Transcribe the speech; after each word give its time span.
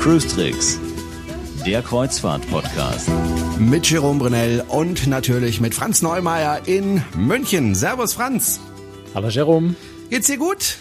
Cruise 0.00 0.26
Tricks, 0.26 0.80
der 1.66 1.82
Kreuzfahrt-Podcast. 1.82 3.10
Mit 3.58 3.90
Jerome 3.90 4.18
Brunel 4.20 4.64
und 4.68 5.06
natürlich 5.06 5.60
mit 5.60 5.74
Franz 5.74 6.00
Neumeier 6.00 6.66
in 6.66 7.02
München. 7.14 7.74
Servus 7.74 8.14
Franz. 8.14 8.58
Hallo 9.14 9.28
Jerome. 9.28 9.74
Geht's 10.08 10.28
dir 10.28 10.38
gut? 10.38 10.78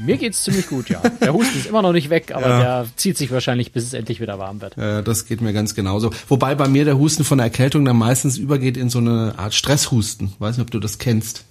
Mir 0.00 0.16
geht's 0.16 0.42
ziemlich 0.42 0.66
gut, 0.68 0.88
ja. 0.88 1.00
Der 1.20 1.34
Husten 1.34 1.58
ist 1.58 1.66
immer 1.66 1.82
noch 1.82 1.92
nicht 1.92 2.08
weg, 2.08 2.32
aber 2.34 2.48
ja. 2.48 2.60
der 2.60 2.86
zieht 2.96 3.18
sich 3.18 3.30
wahrscheinlich, 3.30 3.72
bis 3.72 3.84
es 3.84 3.92
endlich 3.92 4.20
wieder 4.20 4.38
warm 4.38 4.60
wird. 4.60 4.76
Ja, 4.76 5.02
das 5.02 5.26
geht 5.26 5.40
mir 5.40 5.52
ganz 5.52 5.74
genauso. 5.74 6.10
Wobei 6.28 6.54
bei 6.54 6.68
mir 6.68 6.84
der 6.84 6.98
Husten 6.98 7.24
von 7.24 7.38
der 7.38 7.46
Erkältung 7.46 7.84
dann 7.84 7.96
meistens 7.96 8.38
übergeht 8.38 8.76
in 8.76 8.88
so 8.88 8.98
eine 8.98 9.34
Art 9.36 9.52
Stresshusten. 9.52 10.32
Weiß 10.38 10.56
nicht, 10.56 10.64
ob 10.64 10.70
du 10.70 10.80
das 10.80 10.98
kennst. 10.98 11.44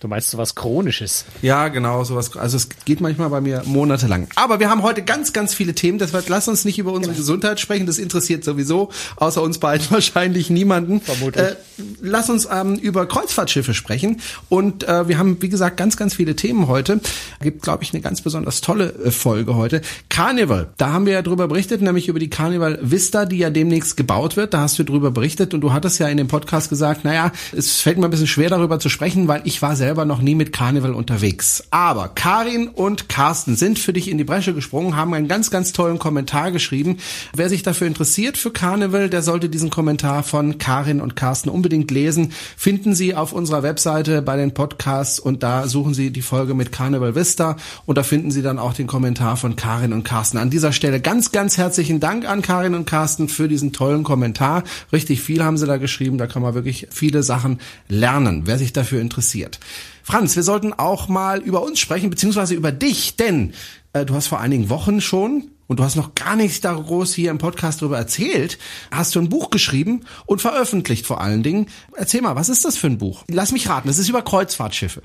Du 0.00 0.08
meinst 0.08 0.30
so 0.30 0.38
was 0.38 0.54
Chronisches? 0.54 1.24
Ja, 1.42 1.68
genau, 1.68 2.04
sowas. 2.04 2.36
Also 2.36 2.56
es 2.56 2.68
geht 2.84 3.00
manchmal 3.00 3.30
bei 3.30 3.40
mir 3.40 3.62
monatelang. 3.64 4.28
Aber 4.34 4.60
wir 4.60 4.68
haben 4.68 4.82
heute 4.82 5.02
ganz, 5.02 5.32
ganz 5.32 5.54
viele 5.54 5.74
Themen. 5.74 5.98
Deshalb 5.98 6.28
lass 6.28 6.48
uns 6.48 6.64
nicht 6.64 6.78
über 6.78 6.92
unsere 6.92 7.12
ja. 7.14 7.18
Gesundheit 7.18 7.60
sprechen. 7.60 7.86
Das 7.86 7.98
interessiert 7.98 8.44
sowieso 8.44 8.90
außer 9.16 9.42
uns 9.42 9.58
beiden 9.58 9.86
wahrscheinlich 9.90 10.50
niemanden. 10.50 11.00
Vermutlich. 11.00 11.44
Äh, 11.44 11.56
lass 12.00 12.30
uns 12.30 12.48
ähm, 12.50 12.76
über 12.76 13.06
Kreuzfahrtschiffe 13.06 13.74
sprechen. 13.74 14.20
Und 14.48 14.86
äh, 14.88 15.08
wir 15.08 15.18
haben, 15.18 15.40
wie 15.40 15.48
gesagt, 15.48 15.76
ganz, 15.76 15.96
ganz 15.96 16.14
viele 16.14 16.36
Themen 16.36 16.68
heute. 16.68 17.00
Gibt, 17.40 17.62
glaube 17.62 17.84
ich, 17.84 17.92
eine 17.92 18.02
ganz 18.02 18.20
besonders 18.20 18.60
tolle 18.60 18.92
äh, 19.04 19.10
Folge 19.10 19.54
heute. 19.54 19.80
Carnival. 20.08 20.68
Da 20.76 20.92
haben 20.92 21.06
wir 21.06 21.14
ja 21.14 21.22
drüber 21.22 21.48
berichtet, 21.48 21.82
nämlich 21.82 22.08
über 22.08 22.18
die 22.18 22.30
Carnival 22.30 22.78
Vista, 22.82 23.26
die 23.26 23.38
ja 23.38 23.50
demnächst 23.50 23.96
gebaut 23.96 24.36
wird. 24.36 24.54
Da 24.54 24.60
hast 24.60 24.78
du 24.78 24.84
drüber 24.84 25.10
berichtet 25.10 25.54
und 25.54 25.60
du 25.60 25.72
hattest 25.72 25.98
ja 26.00 26.08
in 26.08 26.16
dem 26.16 26.28
Podcast 26.28 26.68
gesagt, 26.68 27.04
naja, 27.04 27.32
es 27.56 27.80
fällt 27.80 27.98
mir 27.98 28.06
ein 28.06 28.10
bisschen 28.10 28.26
schwer 28.26 28.50
darüber 28.50 28.78
zu 28.78 28.88
sprechen, 28.88 29.28
weil 29.28 29.42
ich 29.44 29.62
war 29.62 29.76
selber 29.84 30.06
noch 30.06 30.22
nie 30.22 30.34
mit 30.34 30.50
Carnival 30.50 30.94
unterwegs. 30.94 31.64
Aber 31.70 32.08
Karin 32.08 32.68
und 32.68 33.10
Carsten 33.10 33.54
sind 33.54 33.78
für 33.78 33.92
dich 33.92 34.08
in 34.08 34.16
die 34.16 34.24
Bresche 34.24 34.54
gesprungen, 34.54 34.96
haben 34.96 35.12
einen 35.12 35.28
ganz, 35.28 35.50
ganz 35.50 35.72
tollen 35.72 35.98
Kommentar 35.98 36.52
geschrieben. 36.52 36.96
Wer 37.36 37.50
sich 37.50 37.62
dafür 37.62 37.86
interessiert 37.86 38.38
für 38.38 38.50
Carnival, 38.50 39.10
der 39.10 39.20
sollte 39.20 39.50
diesen 39.50 39.68
Kommentar 39.68 40.22
von 40.22 40.56
Karin 40.56 41.02
und 41.02 41.16
Carsten 41.16 41.50
unbedingt 41.50 41.90
lesen. 41.90 42.32
Finden 42.56 42.94
Sie 42.94 43.14
auf 43.14 43.34
unserer 43.34 43.62
Webseite 43.62 44.22
bei 44.22 44.38
den 44.38 44.54
Podcasts 44.54 45.18
und 45.18 45.42
da 45.42 45.68
suchen 45.68 45.92
Sie 45.92 46.10
die 46.10 46.22
Folge 46.22 46.54
mit 46.54 46.72
Carnival 46.72 47.14
Vista 47.14 47.56
und 47.84 47.98
da 47.98 48.04
finden 48.04 48.30
Sie 48.30 48.40
dann 48.40 48.58
auch 48.58 48.72
den 48.72 48.86
Kommentar 48.86 49.36
von 49.36 49.54
Karin 49.54 49.92
und 49.92 50.02
Carsten. 50.02 50.38
An 50.38 50.48
dieser 50.48 50.72
Stelle 50.72 50.98
ganz, 50.98 51.30
ganz 51.30 51.58
herzlichen 51.58 52.00
Dank 52.00 52.26
an 52.26 52.40
Karin 52.40 52.74
und 52.74 52.86
Carsten 52.86 53.28
für 53.28 53.48
diesen 53.48 53.74
tollen 53.74 54.02
Kommentar. 54.02 54.64
Richtig 54.94 55.20
viel 55.20 55.44
haben 55.44 55.58
sie 55.58 55.66
da 55.66 55.76
geschrieben, 55.76 56.16
da 56.16 56.26
kann 56.26 56.40
man 56.40 56.54
wirklich 56.54 56.88
viele 56.90 57.22
Sachen 57.22 57.60
lernen, 57.90 58.46
wer 58.46 58.56
sich 58.56 58.72
dafür 58.72 59.02
interessiert. 59.02 59.60
Franz, 60.02 60.36
wir 60.36 60.42
sollten 60.42 60.72
auch 60.72 61.08
mal 61.08 61.40
über 61.40 61.62
uns 61.62 61.80
sprechen, 61.80 62.10
beziehungsweise 62.10 62.54
über 62.54 62.72
dich, 62.72 63.16
denn 63.16 63.54
äh, 63.92 64.04
du 64.04 64.14
hast 64.14 64.26
vor 64.26 64.40
einigen 64.40 64.68
Wochen 64.68 65.00
schon 65.00 65.50
und 65.66 65.80
du 65.80 65.84
hast 65.84 65.96
noch 65.96 66.14
gar 66.14 66.36
nichts 66.36 66.60
da 66.60 66.72
groß 66.72 67.14
hier 67.14 67.30
im 67.30 67.38
Podcast 67.38 67.80
darüber 67.80 67.96
erzählt, 67.96 68.58
hast 68.90 69.14
du 69.14 69.20
ein 69.20 69.28
Buch 69.28 69.50
geschrieben 69.50 70.02
und 70.26 70.42
veröffentlicht 70.42 71.06
vor 71.06 71.20
allen 71.20 71.42
Dingen. 71.42 71.68
Erzähl 71.96 72.20
mal, 72.20 72.36
was 72.36 72.48
ist 72.48 72.64
das 72.64 72.76
für 72.76 72.88
ein 72.88 72.98
Buch? 72.98 73.24
Lass 73.28 73.52
mich 73.52 73.68
raten, 73.68 73.88
das 73.88 73.98
ist 73.98 74.08
über 74.08 74.22
Kreuzfahrtschiffe. 74.22 75.02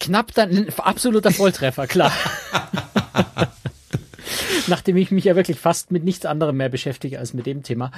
Knapp 0.00 0.34
dann, 0.34 0.68
absoluter 0.76 1.30
Volltreffer, 1.30 1.86
klar. 1.86 2.12
nachdem 4.66 4.96
ich 4.96 5.10
mich 5.10 5.24
ja 5.24 5.36
wirklich 5.36 5.58
fast 5.58 5.90
mit 5.90 6.04
nichts 6.04 6.26
anderem 6.26 6.56
mehr 6.56 6.68
beschäftige 6.68 7.18
als 7.18 7.34
mit 7.34 7.46
dem 7.46 7.62
Thema. 7.62 7.90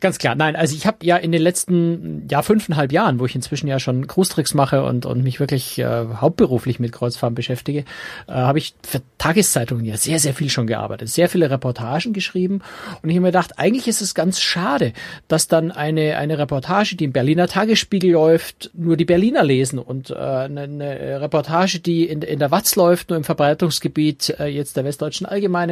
Ganz 0.00 0.18
klar, 0.18 0.34
nein, 0.34 0.56
also 0.56 0.74
ich 0.74 0.86
habe 0.86 0.98
ja 1.02 1.16
in 1.16 1.32
den 1.32 1.42
letzten 1.42 2.26
ja 2.30 2.42
fünfeinhalb 2.42 2.92
Jahren, 2.92 3.18
wo 3.18 3.26
ich 3.26 3.34
inzwischen 3.34 3.66
ja 3.66 3.78
schon 3.78 4.06
Großtricks 4.06 4.54
mache 4.54 4.82
und 4.84 5.06
und 5.06 5.22
mich 5.22 5.40
wirklich 5.40 5.78
äh, 5.78 6.06
hauptberuflich 6.16 6.80
mit 6.80 6.92
Kreuzfahren 6.92 7.34
beschäftige, 7.34 7.80
äh, 8.26 8.32
habe 8.32 8.58
ich 8.58 8.74
für 8.82 9.02
Tageszeitungen 9.18 9.84
ja 9.84 9.96
sehr 9.96 10.18
sehr 10.18 10.34
viel 10.34 10.50
schon 10.50 10.66
gearbeitet, 10.66 11.08
sehr 11.08 11.28
viele 11.28 11.50
Reportagen 11.50 12.12
geschrieben 12.12 12.62
und 13.02 13.10
ich 13.10 13.16
habe 13.16 13.22
mir 13.22 13.28
gedacht, 13.28 13.58
eigentlich 13.58 13.88
ist 13.88 14.00
es 14.00 14.14
ganz 14.14 14.40
schade, 14.40 14.92
dass 15.28 15.48
dann 15.48 15.70
eine 15.70 16.16
eine 16.16 16.38
Reportage, 16.38 16.96
die 16.96 17.04
im 17.04 17.12
Berliner 17.12 17.48
Tagesspiegel 17.48 18.12
läuft, 18.12 18.70
nur 18.74 18.96
die 18.96 19.04
Berliner 19.04 19.42
lesen 19.42 19.78
und 19.78 20.10
äh, 20.10 20.14
eine, 20.14 20.62
eine 20.62 21.20
Reportage, 21.20 21.80
die 21.80 22.04
in, 22.04 22.22
in 22.22 22.38
der 22.38 22.50
Watz 22.50 22.76
läuft, 22.76 23.10
nur 23.10 23.16
im 23.16 23.24
Verbreitungsgebiet 23.24 24.36
äh, 24.38 24.46
jetzt 24.46 24.76
der 24.76 24.84
Westdeutschen 24.84 25.26
Allgemeinen 25.26 25.63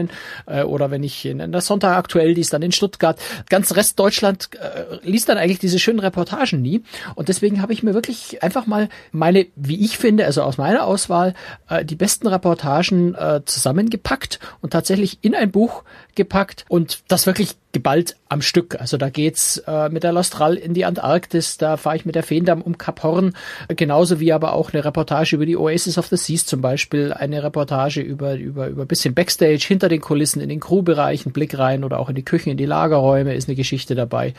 äh, 0.47 0.63
oder 0.63 0.91
wenn 0.91 1.03
ich 1.03 1.25
in, 1.25 1.41
in 1.41 1.53
der 1.53 1.61
Sonntag 1.61 1.97
aktuell, 1.97 2.35
die 2.35 2.41
ist 2.41 2.53
dann 2.53 2.63
in 2.63 2.73
Stuttgart. 2.73 3.19
Ganz 3.49 3.75
Rest 3.75 3.99
Deutschland 3.99 4.51
äh, 4.61 4.99
liest 5.03 5.29
dann 5.29 5.39
eigentlich 5.39 5.59
diese 5.59 5.79
schönen 5.79 6.01
Reportagen 6.01 6.63
nie. 6.63 6.83
Und 7.15 7.29
deswegen 7.29 7.63
habe 7.63 7.73
ich 7.73 7.83
mir 7.83 7.95
wirklich 7.95 8.43
einfach 8.43 8.67
mal 8.67 8.89
meine, 9.11 9.47
wie 9.57 9.85
ich 9.85 9.99
finde, 9.99 10.25
also 10.27 10.43
aus 10.43 10.59
meiner 10.59 10.85
Auswahl, 10.85 11.35
äh, 11.69 11.85
die 11.85 11.97
besten 11.97 12.27
Reportagen 12.27 13.15
äh, 13.15 13.41
zusammengepackt 13.45 14.39
und 14.61 14.71
tatsächlich 14.73 15.19
in 15.23 15.35
ein 15.35 15.51
Buch 15.51 15.85
gepackt 16.15 16.65
und 16.69 17.03
das 17.09 17.27
wirklich 17.27 17.57
geballt 17.73 18.17
am 18.29 18.43
Stück. 18.43 18.81
Also 18.81 18.97
da 18.97 19.09
geht's 19.09 19.59
äh, 19.67 19.89
mit 19.89 20.03
der 20.03 20.13
Lostral 20.13 20.55
in 20.55 20.75
die 20.75 20.85
Antarktis, 20.85 21.57
da 21.57 21.77
fahre 21.77 21.97
ich 21.97 22.05
mit 22.05 22.15
der 22.15 22.23
Feendamm 22.23 22.63
um 22.63 22.79
Kap 22.79 23.03
Horn, 23.03 23.35
genauso 23.69 24.21
wie 24.21 24.33
aber 24.33 24.53
auch 24.53 24.73
eine 24.73 24.85
Reportage 24.85 25.37
über 25.37 25.47
die 25.47 25.57
Oasis 25.57 25.99
of 25.99 26.07
the 26.07 26.17
Seas 26.17 26.45
zum 26.45 26.61
Beispiel, 26.61 27.13
eine 27.13 27.43
Reportage 27.43 28.01
über 28.01 28.35
über 28.35 28.69
über 28.69 28.85
bisschen 28.85 29.15
Backstage 29.15 29.65
hinter 29.67 29.89
den 29.89 30.01
Kulissen 30.01 30.41
in 30.41 30.51
den 30.51 30.61
Crewbereichen, 30.61 31.33
Blick 31.33 31.59
rein 31.59 31.83
oder 31.83 31.99
auch 31.99 32.11
in 32.11 32.15
die 32.15 32.25
Küchen, 32.25 32.51
in 32.51 32.57
die 32.59 32.67
Lagerräume 32.67 33.35
ist 33.35 33.49
eine 33.49 33.57
Geschichte 33.57 33.95
dabei. 33.95 34.35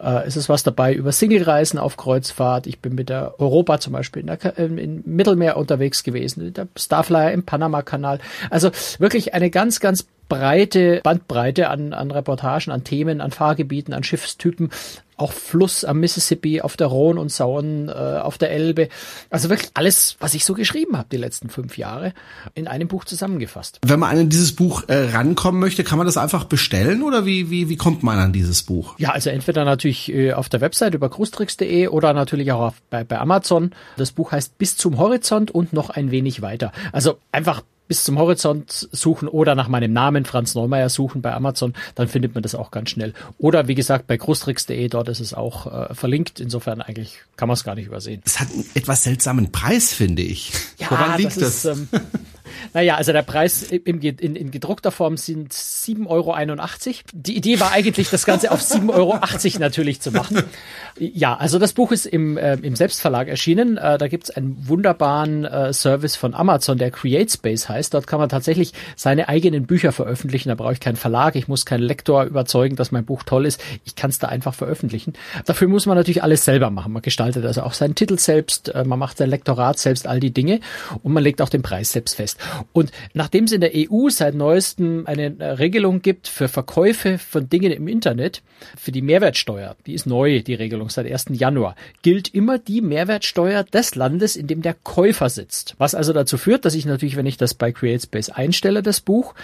Äh, 0.00 0.26
es 0.26 0.36
ist 0.36 0.48
was 0.48 0.64
dabei 0.64 0.92
über 0.92 1.12
Singlereisen 1.12 1.78
auf 1.78 1.96
Kreuzfahrt. 1.96 2.66
Ich 2.66 2.80
bin 2.80 2.94
mit 2.94 3.08
der 3.08 3.34
Europa 3.38 3.78
zum 3.78 3.92
Beispiel 3.92 4.22
in 4.22 4.26
der, 4.26 4.58
im 4.58 5.02
Mittelmeer 5.04 5.56
unterwegs 5.56 6.02
gewesen, 6.02 6.52
der 6.52 6.66
Starflyer 6.76 7.32
im 7.32 7.44
Panama-Kanal. 7.44 8.18
Also 8.50 8.70
wirklich 8.98 9.34
eine 9.34 9.50
ganz 9.50 9.78
ganz 9.78 10.06
breite 10.32 11.00
Bandbreite 11.02 11.68
an, 11.68 11.92
an 11.92 12.10
Reportagen, 12.10 12.72
an 12.72 12.84
Themen, 12.84 13.20
an 13.20 13.32
Fahrgebieten, 13.32 13.92
an 13.92 14.02
Schiffstypen, 14.02 14.70
auch 15.18 15.30
Fluss 15.30 15.84
am 15.84 16.00
Mississippi, 16.00 16.62
auf 16.62 16.76
der 16.78 16.86
Rhone 16.86 17.20
und 17.20 17.30
Saône, 17.30 17.92
äh, 17.92 18.20
auf 18.20 18.38
der 18.38 18.50
Elbe. 18.50 18.88
Also 19.28 19.50
wirklich 19.50 19.70
alles, 19.74 20.16
was 20.20 20.32
ich 20.32 20.46
so 20.46 20.54
geschrieben 20.54 20.96
habe 20.96 21.08
die 21.12 21.18
letzten 21.18 21.50
fünf 21.50 21.76
Jahre, 21.76 22.14
in 22.54 22.66
einem 22.66 22.88
Buch 22.88 23.04
zusammengefasst. 23.04 23.78
Wenn 23.84 24.00
man 24.00 24.18
an 24.18 24.28
dieses 24.30 24.56
Buch 24.56 24.84
äh, 24.88 25.10
rankommen 25.12 25.60
möchte, 25.60 25.84
kann 25.84 25.98
man 25.98 26.06
das 26.06 26.16
einfach 26.16 26.44
bestellen 26.44 27.02
oder 27.02 27.26
wie, 27.26 27.50
wie, 27.50 27.68
wie 27.68 27.76
kommt 27.76 28.02
man 28.02 28.18
an 28.18 28.32
dieses 28.32 28.62
Buch? 28.62 28.98
Ja, 28.98 29.10
also 29.10 29.28
entweder 29.28 29.66
natürlich 29.66 30.10
äh, 30.12 30.32
auf 30.32 30.48
der 30.48 30.62
Website 30.62 30.94
über 30.94 31.10
cruistricks.de 31.10 31.88
oder 31.88 32.14
natürlich 32.14 32.50
auch 32.52 32.60
auf, 32.60 32.82
bei, 32.88 33.04
bei 33.04 33.18
Amazon. 33.18 33.72
Das 33.98 34.12
Buch 34.12 34.32
heißt 34.32 34.56
Bis 34.56 34.78
zum 34.78 34.96
Horizont 34.96 35.50
und 35.50 35.74
noch 35.74 35.90
ein 35.90 36.10
wenig 36.10 36.40
weiter. 36.40 36.72
Also 36.90 37.18
einfach 37.32 37.62
bis 37.92 38.04
zum 38.04 38.18
Horizont 38.18 38.88
suchen 38.90 39.28
oder 39.28 39.54
nach 39.54 39.68
meinem 39.68 39.92
Namen 39.92 40.24
Franz 40.24 40.54
Neumeier 40.54 40.88
suchen 40.88 41.20
bei 41.20 41.34
Amazon, 41.34 41.74
dann 41.94 42.08
findet 42.08 42.32
man 42.32 42.42
das 42.42 42.54
auch 42.54 42.70
ganz 42.70 42.88
schnell. 42.88 43.12
Oder 43.36 43.68
wie 43.68 43.74
gesagt 43.74 44.06
bei 44.06 44.16
großtricks.de, 44.16 44.88
dort 44.88 45.10
ist 45.10 45.20
es 45.20 45.34
auch 45.34 45.90
äh, 45.90 45.94
verlinkt. 45.94 46.40
Insofern 46.40 46.80
eigentlich 46.80 47.18
kann 47.36 47.48
man 47.48 47.54
es 47.54 47.64
gar 47.64 47.74
nicht 47.74 47.88
übersehen. 47.88 48.22
Es 48.24 48.40
hat 48.40 48.50
einen 48.50 48.64
etwas 48.72 49.02
seltsamen 49.02 49.52
Preis, 49.52 49.92
finde 49.92 50.22
ich. 50.22 50.52
Ja, 50.78 50.90
Woran 50.90 51.18
liegt 51.18 51.36
das? 51.36 51.66
Ist, 51.66 51.66
ähm, 51.66 51.88
naja, 52.74 52.96
also 52.96 53.12
der 53.12 53.22
Preis 53.22 53.62
in, 53.62 54.00
in, 54.00 54.36
in 54.36 54.50
gedruckter 54.50 54.90
Form 54.90 55.16
sind 55.16 55.52
7,81 55.52 56.06
Euro. 56.08 56.34
Die 57.12 57.36
Idee 57.36 57.60
war 57.60 57.72
eigentlich, 57.72 58.10
das 58.10 58.26
Ganze 58.26 58.50
auf 58.50 58.60
7,80 58.60 58.92
Euro 58.92 59.18
natürlich 59.58 60.00
zu 60.00 60.12
machen. 60.12 60.42
Ja, 60.98 61.36
also 61.36 61.58
das 61.58 61.72
Buch 61.72 61.92
ist 61.92 62.06
im, 62.06 62.36
äh, 62.36 62.54
im 62.54 62.76
Selbstverlag 62.76 63.28
erschienen. 63.28 63.76
Äh, 63.76 63.98
da 63.98 64.08
gibt's 64.08 64.30
einen 64.30 64.68
wunderbaren 64.68 65.44
äh, 65.44 65.72
Service 65.72 66.16
von 66.16 66.34
Amazon, 66.34 66.78
der 66.78 66.90
CreateSpace 66.90 67.68
heißt. 67.68 67.94
Dort 67.94 68.06
kann 68.06 68.18
man 68.18 68.28
tatsächlich 68.28 68.72
seine 68.96 69.28
eigenen 69.28 69.66
Bücher 69.66 69.92
veröffentlichen. 69.92 70.48
Da 70.50 70.54
brauche 70.54 70.74
ich 70.74 70.80
keinen 70.80 70.96
Verlag, 70.96 71.34
ich 71.36 71.48
muss 71.48 71.64
keinen 71.64 71.82
Lektor 71.82 72.24
überzeugen, 72.24 72.76
dass 72.76 72.92
mein 72.92 73.04
Buch 73.04 73.22
toll 73.22 73.46
ist. 73.46 73.60
Ich 73.84 73.96
kann 73.96 74.10
es 74.10 74.18
da 74.18 74.28
einfach 74.28 74.54
veröffentlichen. 74.54 75.14
Dafür 75.46 75.68
muss 75.68 75.86
man 75.86 75.96
natürlich 75.96 76.22
alles 76.22 76.44
selber 76.44 76.70
machen. 76.70 76.92
Man 76.92 77.02
gestaltet 77.02 77.44
also 77.44 77.62
auch 77.62 77.72
seinen 77.72 77.94
Titel 77.94 78.18
selbst, 78.18 78.68
äh, 78.68 78.84
man 78.84 78.98
macht 78.98 79.18
sein 79.18 79.30
Lektorat 79.30 79.78
selbst, 79.78 80.06
all 80.06 80.20
die 80.20 80.32
Dinge 80.32 80.60
und 81.02 81.12
man 81.12 81.22
legt 81.22 81.40
auch 81.40 81.48
den 81.48 81.62
Preis 81.62 81.92
selbst 81.92 82.16
fest. 82.16 82.38
Und 82.72 82.90
nachdem 83.14 83.44
es 83.44 83.52
in 83.52 83.60
der 83.60 83.72
EU 83.74 84.08
seit 84.08 84.34
neuestem 84.34 85.06
eine 85.06 85.38
äh, 85.38 85.44
Regelung 85.52 86.02
gibt 86.02 86.28
für 86.28 86.48
Verkäufe 86.48 87.18
von 87.18 87.48
Dingen 87.48 87.72
im 87.72 87.88
Internet, 87.88 88.42
für 88.76 88.92
die 88.92 89.02
Mehrwertsteuer, 89.02 89.76
die 89.86 89.94
ist 89.94 90.06
neu, 90.06 90.42
die 90.42 90.54
Regelung 90.54 90.88
seit 90.88 91.10
1. 91.10 91.26
Januar, 91.30 91.76
gilt 92.02 92.34
immer 92.34 92.58
die 92.58 92.80
Mehrwertsteuer 92.80 93.64
des 93.64 93.94
Landes, 93.94 94.36
in 94.36 94.46
dem 94.46 94.62
der 94.62 94.74
Käufer 94.74 95.28
sitzt. 95.28 95.74
Was 95.78 95.94
also 95.94 96.12
dazu 96.12 96.38
führt, 96.38 96.64
dass 96.64 96.74
ich 96.74 96.86
natürlich, 96.86 97.16
wenn 97.16 97.26
ich 97.26 97.36
das 97.36 97.54
bei 97.54 97.72
CreateSpace 97.72 98.30
einstelle, 98.30 98.82
das 98.82 99.00
Buch, 99.00 99.34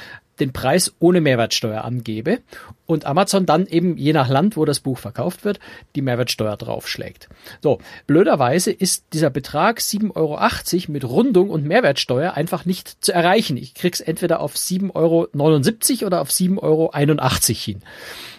den 0.40 0.52
Preis 0.52 0.94
ohne 0.98 1.20
Mehrwertsteuer 1.20 1.84
angebe 1.84 2.38
und 2.86 3.04
Amazon 3.04 3.46
dann 3.46 3.66
eben 3.66 3.96
je 3.96 4.12
nach 4.12 4.28
Land, 4.28 4.56
wo 4.56 4.64
das 4.64 4.80
Buch 4.80 4.98
verkauft 4.98 5.44
wird, 5.44 5.60
die 5.94 6.02
Mehrwertsteuer 6.02 6.56
draufschlägt. 6.56 7.28
So, 7.60 7.78
blöderweise 8.06 8.70
ist 8.72 9.04
dieser 9.12 9.30
Betrag 9.30 9.78
7,80 9.78 10.14
Euro 10.16 10.92
mit 10.92 11.04
Rundung 11.04 11.50
und 11.50 11.64
Mehrwertsteuer 11.64 12.34
einfach 12.34 12.64
nicht 12.64 13.04
zu 13.04 13.12
erreichen. 13.12 13.56
Ich 13.56 13.74
krieg's 13.74 14.00
entweder 14.00 14.40
auf 14.40 14.54
7,79 14.54 14.94
Euro 14.94 16.06
oder 16.06 16.20
auf 16.20 16.30
7,81 16.30 16.62
Euro 16.62 16.90
hin. 16.92 17.82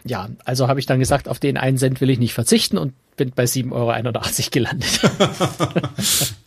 Ja, 0.06 0.30
also 0.46 0.68
habe 0.68 0.80
ich 0.80 0.86
dann 0.86 1.00
gesagt, 1.00 1.28
auf 1.28 1.40
den 1.40 1.58
einen 1.58 1.78
Cent 1.78 2.02
will 2.02 2.10
ich 2.10 2.20
nicht 2.20 2.34
verzichten 2.34 2.78
und 2.78 2.94
bin 3.20 3.32
bei 3.36 3.44
7,81 3.44 3.72
Euro 3.74 4.50
gelandet. 4.52 5.02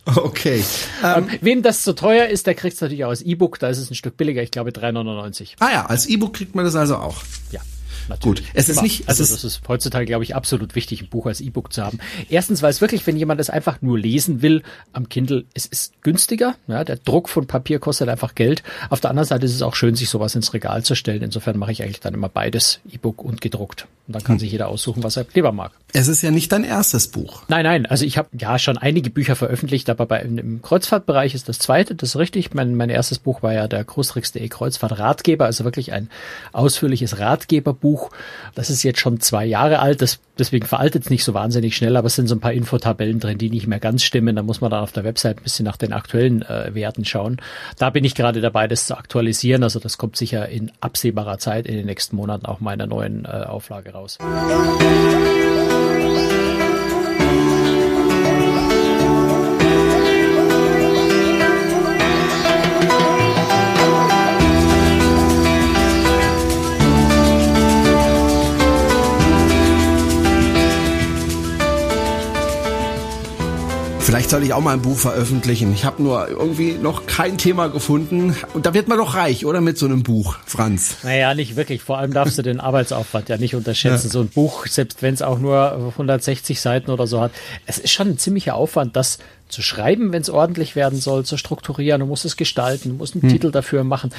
okay. 0.15 0.63
Ähm, 1.03 1.29
wem 1.39 1.61
das 1.61 1.83
zu 1.83 1.93
teuer 1.93 2.27
ist, 2.27 2.47
der 2.47 2.55
kriegt 2.55 2.73
es 2.75 2.81
natürlich 2.81 3.05
auch 3.05 3.09
als 3.09 3.21
E-Book. 3.21 3.59
Da 3.59 3.69
ist 3.69 3.77
es 3.77 3.91
ein 3.91 3.95
Stück 3.95 4.17
billiger, 4.17 4.41
ich 4.41 4.49
glaube 4.49 4.71
3,99. 4.71 5.53
Ah 5.59 5.71
ja, 5.71 5.85
als 5.85 6.07
E-Book 6.07 6.33
kriegt 6.33 6.55
man 6.55 6.65
das 6.65 6.75
also 6.75 6.97
auch. 6.97 7.21
Ja. 7.51 7.61
Natürlich. 8.09 8.45
Gut, 8.45 8.51
es 8.53 8.69
ist 8.69 8.81
nicht. 8.81 9.01
Es 9.01 9.07
also 9.07 9.23
ist 9.23 9.33
das 9.33 9.43
ist 9.43 9.61
heutzutage, 9.67 10.05
glaube 10.05 10.23
ich, 10.23 10.35
absolut 10.35 10.75
wichtig, 10.75 11.01
ein 11.01 11.09
Buch 11.09 11.25
als 11.25 11.41
E-Book 11.41 11.73
zu 11.73 11.83
haben. 11.83 11.99
Erstens, 12.29 12.61
weil 12.61 12.71
es 12.71 12.81
wirklich, 12.81 13.05
wenn 13.07 13.17
jemand 13.17 13.39
es 13.39 13.49
einfach 13.49 13.81
nur 13.81 13.97
lesen 13.97 14.41
will, 14.41 14.63
am 14.91 15.09
Kindle, 15.09 15.45
es 15.53 15.65
ist 15.65 16.01
günstiger. 16.01 16.55
Ja, 16.67 16.83
der 16.83 16.97
Druck 16.97 17.29
von 17.29 17.47
Papier 17.47 17.79
kostet 17.79 18.09
einfach 18.09 18.35
Geld. 18.35 18.63
Auf 18.89 18.99
der 18.99 19.09
anderen 19.09 19.27
Seite 19.27 19.45
ist 19.45 19.55
es 19.55 19.61
auch 19.61 19.75
schön, 19.75 19.95
sich 19.95 20.09
sowas 20.09 20.35
ins 20.35 20.53
Regal 20.53 20.83
zu 20.83 20.95
stellen. 20.95 21.21
Insofern 21.21 21.57
mache 21.57 21.71
ich 21.71 21.83
eigentlich 21.83 21.99
dann 21.99 22.13
immer 22.13 22.29
beides, 22.29 22.79
E-Book 22.91 23.23
und 23.23 23.41
gedruckt. 23.41 23.87
Und 24.07 24.15
dann 24.15 24.23
kann 24.23 24.35
hm. 24.35 24.39
sich 24.39 24.51
jeder 24.51 24.67
aussuchen, 24.67 25.01
was 25.01 25.15
er 25.15 25.25
lieber 25.33 25.53
mag. 25.53 25.71
Es 25.93 26.09
ist 26.09 26.21
ja 26.23 26.31
nicht 26.31 26.51
dein 26.51 26.65
erstes 26.65 27.07
Buch. 27.07 27.43
Nein, 27.47 27.63
nein. 27.63 27.85
Also 27.85 28.03
ich 28.03 28.17
habe 28.17 28.27
ja 28.37 28.59
schon 28.59 28.77
einige 28.77 29.09
Bücher 29.09 29.37
veröffentlicht, 29.37 29.89
aber 29.89 30.05
bei, 30.05 30.21
im 30.21 30.61
Kreuzfahrtbereich 30.61 31.35
ist 31.35 31.47
das 31.47 31.59
zweite, 31.59 31.95
das 31.95 32.09
ist 32.09 32.15
richtig. 32.17 32.53
Mein, 32.53 32.75
mein 32.75 32.89
erstes 32.89 33.19
Buch 33.19 33.43
war 33.43 33.53
ja 33.53 33.69
der 33.69 33.83
Großtricks.de 33.83 34.45
Kreuzfahrt 34.49 34.99
Ratgeber, 34.99 35.45
also 35.45 35.63
wirklich 35.63 35.93
ein 35.93 36.09
ausführliches 36.51 37.19
Ratgeberbuch. 37.19 37.92
Das 38.55 38.69
ist 38.69 38.83
jetzt 38.83 38.99
schon 38.99 39.19
zwei 39.19 39.45
Jahre 39.45 39.79
alt, 39.79 40.01
das, 40.01 40.19
deswegen 40.37 40.65
veraltet 40.65 41.03
es 41.03 41.09
nicht 41.09 41.23
so 41.23 41.33
wahnsinnig 41.33 41.75
schnell, 41.75 41.97
aber 41.97 42.07
es 42.07 42.15
sind 42.15 42.27
so 42.27 42.35
ein 42.35 42.39
paar 42.39 42.53
Infotabellen 42.53 43.19
drin, 43.19 43.37
die 43.37 43.49
nicht 43.49 43.67
mehr 43.67 43.79
ganz 43.79 44.03
stimmen. 44.03 44.35
Da 44.35 44.43
muss 44.43 44.61
man 44.61 44.71
dann 44.71 44.83
auf 44.83 44.91
der 44.91 45.03
Website 45.03 45.37
ein 45.37 45.43
bisschen 45.43 45.65
nach 45.65 45.77
den 45.77 45.93
aktuellen 45.93 46.41
äh, 46.43 46.73
Werten 46.73 47.05
schauen. 47.05 47.37
Da 47.77 47.89
bin 47.89 48.03
ich 48.03 48.15
gerade 48.15 48.41
dabei, 48.41 48.67
das 48.67 48.87
zu 48.87 48.97
aktualisieren. 48.97 49.63
Also 49.63 49.79
das 49.79 49.97
kommt 49.97 50.15
sicher 50.15 50.47
in 50.49 50.71
absehbarer 50.81 51.37
Zeit 51.37 51.65
in 51.65 51.75
den 51.75 51.85
nächsten 51.85 52.15
Monaten 52.15 52.45
auch 52.45 52.59
meiner 52.59 52.87
neuen 52.87 53.25
äh, 53.25 53.29
Auflage 53.29 53.91
raus. 53.91 54.17
Vielleicht 54.19 56.62
soll 74.33 74.41
ich 74.41 74.53
auch 74.53 74.61
mal 74.61 74.73
ein 74.73 74.81
Buch 74.81 74.97
veröffentlichen. 74.97 75.71
Ich 75.75 75.85
habe 75.85 76.01
nur 76.01 76.27
irgendwie 76.27 76.71
noch 76.71 77.05
kein 77.05 77.37
Thema 77.37 77.67
gefunden. 77.67 78.35
Und 78.55 78.65
da 78.65 78.73
wird 78.73 78.87
man 78.87 78.97
doch 78.97 79.13
reich, 79.13 79.45
oder? 79.45 79.61
Mit 79.61 79.77
so 79.77 79.85
einem 79.85 80.01
Buch, 80.01 80.37
Franz. 80.47 80.95
Naja, 81.03 81.35
nicht 81.35 81.55
wirklich. 81.55 81.83
Vor 81.83 81.99
allem 81.99 82.13
darfst 82.13 82.39
du 82.39 82.41
den 82.41 82.59
Arbeitsaufwand 82.59 83.29
ja 83.29 83.37
nicht 83.37 83.53
unterschätzen. 83.53 84.07
Ja. 84.07 84.11
So 84.11 84.21
ein 84.21 84.29
Buch, 84.29 84.65
selbst 84.65 85.03
wenn 85.03 85.13
es 85.13 85.21
auch 85.21 85.37
nur 85.37 85.73
160 85.91 86.59
Seiten 86.59 86.89
oder 86.89 87.05
so 87.05 87.21
hat, 87.21 87.31
es 87.67 87.77
ist 87.77 87.91
schon 87.91 88.07
ein 88.07 88.17
ziemlicher 88.17 88.55
Aufwand, 88.55 88.95
das 88.95 89.19
zu 89.49 89.61
schreiben, 89.61 90.11
wenn 90.11 90.23
es 90.23 90.31
ordentlich 90.31 90.75
werden 90.75 90.99
soll, 90.99 91.25
zu 91.25 91.37
strukturieren. 91.37 91.99
Du 91.99 92.07
musst 92.07 92.25
es 92.25 92.35
gestalten, 92.35 92.89
du 92.89 92.95
musst 92.95 93.13
einen 93.13 93.21
hm. 93.21 93.29
Titel 93.29 93.51
dafür 93.51 93.83
machen 93.83 94.09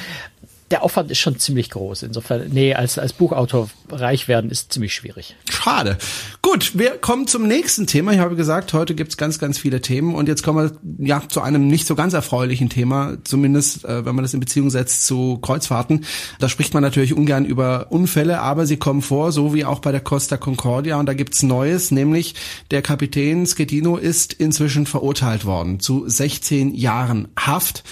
der 0.71 0.81
Aufwand 0.81 1.11
ist 1.11 1.19
schon 1.19 1.37
ziemlich 1.37 1.69
groß. 1.69 2.03
Insofern, 2.03 2.49
nee, 2.49 2.73
als, 2.73 2.97
als 2.97 3.13
Buchautor 3.13 3.69
reich 3.89 4.27
werden 4.27 4.49
ist 4.49 4.73
ziemlich 4.73 4.95
schwierig. 4.95 5.35
Schade. 5.47 5.97
Gut, 6.41 6.71
wir 6.73 6.97
kommen 6.97 7.27
zum 7.27 7.47
nächsten 7.47 7.85
Thema. 7.85 8.13
Ich 8.13 8.19
habe 8.19 8.35
gesagt, 8.35 8.73
heute 8.73 8.95
gibt's 8.95 9.15
ganz, 9.15 9.37
ganz 9.37 9.59
viele 9.59 9.81
Themen 9.81 10.15
und 10.15 10.27
jetzt 10.27 10.41
kommen 10.41 10.71
wir 10.71 11.05
ja 11.05 11.21
zu 11.27 11.41
einem 11.41 11.67
nicht 11.67 11.85
so 11.85 11.93
ganz 11.93 12.13
erfreulichen 12.13 12.69
Thema, 12.69 13.17
zumindest 13.23 13.85
äh, 13.85 14.05
wenn 14.05 14.15
man 14.15 14.23
das 14.23 14.33
in 14.33 14.39
Beziehung 14.39 14.71
setzt 14.71 15.05
zu 15.05 15.37
Kreuzfahrten. 15.37 16.03
Da 16.39 16.49
spricht 16.49 16.73
man 16.73 16.81
natürlich 16.81 17.13
ungern 17.13 17.45
über 17.45 17.91
Unfälle, 17.91 18.39
aber 18.39 18.65
sie 18.65 18.77
kommen 18.77 19.03
vor, 19.03 19.31
so 19.31 19.53
wie 19.53 19.65
auch 19.65 19.79
bei 19.79 19.91
der 19.91 20.01
Costa 20.01 20.37
Concordia 20.37 20.99
und 20.99 21.05
da 21.05 21.13
gibt's 21.13 21.43
Neues, 21.43 21.91
nämlich 21.91 22.33
der 22.71 22.81
Kapitän 22.81 23.45
Schettino 23.45 23.97
ist 23.97 24.33
inzwischen 24.33 24.87
verurteilt 24.87 25.45
worden 25.45 25.79
zu 25.79 26.07
16 26.07 26.73
Jahren 26.73 27.27
Haft 27.37 27.83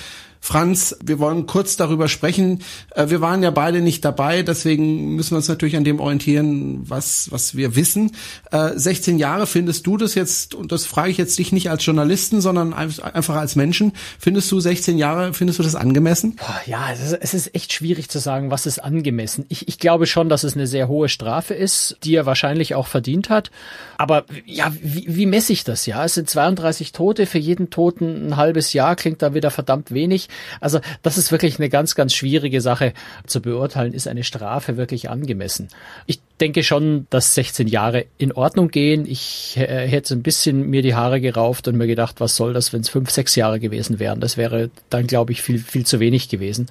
Franz, 0.46 0.98
wir 1.02 1.20
wollen 1.20 1.46
kurz 1.46 1.78
darüber 1.78 2.10
sprechen. 2.10 2.64
Äh, 2.94 3.08
wir 3.08 3.22
waren 3.22 3.42
ja 3.44 3.50
beide 3.50 3.80
nicht 3.80 4.04
dabei, 4.04 4.44
deswegen 4.44 5.16
müssen 5.16 5.32
wir 5.32 5.38
uns 5.38 5.48
natürlich 5.48 5.78
an 5.78 5.86
dem 5.86 6.02
orientieren, 6.02 6.82
was, 6.84 7.32
was 7.32 7.56
wir 7.56 7.78
wissen. 7.78 8.12
16 8.52 9.16
äh, 9.16 9.20
Jahre, 9.22 9.48
findest 9.48 9.88
du 9.88 9.96
das 9.96 10.16
jetzt, 10.16 10.54
und 10.54 10.74
das 10.74 10.86
frage 10.86 11.12
ich 11.12 11.18
jetzt 11.18 11.40
dich 11.40 11.54
nicht 11.54 11.70
als 11.70 11.86
Journalisten, 11.86 12.42
sondern 12.42 12.74
einfach 12.74 13.36
als 13.36 13.56
Menschen, 13.56 13.94
findest 14.20 14.52
du 14.52 14.60
16 14.60 14.98
Jahre, 14.98 15.34
findest 15.34 15.60
du 15.60 15.64
das 15.64 15.76
angemessen? 15.76 16.36
Ja, 16.66 16.90
es 16.92 17.34
ist, 17.34 17.56
echt 17.56 17.72
schwierig 17.72 18.10
zu 18.10 18.20
sagen, 18.20 18.52
was 18.52 18.66
ist 18.66 18.80
angemessen. 18.80 19.46
Ich, 19.48 19.70
ich 19.70 19.80
glaube 19.80 20.08
schon, 20.08 20.28
dass 20.28 20.44
es 20.44 20.56
eine 20.56 20.68
sehr 20.68 20.90
hohe 20.90 21.08
Strafe 21.08 21.54
ist, 21.54 21.96
die 22.04 22.16
er 22.16 22.26
wahrscheinlich 22.26 22.76
auch 22.76 22.88
verdient 22.88 23.30
hat. 23.30 23.50
Aber 23.98 24.26
ja, 24.46 24.74
wie, 24.82 25.06
wie 25.08 25.26
messe 25.26 25.54
ich 25.54 25.64
das? 25.64 25.86
Ja, 25.86 26.04
es 26.04 26.16
sind 26.16 26.30
32 26.30 26.92
Tote, 26.92 27.28
für 27.28 27.38
jeden 27.38 27.70
Toten 27.70 28.28
ein 28.28 28.36
halbes 28.36 28.74
Jahr, 28.74 28.98
klingt 28.98 29.22
da 29.22 29.34
wieder 29.34 29.50
verdammt 29.50 29.92
wenig. 29.92 30.28
Also 30.60 30.80
das 31.02 31.18
ist 31.18 31.32
wirklich 31.32 31.60
eine 31.60 31.70
ganz, 31.70 31.96
ganz 31.96 32.14
schwierige 32.14 32.62
Sache 32.62 32.94
zu 33.28 33.42
beurteilen. 33.42 33.94
Ist 33.94 34.08
eine 34.08 34.24
Strafe 34.24 34.78
wirklich 34.78 35.10
angemessen? 35.10 35.70
Ich 36.06 36.22
denke 36.42 36.64
schon, 36.64 37.06
dass 37.10 37.36
16 37.36 37.68
Jahre 37.68 38.06
in 38.18 38.32
Ordnung 38.32 38.70
gehen. 38.70 39.06
Ich 39.06 39.56
äh, 39.58 39.88
hätte 39.88 40.16
ein 40.16 40.24
bisschen 40.24 40.70
mir 40.70 40.82
die 40.82 40.96
Haare 40.96 41.22
gerauft 41.22 41.68
und 41.68 41.78
mir 41.78 41.88
gedacht, 41.88 42.16
was 42.20 42.36
soll 42.36 42.54
das, 42.54 42.74
wenn 42.74 42.82
es 42.82 42.90
fünf, 42.90 43.12
sechs 43.12 43.36
Jahre 43.36 43.60
gewesen 43.60 44.00
wären? 44.00 44.20
Das 44.20 44.36
wäre 44.36 44.72
dann, 44.90 45.06
glaube 45.06 45.32
ich, 45.32 45.42
viel, 45.42 45.60
viel 45.60 45.86
zu 45.86 46.00
wenig 46.00 46.30
gewesen. 46.30 46.68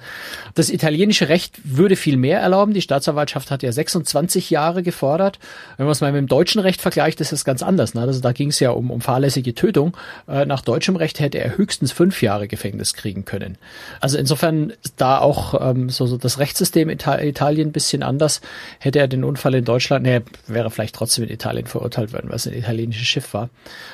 Das 0.53 0.69
italienische 0.69 1.29
Recht 1.29 1.59
würde 1.63 1.95
viel 1.95 2.17
mehr 2.17 2.41
erlauben. 2.41 2.73
Die 2.73 2.81
Staatsanwaltschaft 2.81 3.51
hat 3.51 3.63
ja 3.63 3.71
26 3.71 4.49
Jahre 4.49 4.83
gefordert. 4.83 5.39
Wenn 5.77 5.85
man 5.85 5.93
es 5.93 6.01
mal 6.01 6.11
mit 6.11 6.19
dem 6.19 6.27
deutschen 6.27 6.59
Recht 6.59 6.81
vergleicht, 6.81 7.21
ist 7.21 7.31
es 7.31 7.45
ganz 7.45 7.63
anders. 7.63 7.93
Ne? 7.93 8.01
Also 8.01 8.19
da 8.19 8.33
ging 8.33 8.49
es 8.49 8.59
ja 8.59 8.71
um, 8.71 8.91
um 8.91 8.99
fahrlässige 8.99 9.55
Tötung. 9.55 9.95
Äh, 10.27 10.45
nach 10.45 10.61
deutschem 10.61 10.97
Recht 10.97 11.21
hätte 11.21 11.39
er 11.39 11.57
höchstens 11.57 11.93
fünf 11.93 12.21
Jahre 12.21 12.49
Gefängnis 12.49 12.93
kriegen 12.93 13.23
können. 13.23 13.57
Also 14.01 14.17
insofern 14.17 14.73
da 14.97 15.19
auch 15.19 15.69
ähm, 15.69 15.89
so, 15.89 16.05
so 16.05 16.17
das 16.17 16.39
Rechtssystem 16.39 16.89
Italien 16.89 17.69
ein 17.69 17.71
bisschen 17.71 18.03
anders. 18.03 18.41
Hätte 18.79 18.99
er 18.99 19.07
den 19.07 19.23
Unfall 19.23 19.52
in 19.53 19.65
Deutschland, 19.65 20.05
nee, 20.05 20.21
wäre 20.47 20.69
vielleicht 20.71 20.95
trotzdem 20.95 21.25
in 21.25 21.31
Italien 21.31 21.67
verurteilt 21.67 22.13
worden, 22.13 22.29
weil 22.29 22.35
es 22.35 22.47
ein 22.47 22.53
italienisches 22.53 23.07
Schiff 23.07 23.33
war. 23.33 23.49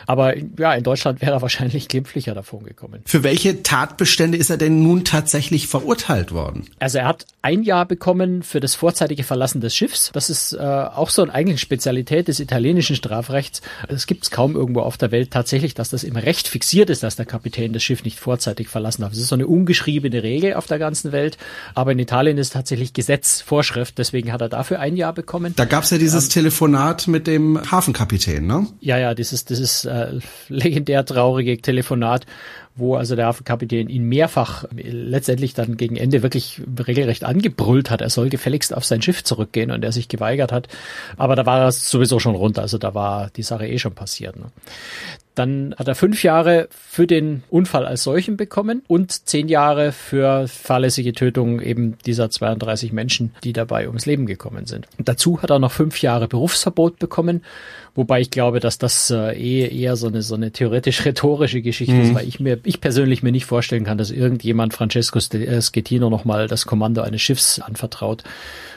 Aber 0.06 0.36
ja, 0.38 0.74
in 0.74 0.84
Deutschland 0.84 1.22
wäre 1.22 1.34
er 1.34 1.42
wahrscheinlich 1.42 1.88
glimpflicher 1.88 2.34
davon 2.34 2.64
gekommen. 2.64 3.02
Für 3.06 3.24
welche 3.24 3.64
Tatbestände 3.64 4.38
ist 4.38 4.50
er 4.50 4.58
denn 4.58 4.84
nun 4.84 5.06
tatsächlich 5.06 5.68
verurteilt 5.68 6.32
worden? 6.32 6.68
Also 6.80 7.00
er 7.00 7.08
hat 7.08 7.26
ein 7.42 7.64
Jahr 7.64 7.86
bekommen 7.86 8.44
für 8.44 8.60
das 8.60 8.76
vorzeitige 8.76 9.24
Verlassen 9.24 9.62
des 9.62 9.76
Schiffs. 9.76 10.12
Das 10.14 10.30
ist 10.30 10.54
äh, 10.54 10.58
auch 10.60 11.10
so 11.10 11.22
eine 11.22 11.34
eigene 11.34 11.58
Spezialität 11.58 12.28
des 12.28 12.40
italienischen 12.40 12.96
Strafrechts. 12.96 13.62
Es 13.88 14.08
gibt 14.08 14.24
es 14.24 14.32
kaum 14.32 14.56
irgendwo 14.56 14.82
auf 14.82 14.98
der 14.98 15.12
Welt 15.12 15.32
tatsächlich, 15.32 15.74
dass 15.74 15.90
das 15.90 16.04
im 16.04 16.16
Recht 16.16 16.48
fixiert 16.48 16.90
ist, 16.90 17.04
dass 17.04 17.16
der 17.16 17.26
Kapitän 17.26 17.74
das 17.74 17.84
Schiff 17.84 18.04
nicht 18.04 18.20
vorzeitig 18.20 18.68
verlassen 18.68 19.02
darf. 19.02 19.14
Es 19.14 19.20
ist 19.20 19.28
so 19.28 19.36
eine 19.36 19.48
ungeschriebene 19.48 20.24
Regel 20.24 20.54
auf 20.56 20.68
der 20.68 20.80
ganzen 20.80 21.12
Welt. 21.12 21.38
Aber 21.76 21.92
in 21.92 22.00
Italien 22.00 22.38
ist 22.38 22.54
tatsächlich 22.54 22.94
Gesetz, 22.94 23.42
Vorschrift. 23.42 23.98
Deswegen 23.98 24.32
hat 24.32 24.42
er 24.42 24.50
dafür 24.50 24.80
ein 24.80 24.98
Jahr 24.98 25.14
bekommen. 25.14 25.49
Da 25.56 25.66
gab's 25.66 25.90
ja 25.90 25.98
dieses 25.98 26.26
ähm, 26.26 26.30
Telefonat 26.32 27.08
mit 27.08 27.28
dem 27.28 27.60
Hafenkapitän, 27.72 28.46
ne? 28.46 28.68
Ja, 28.80 28.98
ja, 28.98 29.14
dieses, 29.14 29.46
dieses 29.46 29.86
äh, 29.86 30.20
legendär 30.48 31.06
traurige 31.06 31.62
Telefonat, 31.62 32.26
wo 32.76 32.96
also 32.96 33.16
der 33.16 33.28
Hafenkapitän 33.28 33.90
ihn 33.90 34.04
mehrfach 34.04 34.66
letztendlich 34.72 35.54
dann 35.54 35.78
gegen 35.78 35.98
Ende 35.98 36.24
wirklich 36.24 36.62
regelrecht 36.86 37.24
angebrüllt 37.24 37.90
hat. 37.90 38.02
Er 38.02 38.10
soll 38.10 38.30
gefälligst 38.30 38.74
auf 38.74 38.86
sein 38.86 39.02
Schiff 39.02 39.24
zurückgehen 39.24 39.72
und 39.72 39.84
er 39.84 39.92
sich 39.92 40.08
geweigert 40.08 40.52
hat. 40.52 40.68
Aber 41.18 41.36
da 41.36 41.46
war 41.46 41.60
er 41.60 41.72
sowieso 41.72 42.20
schon 42.20 42.36
runter, 42.36 42.62
also 42.62 42.78
da 42.78 42.94
war 42.94 43.30
die 43.30 43.44
Sache 43.44 43.68
eh 43.68 43.80
schon 43.80 43.96
passiert. 43.96 44.36
Ne? 44.38 44.46
Dann 45.40 45.74
hat 45.78 45.88
er 45.88 45.96
fünf 45.96 46.22
Jahre 46.22 46.68
für 46.70 47.08
den 47.08 47.44
Unfall 47.50 47.86
als 47.86 48.04
solchen 48.04 48.36
bekommen 48.36 48.84
und 48.90 49.26
zehn 49.26 49.48
Jahre 49.48 49.94
für 49.94 50.50
fahrlässige 50.50 51.14
Tötung 51.14 51.62
eben 51.62 51.98
dieser 52.06 52.30
32 52.30 52.92
Menschen, 52.92 53.34
die 53.46 53.54
dabei 53.54 53.88
ums 53.88 54.06
Leben 54.06 54.26
gekommen 54.26 54.66
sind. 54.66 54.90
Dazu 54.98 55.42
hat 55.42 55.50
er 55.50 55.60
noch 55.60 55.72
fünf 55.72 56.02
Jahre 56.02 56.28
Berufsverbot 56.28 57.00
bekommen, 57.00 57.46
wobei 57.96 58.20
ich 58.20 58.32
glaube, 58.32 58.60
dass 58.60 58.80
das 58.80 59.12
äh, 59.12 59.32
eh 59.32 59.82
eher 59.82 59.96
so 59.96 60.08
eine 60.08 60.24
so 60.24 60.36
eine 60.36 60.52
theoretisch 60.52 61.06
rhetorische 61.06 61.62
Geschichte 61.62 61.94
mhm. 61.94 62.02
ist, 62.02 62.16
weil 62.16 62.28
ich 62.28 62.42
mir 62.42 62.60
ich 62.66 62.82
persönlich 62.82 63.24
mir 63.24 63.32
nicht 63.32 63.46
vorstellen 63.46 63.86
kann, 63.86 63.98
dass 63.98 64.12
irgendjemand 64.12 64.74
Francesco 64.74 65.22
Schettino 65.22 66.10
nochmal 66.10 66.50
das 66.50 66.66
Kommando 66.66 67.02
eines 67.02 67.22
Schiffs 67.22 67.62
anvertraut. 67.62 68.26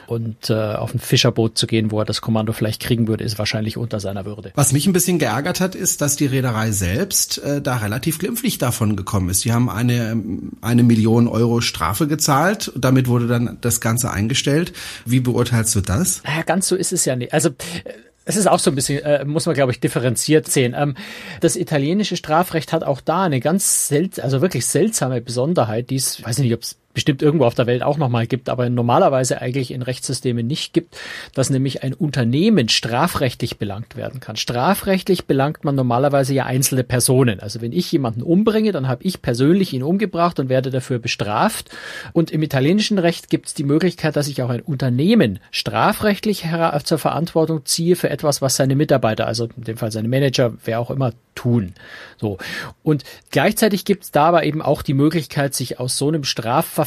Und 0.09 0.50
äh, 0.50 0.54
auf 0.54 0.92
ein 0.92 0.99
Fischerboot 0.99 1.57
zu 1.57 1.66
gehen, 1.66 1.90
wo 1.90 1.99
er 2.00 2.04
das 2.04 2.21
Kommando 2.21 2.52
vielleicht 2.52 2.83
kriegen 2.83 3.09
würde, 3.09 3.25
ist 3.25 3.38
wahrscheinlich 3.38 3.78
unter 3.78 3.99
seiner 3.99 4.26
Würde. 4.26 4.52
Was 4.57 4.73
mich 4.73 4.87
ein 4.87 4.92
bisschen 4.92 5.19
geärgert 5.19 5.61
hat, 5.61 5.75
ist, 5.75 6.02
dass 6.02 6.16
die 6.16 6.26
Reederei 6.26 6.51
selbst 6.71 7.38
äh, 7.38 7.61
da 7.61 7.76
relativ 7.76 8.18
glimpflich 8.18 8.59
davon 8.59 8.97
gekommen 8.97 9.28
ist. 9.30 9.44
Die 9.44 9.52
haben 9.52 9.68
eine, 9.68 10.21
eine 10.61 10.82
Million 10.82 11.28
Euro 11.28 11.61
Strafe 11.61 12.06
gezahlt. 12.06 12.73
Damit 12.76 13.09
wurde 13.09 13.26
dann 13.26 13.59
das 13.61 13.80
Ganze 13.80 14.11
eingestellt. 14.11 14.73
Wie 15.04 15.21
beurteilst 15.21 15.75
du 15.75 15.80
das? 15.80 16.23
Ja, 16.26 16.42
ganz 16.42 16.68
so 16.68 16.76
ist 16.76 16.92
es 16.92 17.04
ja 17.04 17.16
nicht. 17.16 17.32
Also 17.32 17.50
äh, 17.50 17.92
es 18.25 18.37
ist 18.37 18.47
auch 18.47 18.59
so 18.59 18.71
ein 18.71 18.75
bisschen, 18.75 19.02
äh, 19.02 19.25
muss 19.25 19.47
man 19.47 19.54
glaube 19.54 19.73
ich 19.73 19.80
differenziert 19.80 20.49
sehen. 20.49 20.75
Ähm, 20.76 20.94
das 21.40 21.56
italienische 21.56 22.16
Strafrecht 22.16 22.73
hat 22.73 22.85
auch 22.85 23.00
da 23.00 23.25
eine 23.25 23.40
ganz 23.40 23.88
seltsame, 23.88 24.25
also 24.25 24.40
wirklich 24.40 24.66
seltsame 24.66 25.21
Besonderheit, 25.21 25.90
die 25.90 25.97
es, 25.97 26.23
weiß 26.23 26.38
nicht, 26.38 26.54
ob 26.54 26.62
es 26.62 26.76
bestimmt 26.94 27.22
irgendwo 27.22 27.44
auf 27.44 27.54
der 27.54 27.66
Welt 27.66 27.82
auch 27.82 27.99
nochmal 27.99 28.26
gibt, 28.26 28.49
aber 28.49 28.68
normalerweise 28.68 29.40
eigentlich 29.40 29.70
in 29.70 29.82
Rechtssystemen 29.82 30.46
nicht 30.46 30.72
gibt, 30.72 30.99
dass 31.34 31.50
nämlich 31.50 31.82
ein 31.82 31.94
Unternehmen 31.94 32.68
strafrechtlich 32.68 33.58
belangt 33.58 33.96
werden 33.96 34.20
kann. 34.20 34.37
Strafrechtlich 34.37 35.26
belangt 35.26 35.64
man 35.64 35.75
normalerweise 35.75 36.34
ja 36.34 36.44
einzelne 36.44 36.84
Personen. 36.84 37.40
Also 37.40 37.61
wenn 37.61 37.72
ich 37.72 37.90
jemanden 37.92 38.22
umbringe, 38.22 38.72
dann 38.72 38.88
habe 38.88 39.04
ich 39.04 39.22
persönlich 39.22 39.72
ihn 39.72 39.82
umgebracht 39.82 40.38
und 40.38 40.49
werde 40.49 40.70
dafür 40.70 40.99
bestraft. 40.99 41.70
Und 42.12 42.30
im 42.30 42.42
italienischen 42.42 42.99
Recht 42.99 43.30
gibt 43.30 43.46
es 43.46 43.54
die 43.54 43.64
Möglichkeit, 43.64 44.16
dass 44.16 44.28
ich 44.28 44.42
auch 44.42 44.50
ein 44.50 44.61
Unternehmen 44.61 45.38
strafrechtlich 45.50 46.44
zur 46.84 46.99
Verantwortung 46.99 47.64
ziehe 47.64 47.96
für 47.96 48.11
etwas, 48.11 48.42
was 48.42 48.56
seine 48.56 48.76
Mitarbeiter, 48.76 49.26
also 49.26 49.49
in 49.56 49.64
dem 49.64 49.76
Fall 49.76 49.92
seine 49.92 50.08
Manager, 50.08 50.54
wer 50.64 50.80
auch 50.80 50.90
immer, 50.90 51.12
tun. 51.34 51.72
So. 52.18 52.37
Und 52.82 53.04
gleichzeitig 53.30 53.87
gibt 53.87 54.04
es 54.04 54.11
da 54.11 54.26
aber 54.26 54.44
eben 54.44 54.61
auch 54.61 54.82
die 54.82 54.92
Möglichkeit, 54.94 55.54
sich 55.54 55.80
aus 55.80 55.96
so 55.96 56.08
einem 56.08 56.25
Strafverfahren 56.25 56.81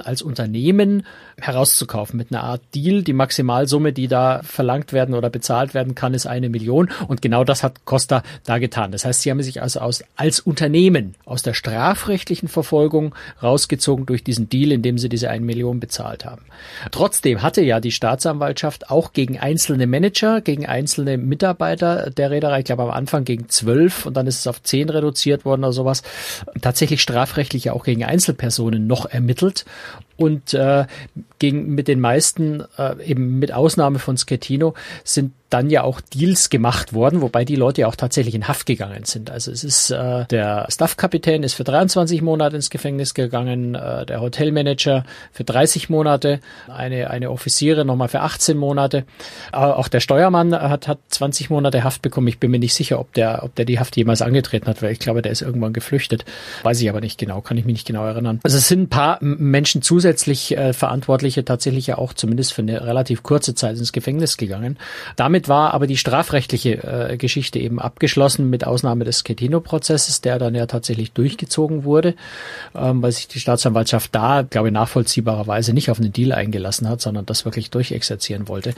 als 0.00 0.22
Unternehmen 0.22 1.04
herauszukaufen 1.40 2.16
mit 2.16 2.30
einer 2.30 2.44
Art 2.44 2.62
Deal. 2.74 3.02
Die 3.02 3.12
Maximalsumme, 3.12 3.92
die 3.92 4.08
da 4.08 4.40
verlangt 4.42 4.92
werden 4.92 5.14
oder 5.14 5.30
bezahlt 5.30 5.74
werden 5.74 5.94
kann, 5.94 6.14
ist 6.14 6.26
eine 6.26 6.48
Million. 6.48 6.90
Und 7.08 7.22
genau 7.22 7.44
das 7.44 7.62
hat 7.62 7.84
Costa 7.84 8.22
da 8.44 8.58
getan. 8.58 8.92
Das 8.92 9.04
heißt, 9.04 9.22
sie 9.22 9.30
haben 9.30 9.42
sich 9.42 9.62
also 9.62 9.80
aus, 9.80 10.04
als 10.16 10.40
Unternehmen 10.40 11.14
aus 11.24 11.42
der 11.42 11.54
strafrechtlichen 11.54 12.48
Verfolgung 12.48 13.14
rausgezogen 13.42 14.06
durch 14.06 14.24
diesen 14.24 14.48
Deal, 14.48 14.72
indem 14.72 14.98
sie 14.98 15.08
diese 15.08 15.30
eine 15.30 15.44
Million 15.44 15.80
bezahlt 15.80 16.24
haben. 16.24 16.42
Trotzdem 16.90 17.42
hatte 17.42 17.62
ja 17.62 17.80
die 17.80 17.92
Staatsanwaltschaft 17.92 18.90
auch 18.90 19.12
gegen 19.12 19.38
einzelne 19.38 19.86
Manager, 19.86 20.40
gegen 20.40 20.66
einzelne 20.66 21.18
Mitarbeiter 21.18 22.10
der 22.10 22.30
Reederei, 22.30 22.60
ich 22.60 22.64
glaube 22.64 22.82
am 22.84 22.90
Anfang 22.90 23.24
gegen 23.24 23.48
zwölf 23.48 24.06
und 24.06 24.14
dann 24.14 24.26
ist 24.26 24.40
es 24.40 24.46
auf 24.46 24.62
zehn 24.62 24.88
reduziert 24.88 25.44
worden 25.44 25.64
oder 25.64 25.72
sowas, 25.72 26.02
tatsächlich 26.60 27.02
strafrechtlich 27.02 27.64
ja 27.64 27.72
auch 27.72 27.84
gegen 27.84 28.04
Einzelpersonen 28.04 28.86
noch 28.86 29.06
ermittelt 29.06 29.64
und 30.20 30.52
äh, 30.52 30.84
gegen 31.38 31.74
mit 31.74 31.88
den 31.88 31.98
meisten, 31.98 32.62
äh, 32.76 33.02
eben 33.02 33.38
mit 33.38 33.52
Ausnahme 33.52 33.98
von 33.98 34.18
Schettino, 34.18 34.74
sind 35.02 35.32
dann 35.50 35.68
ja 35.68 35.82
auch 35.82 36.00
Deals 36.00 36.48
gemacht 36.48 36.92
worden, 36.92 37.20
wobei 37.20 37.44
die 37.44 37.56
Leute 37.56 37.82
ja 37.82 37.88
auch 37.88 37.96
tatsächlich 37.96 38.34
in 38.34 38.48
Haft 38.48 38.66
gegangen 38.66 39.04
sind. 39.04 39.30
Also 39.30 39.50
es 39.50 39.64
ist 39.64 39.90
äh, 39.90 40.24
der 40.26 40.66
Staffkapitän 40.70 41.42
ist 41.42 41.54
für 41.54 41.64
23 41.64 42.22
Monate 42.22 42.56
ins 42.56 42.70
Gefängnis 42.70 43.14
gegangen, 43.14 43.74
äh, 43.74 44.06
der 44.06 44.20
Hotelmanager 44.20 45.04
für 45.32 45.44
30 45.44 45.90
Monate, 45.90 46.40
eine 46.68 47.10
eine 47.10 47.30
Offiziere 47.30 47.84
nochmal 47.84 48.08
für 48.08 48.20
18 48.20 48.56
Monate. 48.56 49.04
Äh, 49.52 49.56
auch 49.56 49.88
der 49.88 50.00
Steuermann 50.00 50.54
hat 50.54 50.88
hat 50.88 50.98
20 51.08 51.50
Monate 51.50 51.84
Haft 51.84 52.02
bekommen. 52.02 52.28
Ich 52.28 52.38
bin 52.38 52.50
mir 52.50 52.60
nicht 52.60 52.74
sicher, 52.74 53.00
ob 53.00 53.12
der 53.14 53.42
ob 53.42 53.54
der 53.56 53.64
die 53.64 53.78
Haft 53.80 53.96
jemals 53.96 54.22
angetreten 54.22 54.66
hat, 54.66 54.82
weil 54.82 54.92
ich 54.92 55.00
glaube, 55.00 55.20
der 55.20 55.32
ist 55.32 55.42
irgendwann 55.42 55.72
geflüchtet. 55.72 56.24
Weiß 56.62 56.80
ich 56.80 56.88
aber 56.88 57.00
nicht 57.00 57.18
genau, 57.18 57.40
kann 57.40 57.58
ich 57.58 57.64
mich 57.64 57.74
nicht 57.74 57.86
genau 57.86 58.06
erinnern. 58.06 58.40
Also 58.44 58.56
es 58.56 58.68
sind 58.68 58.82
ein 58.82 58.88
paar 58.88 59.18
Menschen 59.20 59.82
zusätzlich 59.82 60.56
äh, 60.56 60.72
Verantwortliche 60.72 61.44
tatsächlich 61.44 61.88
ja 61.88 61.98
auch 61.98 62.14
zumindest 62.14 62.52
für 62.52 62.62
eine 62.62 62.86
relativ 62.86 63.22
kurze 63.22 63.54
Zeit 63.54 63.76
ins 63.76 63.92
Gefängnis 63.92 64.36
gegangen. 64.36 64.78
Damit 65.16 65.39
damit 65.40 65.48
war 65.48 65.72
aber 65.72 65.86
die 65.86 65.96
strafrechtliche 65.96 66.84
äh, 66.84 67.16
Geschichte 67.16 67.58
eben 67.58 67.80
abgeschlossen, 67.80 68.50
mit 68.50 68.66
Ausnahme 68.66 69.04
des 69.04 69.24
Schettino-Prozesses, 69.26 70.20
der 70.20 70.38
dann 70.38 70.54
ja 70.54 70.66
tatsächlich 70.66 71.12
durchgezogen 71.12 71.84
wurde, 71.84 72.14
ähm, 72.74 73.00
weil 73.00 73.12
sich 73.12 73.26
die 73.26 73.40
Staatsanwaltschaft 73.40 74.14
da, 74.14 74.42
glaube 74.42 74.68
ich, 74.68 74.74
nachvollziehbarerweise 74.74 75.72
nicht 75.72 75.90
auf 75.90 75.98
einen 75.98 76.12
Deal 76.12 76.32
eingelassen 76.32 76.90
hat, 76.90 77.00
sondern 77.00 77.24
das 77.24 77.46
wirklich 77.46 77.70
durchexerzieren 77.70 78.48
wollte. 78.48 78.74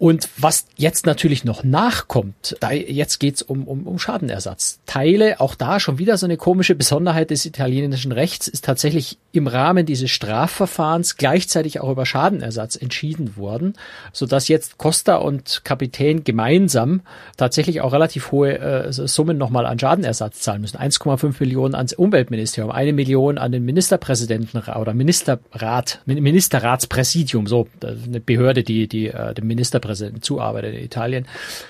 Und 0.00 0.30
was 0.38 0.64
jetzt 0.76 1.04
natürlich 1.04 1.44
noch 1.44 1.62
nachkommt, 1.62 2.56
da 2.60 2.70
jetzt 2.72 3.20
geht's 3.20 3.42
um, 3.42 3.68
um, 3.68 3.86
um 3.86 3.98
Schadenersatz. 3.98 4.80
Teile, 4.86 5.40
auch 5.40 5.54
da 5.54 5.78
schon 5.78 5.98
wieder 5.98 6.16
so 6.16 6.24
eine 6.24 6.38
komische 6.38 6.74
Besonderheit 6.74 7.28
des 7.28 7.44
italienischen 7.44 8.10
Rechts, 8.10 8.48
ist 8.48 8.64
tatsächlich 8.64 9.18
im 9.32 9.46
Rahmen 9.46 9.84
dieses 9.84 10.10
Strafverfahrens 10.10 11.18
gleichzeitig 11.18 11.80
auch 11.80 11.90
über 11.90 12.06
Schadenersatz 12.06 12.76
entschieden 12.76 13.36
worden, 13.36 13.74
sodass 14.14 14.48
jetzt 14.48 14.78
Costa 14.78 15.16
und 15.16 15.60
Kapitän 15.64 16.24
gemeinsam 16.24 17.02
tatsächlich 17.36 17.82
auch 17.82 17.92
relativ 17.92 18.32
hohe 18.32 18.58
äh, 18.58 18.90
Summen 18.90 19.36
nochmal 19.36 19.66
an 19.66 19.78
Schadenersatz 19.78 20.40
zahlen 20.40 20.62
müssen. 20.62 20.78
1,5 20.78 21.34
Millionen 21.40 21.74
ans 21.74 21.92
Umweltministerium, 21.92 22.72
eine 22.72 22.94
Million 22.94 23.36
an 23.36 23.52
den 23.52 23.66
Ministerpräsidenten 23.66 24.62
oder 24.62 24.94
Ministerrat, 24.94 26.00
Ministerratspräsidium, 26.06 27.46
so 27.46 27.68
eine 27.82 28.20
Behörde, 28.20 28.62
die, 28.62 28.88
die 28.88 29.08
äh, 29.08 29.34
dem 29.34 29.46
Ministerpräsidenten 29.46 29.89
Ministerpräsidenten 29.90 30.22
zuarbeitet 30.22 30.74
in 30.74 30.84
Italien. 30.84 31.26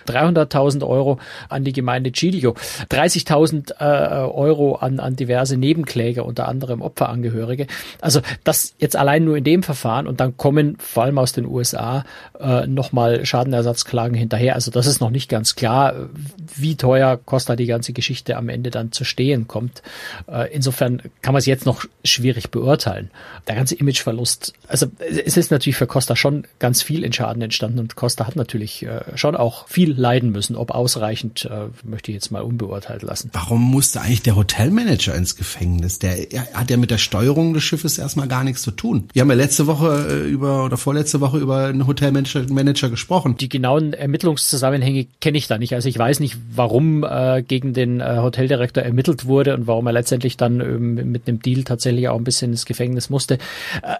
300.000 0.06 0.86
Euro 0.86 1.18
an 1.48 1.64
die 1.64 1.72
Gemeinde 1.72 2.10
Giglio, 2.10 2.54
30.000 2.90 3.72
äh, 3.80 4.30
Euro 4.30 4.76
an, 4.76 5.00
an 5.00 5.16
diverse 5.16 5.56
Nebenkläger, 5.56 6.24
unter 6.24 6.48
anderem 6.48 6.82
Opferangehörige. 6.82 7.66
Also 8.00 8.20
das 8.44 8.74
jetzt 8.78 8.96
allein 8.96 9.24
nur 9.24 9.36
in 9.36 9.44
dem 9.44 9.62
Verfahren 9.62 10.06
und 10.06 10.20
dann 10.20 10.36
kommen 10.36 10.76
vor 10.78 11.04
allem 11.04 11.18
aus 11.18 11.32
den 11.32 11.46
USA 11.46 12.04
äh, 12.38 12.66
nochmal 12.66 13.24
Schadenersatzklagen 13.24 14.16
hinterher. 14.16 14.54
Also 14.54 14.70
das 14.70 14.86
ist 14.86 15.00
noch 15.00 15.10
nicht 15.10 15.28
ganz 15.28 15.54
klar, 15.54 15.94
wie 16.56 16.76
teuer 16.76 17.16
Costa 17.16 17.56
die 17.56 17.66
ganze 17.66 17.92
Geschichte 17.92 18.36
am 18.36 18.48
Ende 18.48 18.70
dann 18.70 18.92
zu 18.92 19.04
stehen 19.04 19.48
kommt. 19.48 19.82
Äh, 20.30 20.52
insofern 20.52 21.02
kann 21.22 21.32
man 21.32 21.40
es 21.40 21.46
jetzt 21.46 21.66
noch 21.66 21.84
schwierig 22.04 22.50
beurteilen. 22.50 23.10
Der 23.48 23.54
ganze 23.54 23.74
Imageverlust, 23.74 24.52
also 24.68 24.86
es 24.98 25.36
ist 25.36 25.50
natürlich 25.50 25.76
für 25.76 25.86
Costa 25.86 26.16
schon 26.16 26.44
ganz 26.58 26.82
viel 26.82 27.04
in 27.04 27.12
Schaden 27.12 27.42
entstanden 27.42 27.78
und 27.78 27.96
Costa 27.96 28.09
Costa 28.10 28.26
hat 28.26 28.34
natürlich 28.34 28.84
äh, 28.84 29.02
schon 29.14 29.36
auch 29.36 29.68
viel 29.68 29.92
leiden 29.92 30.32
müssen. 30.32 30.56
Ob 30.56 30.72
ausreichend, 30.72 31.44
äh, 31.44 31.66
möchte 31.84 32.10
ich 32.10 32.16
jetzt 32.16 32.32
mal 32.32 32.42
unbeurteilt 32.42 33.02
lassen. 33.02 33.30
Warum 33.32 33.62
musste 33.62 34.00
eigentlich 34.00 34.22
der 34.22 34.34
Hotelmanager 34.34 35.14
ins 35.14 35.36
Gefängnis? 35.36 36.00
Der 36.00 36.16
hat 36.52 36.70
ja 36.70 36.76
mit 36.76 36.90
der 36.90 36.98
Steuerung 36.98 37.54
des 37.54 37.62
Schiffes 37.62 37.98
erstmal 37.98 38.26
gar 38.26 38.42
nichts 38.42 38.62
zu 38.62 38.72
tun. 38.72 39.08
Wir 39.12 39.22
haben 39.22 39.30
ja 39.30 39.36
letzte 39.36 39.68
Woche 39.68 40.08
äh, 40.10 40.28
über 40.28 40.64
oder 40.64 40.76
vorletzte 40.76 41.20
Woche 41.20 41.38
über 41.38 41.66
einen 41.66 41.86
Hotelmanager 41.86 42.52
Manager 42.52 42.90
gesprochen. 42.90 43.36
Die 43.36 43.48
genauen 43.48 43.92
Ermittlungszusammenhänge 43.92 45.06
kenne 45.20 45.38
ich 45.38 45.46
da 45.46 45.58
nicht. 45.58 45.74
Also 45.74 45.88
ich 45.88 45.98
weiß 45.98 46.18
nicht, 46.18 46.36
warum 46.52 47.04
äh, 47.04 47.44
gegen 47.46 47.74
den 47.74 48.00
äh, 48.00 48.16
Hoteldirektor 48.18 48.82
ermittelt 48.82 49.26
wurde 49.26 49.54
und 49.54 49.68
warum 49.68 49.86
er 49.86 49.92
letztendlich 49.92 50.36
dann 50.36 50.60
ähm, 50.60 51.12
mit 51.12 51.28
einem 51.28 51.40
Deal 51.40 51.62
tatsächlich 51.62 52.08
auch 52.08 52.18
ein 52.18 52.24
bisschen 52.24 52.50
ins 52.50 52.66
Gefängnis 52.66 53.08
musste. 53.08 53.38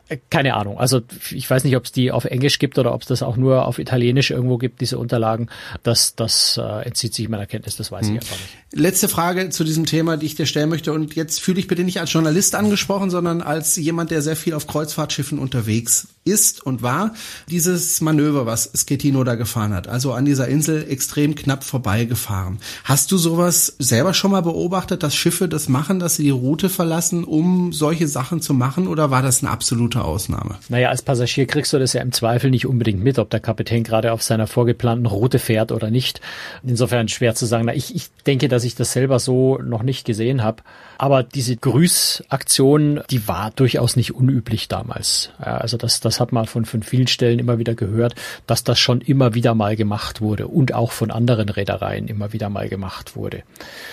Äh, 0.08 0.16
keine 0.30 0.54
Ahnung. 0.54 0.80
Also 0.80 1.00
ich 1.30 1.48
weiß 1.48 1.62
nicht, 1.62 1.76
ob 1.76 1.84
es 1.84 1.92
die 1.92 2.10
auf 2.10 2.24
Englisch 2.24 2.58
gibt 2.58 2.76
oder 2.76 2.92
ob 2.92 3.02
es 3.02 3.08
das 3.08 3.22
auch 3.22 3.36
nur 3.36 3.66
auf 3.66 3.78
Italienisch 3.78 3.99
Italienisch 4.00 4.30
irgendwo 4.30 4.56
gibt, 4.56 4.80
diese 4.80 4.98
Unterlagen, 4.98 5.48
das, 5.82 6.14
das 6.14 6.56
äh, 6.56 6.86
entzieht 6.86 7.12
sich 7.12 7.28
meiner 7.28 7.46
Kenntnis, 7.46 7.76
das 7.76 7.92
weiß 7.92 8.08
hm. 8.08 8.16
ich 8.16 8.20
einfach 8.22 8.36
nicht. 8.36 8.56
Letzte 8.72 9.08
Frage 9.08 9.50
zu 9.50 9.64
diesem 9.64 9.84
Thema, 9.84 10.16
die 10.16 10.26
ich 10.26 10.36
dir 10.36 10.46
stellen 10.46 10.68
möchte. 10.68 10.92
Und 10.92 11.16
jetzt 11.16 11.40
fühle 11.40 11.58
ich 11.58 11.66
bitte 11.66 11.82
nicht 11.82 11.98
als 11.98 12.12
Journalist 12.12 12.54
angesprochen, 12.54 13.10
sondern 13.10 13.42
als 13.42 13.74
jemand, 13.74 14.12
der 14.12 14.22
sehr 14.22 14.36
viel 14.36 14.54
auf 14.54 14.68
Kreuzfahrtschiffen 14.68 15.40
unterwegs 15.40 16.06
ist 16.24 16.64
und 16.64 16.80
war. 16.82 17.14
Dieses 17.48 18.00
Manöver, 18.00 18.46
was 18.46 18.70
Schettino 18.74 19.24
da 19.24 19.34
gefahren 19.34 19.74
hat, 19.74 19.88
also 19.88 20.12
an 20.12 20.24
dieser 20.24 20.46
Insel 20.48 20.86
extrem 20.88 21.34
knapp 21.34 21.64
vorbeigefahren. 21.64 22.58
Hast 22.84 23.10
du 23.10 23.18
sowas 23.18 23.74
selber 23.78 24.14
schon 24.14 24.30
mal 24.30 24.42
beobachtet, 24.42 25.02
dass 25.02 25.16
Schiffe 25.16 25.48
das 25.48 25.68
machen, 25.68 25.98
dass 25.98 26.16
sie 26.16 26.24
die 26.24 26.30
Route 26.30 26.68
verlassen, 26.68 27.24
um 27.24 27.72
solche 27.72 28.06
Sachen 28.06 28.40
zu 28.40 28.54
machen? 28.54 28.86
Oder 28.86 29.10
war 29.10 29.22
das 29.22 29.42
eine 29.42 29.50
absolute 29.50 30.04
Ausnahme? 30.04 30.58
Naja, 30.68 30.90
als 30.90 31.02
Passagier 31.02 31.46
kriegst 31.46 31.72
du 31.72 31.78
das 31.78 31.92
ja 31.92 32.02
im 32.02 32.12
Zweifel 32.12 32.50
nicht 32.50 32.66
unbedingt 32.66 33.02
mit, 33.02 33.18
ob 33.18 33.30
der 33.30 33.40
Kapitän 33.40 33.82
gerade 33.82 34.12
auf 34.12 34.22
seiner 34.22 34.46
vorgeplanten 34.46 35.06
Route 35.06 35.40
fährt 35.40 35.72
oder 35.72 35.90
nicht. 35.90 36.20
Insofern 36.62 37.08
schwer 37.08 37.34
zu 37.34 37.46
sagen. 37.46 37.68
Ich, 37.74 37.94
ich 37.96 38.10
denke, 38.26 38.48
dass 38.48 38.59
ich 38.64 38.74
das 38.74 38.92
selber 38.92 39.18
so 39.18 39.58
noch 39.58 39.82
nicht 39.82 40.06
gesehen 40.06 40.42
habe. 40.42 40.62
Aber 41.02 41.22
diese 41.22 41.56
Grüßaktion, 41.56 43.00
die 43.08 43.26
war 43.26 43.52
durchaus 43.52 43.96
nicht 43.96 44.14
unüblich 44.14 44.68
damals. 44.68 45.30
Also 45.38 45.78
das, 45.78 46.00
das 46.00 46.20
hat 46.20 46.30
man 46.30 46.44
von, 46.44 46.66
von 46.66 46.82
vielen 46.82 47.06
Stellen 47.06 47.38
immer 47.38 47.58
wieder 47.58 47.74
gehört, 47.74 48.14
dass 48.46 48.64
das 48.64 48.78
schon 48.78 49.00
immer 49.00 49.32
wieder 49.32 49.54
mal 49.54 49.76
gemacht 49.76 50.20
wurde 50.20 50.46
und 50.46 50.74
auch 50.74 50.92
von 50.92 51.10
anderen 51.10 51.48
Reedereien 51.48 52.06
immer 52.06 52.34
wieder 52.34 52.50
mal 52.50 52.68
gemacht 52.68 53.16
wurde. 53.16 53.44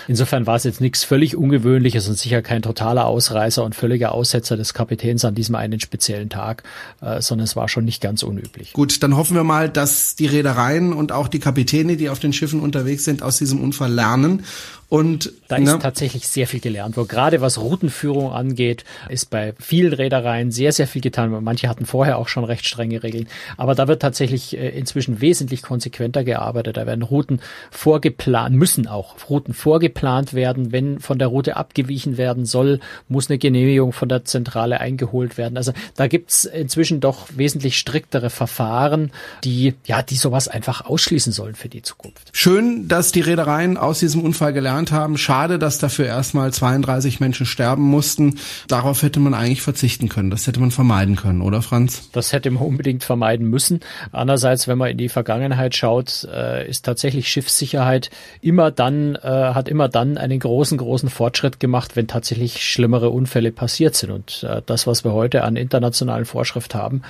Insofern 0.06 0.46
war 0.46 0.56
es 0.56 0.64
jetzt 0.64 0.82
nichts 0.82 1.02
völlig 1.02 1.34
Ungewöhnliches 1.34 2.06
und 2.08 2.18
sicher 2.18 2.42
kein 2.42 2.60
totaler 2.60 3.06
Ausreißer 3.06 3.64
und 3.64 3.74
völliger 3.74 4.12
Aussetzer 4.12 4.58
des 4.58 4.74
Kapitäns 4.74 5.24
an 5.24 5.34
diesem 5.34 5.54
einen 5.54 5.80
speziellen 5.80 6.28
Tag, 6.28 6.62
äh, 7.00 7.22
sondern 7.22 7.46
es 7.46 7.56
war 7.56 7.70
schon 7.70 7.86
nicht 7.86 8.02
ganz 8.02 8.22
unüblich. 8.22 8.74
Gut, 8.74 9.02
dann 9.02 9.16
hoffen 9.16 9.34
wir 9.34 9.44
mal, 9.44 9.70
dass 9.70 10.14
die 10.14 10.26
Reedereien 10.26 10.92
und 10.92 11.12
auch 11.12 11.28
die 11.28 11.40
Kapitäne, 11.40 11.96
die 11.96 12.10
auf 12.10 12.18
den 12.18 12.34
Schiffen 12.34 12.60
unterwegs 12.60 13.06
sind, 13.06 13.22
aus 13.22 13.38
diesem 13.38 13.62
Unfall 13.62 13.94
lernen 13.94 14.44
Und 14.90 15.32
da 15.48 15.56
ist 15.56 15.64
ne? 15.64 15.78
tatsächlich 15.78 16.28
sehr 16.28 16.46
viel 16.46 16.60
gelernt 16.60 16.96
worden. 16.96 17.08
Gerade 17.08 17.42
was 17.42 17.58
Routenführung 17.58 18.32
angeht, 18.32 18.84
ist 19.10 19.28
bei 19.28 19.52
vielen 19.60 19.92
Reedereien 19.92 20.50
sehr, 20.50 20.72
sehr 20.72 20.86
viel 20.86 21.02
getan. 21.02 21.30
Manche 21.44 21.68
hatten 21.68 21.84
vorher 21.84 22.16
auch 22.16 22.28
schon 22.28 22.44
recht 22.44 22.66
strenge 22.66 23.02
Regeln. 23.02 23.28
Aber 23.58 23.74
da 23.74 23.86
wird 23.86 24.00
tatsächlich 24.00 24.56
äh, 24.56 24.70
inzwischen 24.70 25.20
wesentlich 25.20 25.60
konsequenter 25.60 26.24
gearbeitet. 26.24 26.78
Da 26.78 26.86
werden 26.86 27.02
Routen 27.02 27.40
vorgeplant, 27.70 28.56
müssen 28.56 28.86
auch 28.86 29.16
Routen 29.28 29.52
vorgeplant 29.52 30.32
werden. 30.32 30.72
Wenn 30.72 31.00
von 31.00 31.18
der 31.18 31.28
Route 31.28 31.58
abgewichen 31.58 32.16
werden 32.16 32.46
soll, 32.46 32.80
muss 33.08 33.28
eine 33.28 33.38
Genehmigung 33.38 33.92
von 33.92 34.08
der 34.08 34.24
Zentrale 34.24 34.80
eingeholt 34.80 35.36
werden. 35.36 35.58
Also 35.58 35.72
da 35.96 36.06
gibt's 36.06 36.46
inzwischen 36.46 37.00
doch 37.00 37.26
wesentlich 37.36 37.76
striktere 37.76 38.30
Verfahren, 38.30 39.12
die, 39.44 39.74
ja, 39.84 40.00
die 40.00 40.16
sowas 40.16 40.48
einfach 40.48 40.86
ausschließen 40.86 41.32
sollen 41.32 41.56
für 41.56 41.68
die 41.68 41.82
Zukunft. 41.82 42.30
Schön, 42.32 42.88
dass 42.88 43.12
die 43.12 43.20
Reedereien 43.20 43.76
aus 43.76 43.98
diesem 43.98 44.22
Unfall 44.22 44.54
gelernt 44.54 44.77
haben. 44.86 45.18
Schade, 45.18 45.58
dass 45.58 45.78
dafür 45.78 46.06
erstmal 46.06 46.52
32 46.52 47.20
Menschen 47.20 47.46
sterben 47.46 47.82
mussten. 47.82 48.38
Darauf 48.68 49.02
hätte 49.02 49.20
man 49.20 49.34
eigentlich 49.34 49.62
verzichten 49.62 50.08
können. 50.08 50.30
Das 50.30 50.46
hätte 50.46 50.60
man 50.60 50.70
vermeiden 50.70 51.16
können, 51.16 51.42
oder 51.42 51.62
Franz? 51.62 52.08
Das 52.12 52.32
hätte 52.32 52.50
man 52.50 52.62
unbedingt 52.62 53.04
vermeiden 53.04 53.48
müssen. 53.48 53.80
Andererseits, 54.12 54.68
wenn 54.68 54.78
man 54.78 54.90
in 54.90 54.98
die 54.98 55.08
Vergangenheit 55.08 55.74
schaut, 55.74 56.26
äh, 56.32 56.68
ist 56.68 56.84
tatsächlich 56.84 57.28
Schiffssicherheit 57.28 58.10
immer 58.40 58.70
dann, 58.70 59.16
äh, 59.16 59.20
hat 59.28 59.68
immer 59.68 59.88
dann 59.88 60.16
einen 60.16 60.38
großen, 60.38 60.78
großen 60.78 61.10
Fortschritt 61.10 61.60
gemacht, 61.60 61.96
wenn 61.96 62.06
tatsächlich 62.06 62.62
schlimmere 62.62 63.10
Unfälle 63.10 63.52
passiert 63.52 63.94
sind. 63.94 64.10
Und 64.10 64.42
äh, 64.44 64.62
das, 64.64 64.86
was 64.86 65.04
wir 65.04 65.12
heute 65.12 65.44
an 65.44 65.56
internationalen 65.56 66.24
Vorschriften 66.24 66.78
haben, 66.78 67.02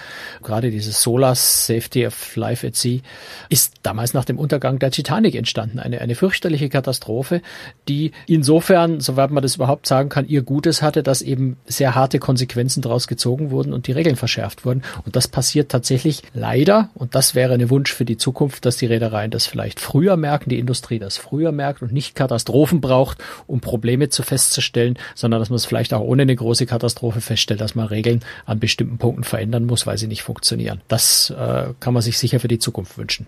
gerade 0.43 0.71
dieses 0.71 1.03
SOLAS, 1.03 1.67
Safety 1.67 2.07
of 2.07 2.37
Life 2.37 2.67
at 2.67 2.77
Sea, 2.77 3.01
ist 3.49 3.75
damals 3.83 4.15
nach 4.15 4.25
dem 4.25 4.39
Untergang 4.39 4.79
der 4.79 4.91
Titanic 4.91 5.35
entstanden. 5.35 5.79
Eine, 5.79 6.01
eine 6.01 6.15
fürchterliche 6.15 6.69
Katastrophe, 6.69 7.43
die 7.89 8.13
insofern, 8.27 9.01
soweit 9.01 9.31
man 9.31 9.43
das 9.43 9.57
überhaupt 9.57 9.87
sagen 9.87 10.09
kann, 10.09 10.29
ihr 10.29 10.43
Gutes 10.43 10.83
hatte, 10.83 11.03
dass 11.03 11.23
eben 11.23 11.57
sehr 11.67 11.95
harte 11.95 12.19
Konsequenzen 12.19 12.83
daraus 12.83 13.07
gezogen 13.07 13.51
wurden 13.51 13.73
und 13.73 13.87
die 13.87 13.93
Regeln 13.93 14.17
verschärft 14.17 14.65
wurden. 14.65 14.83
Und 15.05 15.17
das 15.17 15.29
passiert 15.29 15.71
tatsächlich 15.71 16.23
leider, 16.35 16.91
und 16.95 17.15
das 17.15 17.35
wäre 17.35 17.55
ein 17.55 17.71
Wunsch 17.71 17.93
für 17.93 18.05
die 18.05 18.17
Zukunft, 18.17 18.65
dass 18.65 18.77
die 18.77 18.87
Reedereien 18.87 19.31
das 19.31 19.47
vielleicht 19.47 19.81
früher 19.81 20.17
merken, 20.17 20.51
die 20.51 20.59
Industrie 20.59 20.99
das 20.99 21.17
früher 21.17 21.53
merkt 21.53 21.83
und 21.83 21.93
nicht 21.93 22.15
Katastrophen 22.15 22.81
braucht, 22.81 23.19
um 23.47 23.61
Probleme 23.61 24.09
zu 24.09 24.23
festzustellen, 24.23 24.99
sondern 25.15 25.41
dass 25.41 25.51
man 25.51 25.57
es 25.57 25.65
vielleicht 25.65 25.95
auch 25.95 26.01
ohne 26.01 26.23
eine 26.23 26.37
große 26.37 26.67
Katastrophe 26.67 27.21
feststellt, 27.21 27.61
dass 27.61 27.75
man 27.75 27.87
Regeln 27.87 28.21
an 28.47 28.59
bestimmten 28.59 28.99
Punkten 28.99 29.25
verändern 29.25 29.65
muss, 29.67 29.87
weil 29.87 29.99
sie 29.99 30.07
nicht 30.07 30.23
funktionieren. 30.23 30.81
Das 30.89 31.31
äh, 31.31 31.69
kann 31.81 31.95
man 31.95 32.03
sich 32.03 32.19
sicher 32.19 32.41
für 32.41 32.49
die 32.49 32.59
Zukunft 32.59 32.99
wünschen. 32.99 33.27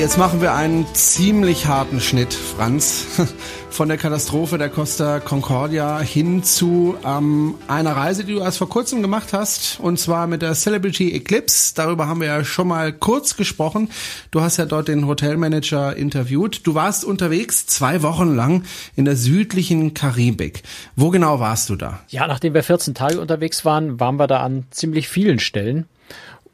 Jetzt 0.00 0.16
machen 0.16 0.40
wir 0.40 0.54
einen 0.54 0.86
ziemlich 0.94 1.66
harten 1.66 2.00
Schnitt, 2.00 2.32
Franz, 2.32 3.06
von 3.70 3.86
der 3.88 3.98
Katastrophe 3.98 4.56
der 4.56 4.70
Costa 4.70 5.20
Concordia 5.20 6.00
hin 6.00 6.42
zu 6.42 6.96
ähm, 7.04 7.56
einer 7.68 7.94
Reise, 7.94 8.24
die 8.24 8.32
du 8.32 8.40
erst 8.40 8.56
vor 8.56 8.70
kurzem 8.70 9.02
gemacht 9.02 9.34
hast, 9.34 9.78
und 9.78 9.98
zwar 9.98 10.26
mit 10.26 10.40
der 10.40 10.54
Celebrity 10.54 11.12
Eclipse. 11.12 11.74
Darüber 11.74 12.08
haben 12.08 12.22
wir 12.22 12.28
ja 12.28 12.44
schon 12.44 12.68
mal 12.68 12.94
kurz 12.94 13.36
gesprochen. 13.36 13.90
Du 14.30 14.40
hast 14.40 14.56
ja 14.56 14.64
dort 14.64 14.88
den 14.88 15.06
Hotelmanager 15.06 15.94
interviewt. 15.94 16.66
Du 16.66 16.74
warst 16.74 17.04
unterwegs 17.04 17.66
zwei 17.66 18.00
Wochen 18.02 18.34
lang 18.34 18.64
in 18.96 19.04
der 19.04 19.16
südlichen 19.16 19.92
Karibik. 19.92 20.62
Wo 20.96 21.10
genau 21.10 21.40
warst 21.40 21.68
du 21.68 21.76
da? 21.76 22.00
Ja, 22.08 22.26
nachdem 22.26 22.54
wir 22.54 22.62
14 22.62 22.94
Tage 22.94 23.20
unterwegs 23.20 23.66
waren, 23.66 24.00
waren 24.00 24.16
wir 24.16 24.28
da 24.28 24.40
an 24.40 24.64
ziemlich 24.70 25.08
vielen 25.08 25.40
Stellen. 25.40 25.86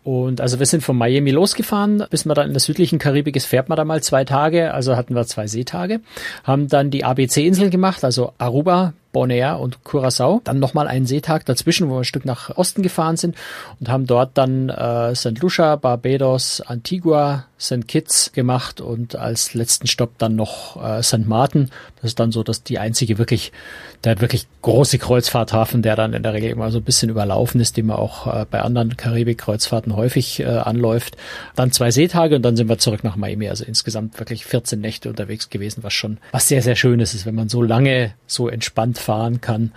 Und 0.07 0.41
also 0.41 0.61
wir 0.61 0.67
sind 0.67 0.85
von 0.85 0.97
Miami 0.97 1.33
losgefahren, 1.33 2.05
bis 2.11 2.27
man 2.27 2.37
dann 2.37 2.47
in 2.47 2.53
der 2.53 2.61
südlichen 2.61 3.01
Karibik 3.01 3.35
ist, 3.35 3.47
fährt 3.47 3.69
man 3.69 3.75
da 3.75 3.85
mal 3.85 4.05
zwei 4.05 4.25
Tage, 4.25 4.73
also 4.73 4.95
hatten 4.95 5.17
wir 5.17 5.27
zwei 5.27 5.49
Seetage, 5.49 5.99
haben 6.45 6.69
dann 6.69 6.93
die 6.93 7.03
ABC-Inseln 7.03 7.73
gemacht, 7.73 8.05
also 8.05 8.33
Aruba, 8.39 8.93
Bonaire 9.11 9.59
und 9.59 9.83
Curacao. 9.83 10.43
Dann 10.45 10.61
nochmal 10.61 10.87
einen 10.87 11.07
Seetag 11.07 11.45
dazwischen, 11.47 11.89
wo 11.89 11.95
wir 11.95 12.01
ein 12.03 12.05
Stück 12.05 12.25
nach 12.25 12.57
Osten 12.57 12.83
gefahren 12.83 13.17
sind 13.17 13.35
und 13.81 13.89
haben 13.89 14.07
dort 14.07 14.39
dann 14.39 14.69
äh, 14.69 15.13
St. 15.17 15.41
Lucia, 15.41 15.75
Barbados, 15.75 16.61
Antigua, 16.61 17.47
St. 17.59 17.89
Kitts 17.89 18.33
gemacht 18.33 18.81
und 18.81 19.17
als 19.17 19.55
letzten 19.55 19.87
Stopp 19.87 20.19
dann 20.19 20.37
noch 20.37 20.83
äh, 20.83 21.03
St. 21.03 21.27
Martin. 21.27 21.71
Das 21.97 22.11
ist 22.11 22.21
dann 22.21 22.31
so, 22.31 22.43
dass 22.43 22.63
die 22.63 22.79
einzige 22.79 23.17
wirklich, 23.17 23.51
der 24.05 24.21
wirklich 24.21 24.47
große 24.61 24.99
Kreuzfahrthafen, 24.99 25.81
der 25.81 25.97
dann 25.97 26.13
in 26.13 26.23
der 26.23 26.35
Regel 26.35 26.51
immer 26.51 26.71
so 26.71 26.79
ein 26.79 26.85
bisschen 26.85 27.09
überlaufen 27.09 27.61
ist, 27.61 27.79
den 27.79 27.87
man 27.87 27.97
auch 27.97 28.27
äh, 28.27 28.45
bei 28.51 28.61
anderen 28.61 28.97
Karibik-Kreuzfahrten 28.97 29.97
häufig 29.97 30.41
äh, 30.41 30.45
anläuft. 30.45 31.17
Dann 31.55 31.73
zwei 31.73 31.91
Seetage 31.91 32.37
und 32.37 32.43
dann 32.43 32.57
sind 32.57 32.69
wir 32.69 32.79
zurück 32.79 33.05
nach 33.05 33.17
Miami. 33.17 33.49
Also 33.49 33.65
insgesamt 33.65 34.19
wirklich 34.19 34.45
14 34.45 34.79
Nächte 34.79 35.09
unterwegs 35.09 35.49
gewesen, 35.49 35.83
was 35.83 35.95
schon 35.95 36.19
was 36.33 36.49
sehr, 36.49 36.61
sehr 36.61 36.77
schön 36.77 37.01
ist, 37.01 37.25
wenn 37.25 37.35
man 37.35 37.49
so 37.49 37.63
lange 37.63 38.13
so 38.27 38.49
entspannt 38.49 38.99
fahren 38.99 39.41
kann, 39.41 39.73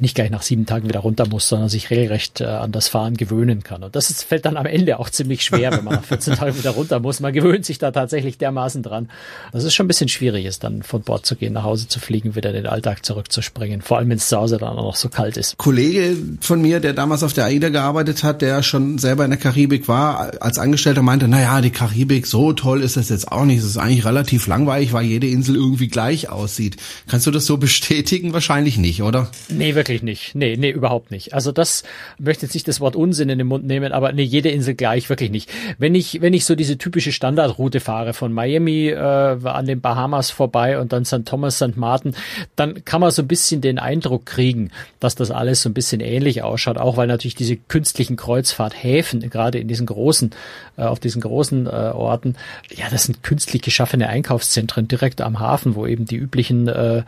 nicht 0.00 0.14
gleich 0.14 0.30
nach 0.30 0.42
sieben 0.42 0.66
Tagen 0.66 0.88
wieder 0.88 1.00
runter 1.00 1.26
muss, 1.26 1.48
sondern 1.48 1.68
sich 1.68 1.90
regelrecht 1.90 2.40
äh, 2.40 2.44
an 2.44 2.72
das 2.72 2.88
Fahren 2.88 3.16
gewöhnen 3.16 3.62
kann. 3.62 3.82
Und 3.82 3.96
das 3.96 4.10
ist, 4.10 4.22
fällt 4.22 4.44
dann 4.44 4.56
am 4.56 4.66
Ende 4.66 4.98
auch 4.98 5.08
ziemlich 5.08 5.42
schwer, 5.42 5.72
wenn 5.72 5.84
man 5.84 5.94
nach 5.94 6.04
14 6.04 6.34
Tagen 6.36 6.58
wieder 6.58 6.70
runter 6.70 7.00
muss. 7.00 7.20
Man 7.22 7.32
gewöhnt 7.32 7.64
sich 7.64 7.78
da 7.78 7.90
tatsächlich 7.90 8.36
dermaßen 8.36 8.82
dran. 8.82 9.08
Das 9.52 9.64
ist 9.64 9.74
schon 9.74 9.86
ein 9.86 9.88
bisschen 9.88 10.08
schwierig, 10.08 10.44
ist 10.44 10.64
dann 10.64 10.82
von 10.82 11.02
Bord 11.02 11.24
zu 11.24 11.36
gehen, 11.36 11.54
nach 11.54 11.64
Hause 11.64 11.88
zu 11.88 12.00
fliegen, 12.00 12.34
wieder 12.34 12.50
in 12.50 12.56
den 12.56 12.66
Alltag 12.66 13.04
zurückzuspringen. 13.04 13.80
Vor 13.80 13.98
allem, 13.98 14.10
wenn 14.10 14.18
es 14.18 14.28
zu 14.28 14.36
Hause 14.36 14.58
dann 14.58 14.76
auch 14.76 14.84
noch 14.84 14.96
so 14.96 15.08
kalt 15.08 15.36
ist. 15.36 15.56
Kollege 15.56 16.16
von 16.40 16.60
mir, 16.60 16.80
der 16.80 16.92
damals 16.92 17.22
auf 17.22 17.32
der 17.32 17.46
AIDA 17.46 17.70
gearbeitet 17.70 18.22
hat, 18.24 18.42
der 18.42 18.62
schon 18.62 18.98
selber 18.98 19.24
in 19.24 19.30
der 19.30 19.38
Karibik 19.38 19.88
war, 19.88 20.42
als 20.42 20.58
Angestellter 20.58 21.02
meinte, 21.02 21.28
na 21.28 21.40
ja, 21.40 21.60
die 21.60 21.70
Karibik, 21.70 22.26
so 22.26 22.52
toll 22.52 22.82
ist 22.82 22.96
das 22.96 23.08
jetzt 23.08 23.30
auch 23.30 23.44
nicht. 23.44 23.58
Es 23.58 23.64
ist 23.64 23.78
eigentlich 23.78 24.04
relativ 24.04 24.46
langweilig, 24.46 24.92
weil 24.92 25.04
jede 25.04 25.28
Insel 25.28 25.56
irgendwie 25.56 25.88
gleich 25.88 26.28
aussieht. 26.28 26.76
Kannst 27.06 27.26
du 27.26 27.30
das 27.30 27.46
so 27.46 27.56
bestätigen? 27.62 28.32
Wahrscheinlich 28.32 28.78
nicht, 28.78 29.02
oder? 29.02 29.30
Nee, 29.48 29.74
wirklich 29.74 30.02
nicht. 30.02 30.34
Nee, 30.34 30.56
nee, 30.58 30.70
überhaupt 30.70 31.10
nicht. 31.10 31.34
Also 31.34 31.52
das 31.52 31.84
möchte 32.18 32.46
jetzt 32.46 32.54
nicht 32.54 32.68
das 32.68 32.80
Wort 32.80 32.96
Unsinn 32.96 33.28
in 33.28 33.38
den 33.38 33.46
Mund 33.46 33.64
nehmen, 33.64 33.92
aber 33.92 34.12
nee, 34.12 34.22
jede 34.22 34.50
Insel 34.50 34.74
gleich, 34.74 35.08
wirklich 35.08 35.30
nicht. 35.30 35.50
Wenn 35.78 35.94
ich, 35.94 36.20
wenn 36.20 36.34
ich 36.34 36.44
so 36.44 36.54
diese 36.54 36.78
typische 36.78 37.11
Standardroute 37.12 37.80
fahre 37.80 38.12
von 38.12 38.32
Miami 38.32 38.88
äh, 38.88 38.96
an 38.96 39.66
den 39.66 39.80
Bahamas 39.80 40.30
vorbei 40.30 40.78
und 40.78 40.92
dann 40.92 41.04
St. 41.04 41.24
Thomas, 41.24 41.56
St. 41.56 41.76
Martin, 41.76 42.14
dann 42.56 42.84
kann 42.84 43.00
man 43.00 43.10
so 43.10 43.22
ein 43.22 43.28
bisschen 43.28 43.60
den 43.60 43.78
Eindruck 43.78 44.26
kriegen, 44.26 44.70
dass 45.00 45.14
das 45.14 45.30
alles 45.30 45.62
so 45.62 45.68
ein 45.68 45.74
bisschen 45.74 46.00
ähnlich 46.00 46.42
ausschaut, 46.42 46.78
auch 46.78 46.96
weil 46.96 47.06
natürlich 47.06 47.34
diese 47.34 47.56
künstlichen 47.56 48.16
Kreuzfahrthäfen, 48.16 49.28
gerade 49.30 49.58
in 49.58 49.68
diesen 49.68 49.86
großen, 49.86 50.30
äh, 50.76 50.82
auf 50.82 51.00
diesen 51.00 51.20
großen 51.20 51.66
äh, 51.66 51.70
Orten, 51.70 52.36
ja, 52.74 52.86
das 52.90 53.04
sind 53.04 53.22
künstlich 53.22 53.62
geschaffene 53.62 54.08
Einkaufszentren 54.08 54.88
direkt 54.88 55.20
am 55.20 55.40
Hafen, 55.40 55.74
wo 55.74 55.86
eben 55.86 56.04
die 56.04 56.16
üblichen, 56.16 56.68
äh, 56.68 57.02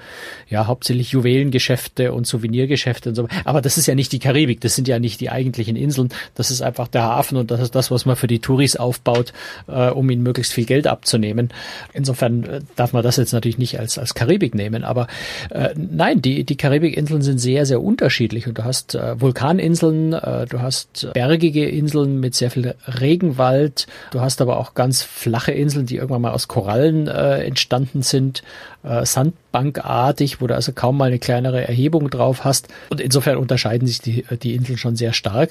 ja, 0.48 0.66
hauptsächlich 0.66 1.10
Juwelengeschäfte 1.12 2.12
und 2.12 2.26
Souvenirgeschäfte 2.26 3.10
und 3.10 3.14
so. 3.14 3.28
Aber 3.44 3.60
das 3.60 3.78
ist 3.78 3.86
ja 3.86 3.94
nicht 3.94 4.12
die 4.12 4.18
Karibik, 4.18 4.60
das 4.60 4.74
sind 4.74 4.88
ja 4.88 4.98
nicht 4.98 5.20
die 5.20 5.30
eigentlichen 5.30 5.76
Inseln, 5.76 6.10
das 6.34 6.50
ist 6.50 6.62
einfach 6.62 6.88
der 6.88 7.02
Hafen 7.02 7.36
und 7.36 7.50
das 7.50 7.60
ist 7.60 7.74
das, 7.74 7.90
was 7.90 8.06
man 8.06 8.16
für 8.16 8.26
die 8.26 8.38
Touris 8.38 8.76
aufbaut, 8.76 9.32
äh, 9.68 9.90
um 9.94 10.08
ihnen 10.10 10.22
möglichst 10.22 10.52
viel 10.52 10.64
Geld 10.64 10.86
abzunehmen. 10.86 11.50
Insofern 11.92 12.44
äh, 12.44 12.60
darf 12.76 12.92
man 12.92 13.02
das 13.02 13.16
jetzt 13.16 13.32
natürlich 13.32 13.58
nicht 13.58 13.78
als, 13.78 13.98
als 13.98 14.14
Karibik 14.14 14.54
nehmen, 14.54 14.84
aber 14.84 15.06
äh, 15.50 15.70
nein, 15.76 16.22
die, 16.22 16.44
die 16.44 16.56
Karibikinseln 16.56 17.22
sind 17.22 17.38
sehr, 17.38 17.66
sehr 17.66 17.82
unterschiedlich 17.82 18.46
und 18.46 18.58
du 18.58 18.64
hast 18.64 18.94
äh, 18.94 19.20
Vulkaninseln, 19.20 20.12
äh, 20.12 20.46
du 20.46 20.60
hast 20.60 21.08
bergige 21.14 21.68
Inseln 21.68 22.20
mit 22.20 22.34
sehr 22.34 22.50
viel 22.50 22.74
Regenwald, 22.86 23.86
du 24.10 24.20
hast 24.20 24.40
aber 24.40 24.58
auch 24.58 24.74
ganz 24.74 25.02
flache 25.02 25.52
Inseln, 25.52 25.86
die 25.86 25.96
irgendwann 25.96 26.22
mal 26.22 26.32
aus 26.32 26.48
Korallen 26.48 27.08
äh, 27.08 27.44
entstanden 27.44 28.02
sind, 28.02 28.42
äh, 28.84 29.04
Sandbankartig, 29.04 30.40
wo 30.40 30.46
du 30.46 30.54
also 30.54 30.72
kaum 30.72 30.98
mal 30.98 31.06
eine 31.06 31.18
kleinere 31.18 31.66
Erhebung 31.66 32.10
drauf 32.10 32.44
hast. 32.44 32.68
Und 32.90 33.00
insofern 33.00 33.38
unterscheiden 33.38 33.86
sich 33.86 34.00
die, 34.00 34.24
die 34.42 34.54
Inseln 34.54 34.78
schon 34.78 34.96
sehr 34.96 35.12
stark. 35.12 35.50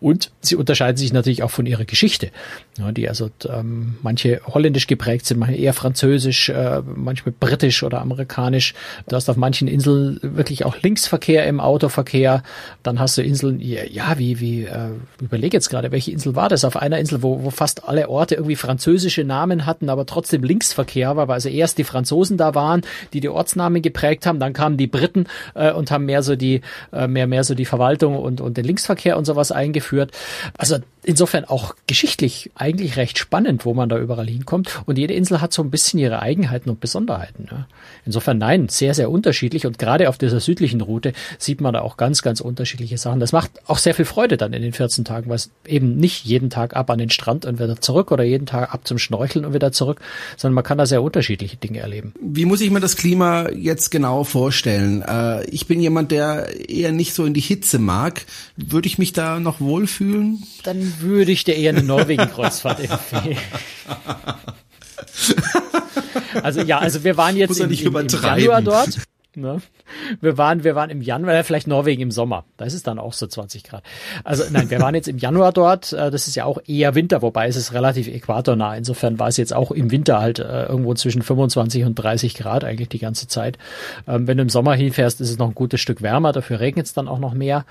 Und 0.00 0.30
sie 0.40 0.56
unterscheiden 0.56 0.96
sich 0.96 1.12
natürlich 1.12 1.42
auch 1.42 1.50
von 1.50 1.66
ihrer 1.66 1.84
Geschichte, 1.84 2.30
die 2.78 3.08
also 3.08 3.30
ähm, 3.48 3.77
manche 4.02 4.40
holländisch 4.46 4.86
geprägt 4.86 5.26
sind, 5.26 5.38
manche 5.38 5.56
eher 5.56 5.72
französisch, 5.72 6.48
äh, 6.48 6.82
manchmal 6.82 7.34
britisch 7.38 7.82
oder 7.82 8.00
amerikanisch. 8.00 8.74
Du 9.08 9.16
hast 9.16 9.28
auf 9.28 9.36
manchen 9.36 9.68
Inseln 9.68 10.18
wirklich 10.22 10.64
auch 10.64 10.76
Linksverkehr 10.80 11.46
im 11.46 11.60
Autoverkehr. 11.60 12.42
Dann 12.82 12.98
hast 12.98 13.16
du 13.18 13.22
Inseln, 13.22 13.60
ja, 13.60 14.18
wie, 14.18 14.40
wie, 14.40 14.64
äh, 14.64 14.90
überlege 15.20 15.56
jetzt 15.56 15.70
gerade, 15.70 15.92
welche 15.92 16.10
Insel 16.10 16.36
war 16.36 16.48
das? 16.48 16.64
Auf 16.64 16.76
einer 16.76 16.98
Insel, 16.98 17.22
wo, 17.22 17.42
wo 17.44 17.50
fast 17.50 17.88
alle 17.88 18.08
Orte 18.08 18.34
irgendwie 18.34 18.56
französische 18.56 19.24
Namen 19.24 19.66
hatten, 19.66 19.88
aber 19.88 20.06
trotzdem 20.06 20.42
Linksverkehr 20.42 21.16
war, 21.16 21.28
weil 21.28 21.34
also 21.34 21.48
erst 21.48 21.78
die 21.78 21.84
Franzosen 21.84 22.36
da 22.36 22.54
waren 22.54 22.82
die 23.12 23.20
die 23.20 23.28
Ortsnamen 23.28 23.82
geprägt 23.82 24.26
haben. 24.26 24.40
Dann 24.40 24.52
kamen 24.52 24.76
die 24.76 24.86
Briten 24.86 25.26
äh, 25.54 25.72
und 25.72 25.90
haben 25.90 26.04
mehr 26.04 26.22
so 26.22 26.36
die 26.36 26.60
äh, 26.92 27.06
mehr 27.06 27.26
mehr 27.26 27.44
so 27.44 27.54
die 27.54 27.64
Verwaltung 27.64 28.16
und 28.16 28.40
und 28.40 28.56
den 28.56 28.64
Linksverkehr 28.64 29.16
und 29.16 29.24
sowas 29.24 29.52
eingeführt. 29.52 30.12
Also 30.56 30.78
insofern 31.04 31.44
auch 31.44 31.74
geschichtlich 31.86 32.50
eigentlich 32.54 32.96
recht 32.96 33.18
spannend, 33.18 33.64
wo 33.68 33.74
man 33.74 33.90
da 33.90 33.98
überall 33.98 34.26
hinkommt. 34.26 34.80
Und 34.86 34.96
jede 34.96 35.12
Insel 35.12 35.42
hat 35.42 35.52
so 35.52 35.62
ein 35.62 35.70
bisschen 35.70 36.00
ihre 36.00 36.20
Eigenheiten 36.20 36.70
und 36.70 36.80
Besonderheiten. 36.80 37.48
Ja. 37.50 37.68
Insofern 38.06 38.38
nein, 38.38 38.70
sehr, 38.70 38.94
sehr 38.94 39.10
unterschiedlich. 39.10 39.66
Und 39.66 39.78
gerade 39.78 40.08
auf 40.08 40.16
dieser 40.16 40.40
südlichen 40.40 40.80
Route 40.80 41.12
sieht 41.38 41.60
man 41.60 41.74
da 41.74 41.82
auch 41.82 41.98
ganz, 41.98 42.22
ganz 42.22 42.40
unterschiedliche 42.40 42.96
Sachen. 42.96 43.20
Das 43.20 43.32
macht 43.32 43.50
auch 43.66 43.76
sehr 43.76 43.92
viel 43.92 44.06
Freude 44.06 44.38
dann 44.38 44.54
in 44.54 44.62
den 44.62 44.72
14 44.72 45.04
Tagen, 45.04 45.28
weil 45.28 45.36
es 45.36 45.50
eben 45.66 45.96
nicht 45.96 46.24
jeden 46.24 46.48
Tag 46.48 46.74
ab 46.74 46.88
an 46.88 46.98
den 46.98 47.10
Strand 47.10 47.44
und 47.44 47.60
wieder 47.60 47.78
zurück 47.78 48.10
oder 48.10 48.24
jeden 48.24 48.46
Tag 48.46 48.72
ab 48.72 48.86
zum 48.86 48.98
Schnorcheln 48.98 49.44
und 49.44 49.52
wieder 49.52 49.70
zurück, 49.70 50.00
sondern 50.38 50.54
man 50.54 50.64
kann 50.64 50.78
da 50.78 50.86
sehr 50.86 51.02
unterschiedliche 51.02 51.58
Dinge 51.58 51.80
erleben. 51.80 52.14
Wie 52.22 52.46
muss 52.46 52.62
ich 52.62 52.70
mir 52.70 52.80
das 52.80 52.96
Klima 52.96 53.50
jetzt 53.50 53.90
genau 53.90 54.24
vorstellen? 54.24 55.02
Äh, 55.02 55.44
ich 55.50 55.66
bin 55.66 55.78
jemand, 55.82 56.10
der 56.10 56.70
eher 56.70 56.92
nicht 56.92 57.12
so 57.12 57.26
in 57.26 57.34
die 57.34 57.40
Hitze 57.40 57.78
mag. 57.78 58.24
Würde 58.56 58.88
ich 58.88 58.96
mich 58.96 59.12
da 59.12 59.40
noch 59.40 59.60
wohlfühlen? 59.60 60.42
Dann 60.62 60.94
würde 61.00 61.32
ich 61.32 61.44
dir 61.44 61.54
eher 61.54 61.74
eine 61.74 61.82
Norwegen-Kreuzfahrt 61.82 62.80
empfehlen. 62.90 63.36
Also 66.42 66.60
ja, 66.62 66.78
also 66.78 67.04
wir 67.04 67.16
waren 67.16 67.36
jetzt 67.36 67.58
im, 67.60 67.70
im, 67.70 67.96
im 67.96 68.08
Januar 68.08 68.62
dort. 68.62 68.98
Ne? 69.34 69.60
Wir 70.20 70.38
waren, 70.38 70.64
wir 70.64 70.74
waren 70.74 70.88
im 70.90 71.02
Januar, 71.02 71.44
vielleicht 71.44 71.66
Norwegen 71.66 72.02
im 72.02 72.10
Sommer. 72.10 72.44
Da 72.56 72.64
ist 72.64 72.72
es 72.72 72.82
dann 72.82 72.98
auch 72.98 73.12
so 73.12 73.26
20 73.26 73.62
Grad. 73.62 73.82
Also 74.24 74.44
nein, 74.50 74.70
wir 74.70 74.80
waren 74.80 74.94
jetzt 74.94 75.06
im 75.06 75.18
Januar 75.18 75.52
dort. 75.52 75.92
Äh, 75.92 76.10
das 76.10 76.28
ist 76.28 76.34
ja 76.34 76.44
auch 76.44 76.58
eher 76.66 76.94
Winter, 76.94 77.20
wobei 77.20 77.46
es 77.46 77.56
ist 77.56 77.72
relativ 77.72 78.08
äquatornah. 78.08 78.76
Insofern 78.76 79.18
war 79.18 79.28
es 79.28 79.36
jetzt 79.36 79.54
auch 79.54 79.70
im 79.70 79.90
Winter 79.90 80.20
halt 80.20 80.38
äh, 80.38 80.64
irgendwo 80.64 80.94
zwischen 80.94 81.22
25 81.22 81.84
und 81.84 81.94
30 81.94 82.34
Grad 82.34 82.64
eigentlich 82.64 82.88
die 82.88 82.98
ganze 82.98 83.28
Zeit. 83.28 83.58
Ähm, 84.06 84.26
wenn 84.26 84.38
du 84.38 84.42
im 84.42 84.48
Sommer 84.48 84.74
hinfährst, 84.74 85.20
ist 85.20 85.30
es 85.30 85.38
noch 85.38 85.48
ein 85.48 85.54
gutes 85.54 85.80
Stück 85.80 86.00
wärmer. 86.00 86.32
Dafür 86.32 86.60
regnet 86.60 86.86
es 86.86 86.94
dann 86.94 87.06
auch 87.06 87.18
noch 87.18 87.34
mehr. 87.34 87.66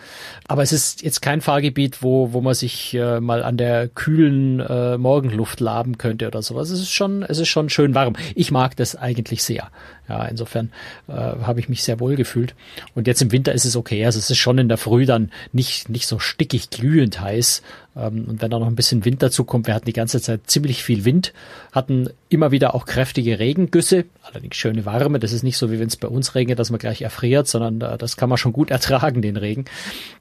Aber 0.47 0.61
es 0.61 0.71
ist 0.71 1.01
jetzt 1.01 1.21
kein 1.21 1.41
Fahrgebiet, 1.41 2.03
wo, 2.03 2.33
wo 2.33 2.41
man 2.41 2.53
sich 2.53 2.93
äh, 2.93 3.19
mal 3.19 3.43
an 3.43 3.57
der 3.57 3.87
kühlen 3.87 4.57
Morgenluft 4.97 5.59
laben 5.59 5.97
könnte 5.97 6.27
oder 6.27 6.41
sowas. 6.41 6.69
Es 6.69 6.79
ist 6.79 6.91
schon, 6.91 7.23
es 7.23 7.39
ist 7.39 7.47
schon 7.47 7.69
schön 7.69 7.95
warm. 7.95 8.15
Ich 8.35 8.51
mag 8.51 8.75
das 8.75 8.95
eigentlich 8.95 9.43
sehr. 9.43 9.69
Ja, 10.09 10.25
insofern 10.25 10.71
äh, 11.07 11.11
habe 11.11 11.59
ich 11.59 11.69
mich 11.69 11.83
sehr 11.83 11.99
wohl 11.99 12.15
gefühlt. 12.15 12.55
Und 12.95 13.07
jetzt 13.07 13.21
im 13.21 13.31
Winter 13.31 13.53
ist 13.53 13.65
es 13.65 13.75
okay. 13.75 14.05
Also 14.05 14.19
es 14.19 14.29
ist 14.29 14.37
schon 14.37 14.57
in 14.57 14.69
der 14.69 14.77
Früh 14.77 15.05
dann 15.05 15.31
nicht, 15.51 15.89
nicht 15.89 16.07
so 16.07 16.19
stickig 16.19 16.69
glühend 16.69 17.19
heiß. 17.19 17.61
Ähm, 17.97 18.25
und 18.27 18.41
wenn 18.41 18.51
da 18.51 18.59
noch 18.59 18.67
ein 18.67 18.75
bisschen 18.75 19.05
Wind 19.05 19.23
dazu 19.23 19.43
kommt, 19.43 19.67
wir 19.67 19.73
hatten 19.73 19.85
die 19.85 19.93
ganze 19.93 20.21
Zeit 20.21 20.41
ziemlich 20.47 20.83
viel 20.83 21.05
Wind, 21.05 21.33
hatten 21.71 22.09
immer 22.29 22.51
wieder 22.51 22.75
auch 22.75 22.85
kräftige 22.85 23.39
Regengüsse, 23.39 24.05
allerdings 24.23 24.55
schöne 24.55 24.85
Warme. 24.85 25.19
Das 25.19 25.31
ist 25.31 25.43
nicht 25.43 25.57
so, 25.57 25.71
wie 25.71 25.79
wenn 25.79 25.87
es 25.87 25.95
bei 25.95 26.07
uns 26.07 26.35
regnet, 26.35 26.59
dass 26.59 26.69
man 26.69 26.79
gleich 26.79 27.01
erfriert, 27.01 27.47
sondern 27.47 27.81
äh, 27.81 27.97
das 27.97 28.17
kann 28.17 28.29
man 28.29 28.37
schon 28.37 28.53
gut 28.53 28.71
ertragen, 28.77 29.21
den 29.21 29.37
Regen. 29.37 29.65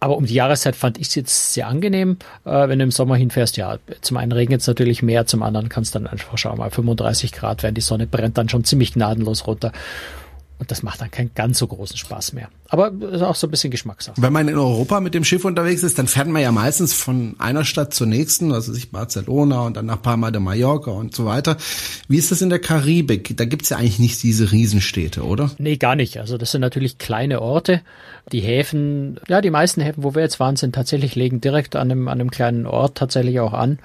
Aber 0.00 0.16
um 0.16 0.26
die 0.26 0.34
Jahreszeit 0.34 0.76
fand 0.76 0.98
ich 0.98 1.08
es 1.08 1.14
jetzt 1.14 1.52
sehr 1.52 1.68
angenehm. 1.68 2.16
Äh, 2.44 2.68
wenn 2.68 2.78
du 2.78 2.84
im 2.84 2.90
Sommer 2.90 3.16
hinfährst, 3.16 3.56
ja, 3.56 3.78
zum 4.00 4.16
einen 4.16 4.32
regnet 4.32 4.60
es 4.60 4.66
natürlich 4.66 5.02
mehr, 5.02 5.26
zum 5.26 5.42
anderen 5.42 5.68
kann 5.68 5.82
es 5.82 5.90
dann 5.90 6.06
einfach 6.06 6.38
schon 6.38 6.56
mal 6.56 6.70
35 6.70 7.32
Grad 7.32 7.62
werden. 7.62 7.74
Die 7.74 7.80
Sonne 7.80 8.06
brennt 8.06 8.38
dann 8.38 8.48
schon 8.48 8.64
ziemlich 8.64 8.94
gnadenlos 8.94 9.46
runter. 9.46 9.72
Und 10.59 10.71
das 10.71 10.83
macht 10.83 11.03
dann 11.03 11.11
keinen 11.11 11.33
ganz 11.35 11.59
so 11.59 11.66
großen 11.66 11.99
Spaß 11.99 12.33
mehr. 12.33 12.49
Aber 12.69 12.90
ist 13.12 13.23
auch 13.23 13.35
so 13.35 13.47
ein 13.47 13.51
bisschen 13.51 13.71
Geschmackssache. 13.71 14.21
Wenn 14.21 14.33
man 14.33 14.49
in 14.49 14.57
Europa 14.57 15.01
mit 15.01 15.12
dem 15.12 15.23
Schiff 15.23 15.45
unterwegs 15.45 15.83
ist, 15.83 15.99
dann 15.99 16.09
fährt 16.09 16.29
man 16.29 16.40
ja 16.40 16.51
meistens 16.51 16.95
von 16.95 17.37
einer 17.38 17.64
Stadt 17.64 17.92
zur 17.92 18.07
nächsten, 18.07 18.53
also 18.53 18.73
sich 18.73 18.90
Barcelona 18.90 19.61
und 19.61 19.77
dann 19.77 19.87
nach 19.87 20.01
Palma 20.01 20.31
de 20.31 20.40
Mallorca 20.40 20.90
und 20.90 21.14
so 21.14 21.27
weiter. 21.27 21.59
Wie 22.09 22.16
ist 22.16 22.31
das 22.31 22.40
in 22.40 22.49
der 22.49 22.59
Karibik? 22.59 23.37
Da 23.37 23.45
gibt's 23.45 23.69
ja 23.69 23.77
eigentlich 23.77 23.99
nicht 23.99 24.23
diese 24.23 24.51
Riesenstädte, 24.51 25.25
oder? 25.25 25.51
Nee, 25.59 25.77
gar 25.77 25.95
nicht. 25.95 26.19
Also 26.19 26.38
das 26.38 26.53
sind 26.53 26.62
natürlich 26.62 26.97
kleine 26.99 27.42
Orte. 27.42 27.83
Die 28.33 28.40
Häfen, 28.40 29.21
ja, 29.29 29.40
die 29.42 29.51
meisten 29.51 29.83
Häfen, 29.83 30.03
wo 30.03 30.14
wir 30.14 30.23
jetzt 30.23 30.40
waren, 30.40 30.57
sind 30.57 30.75
tatsächlich 30.75 31.14
legen 31.14 31.40
direkt 31.40 31.77
an 31.77 31.90
einem, 31.90 32.09
an 32.09 32.19
einem 32.21 32.31
kleinen 32.31 32.66
Ort 32.66 32.97
tatsächlich 32.97 33.38
auch 33.40 33.53
an 33.53 33.79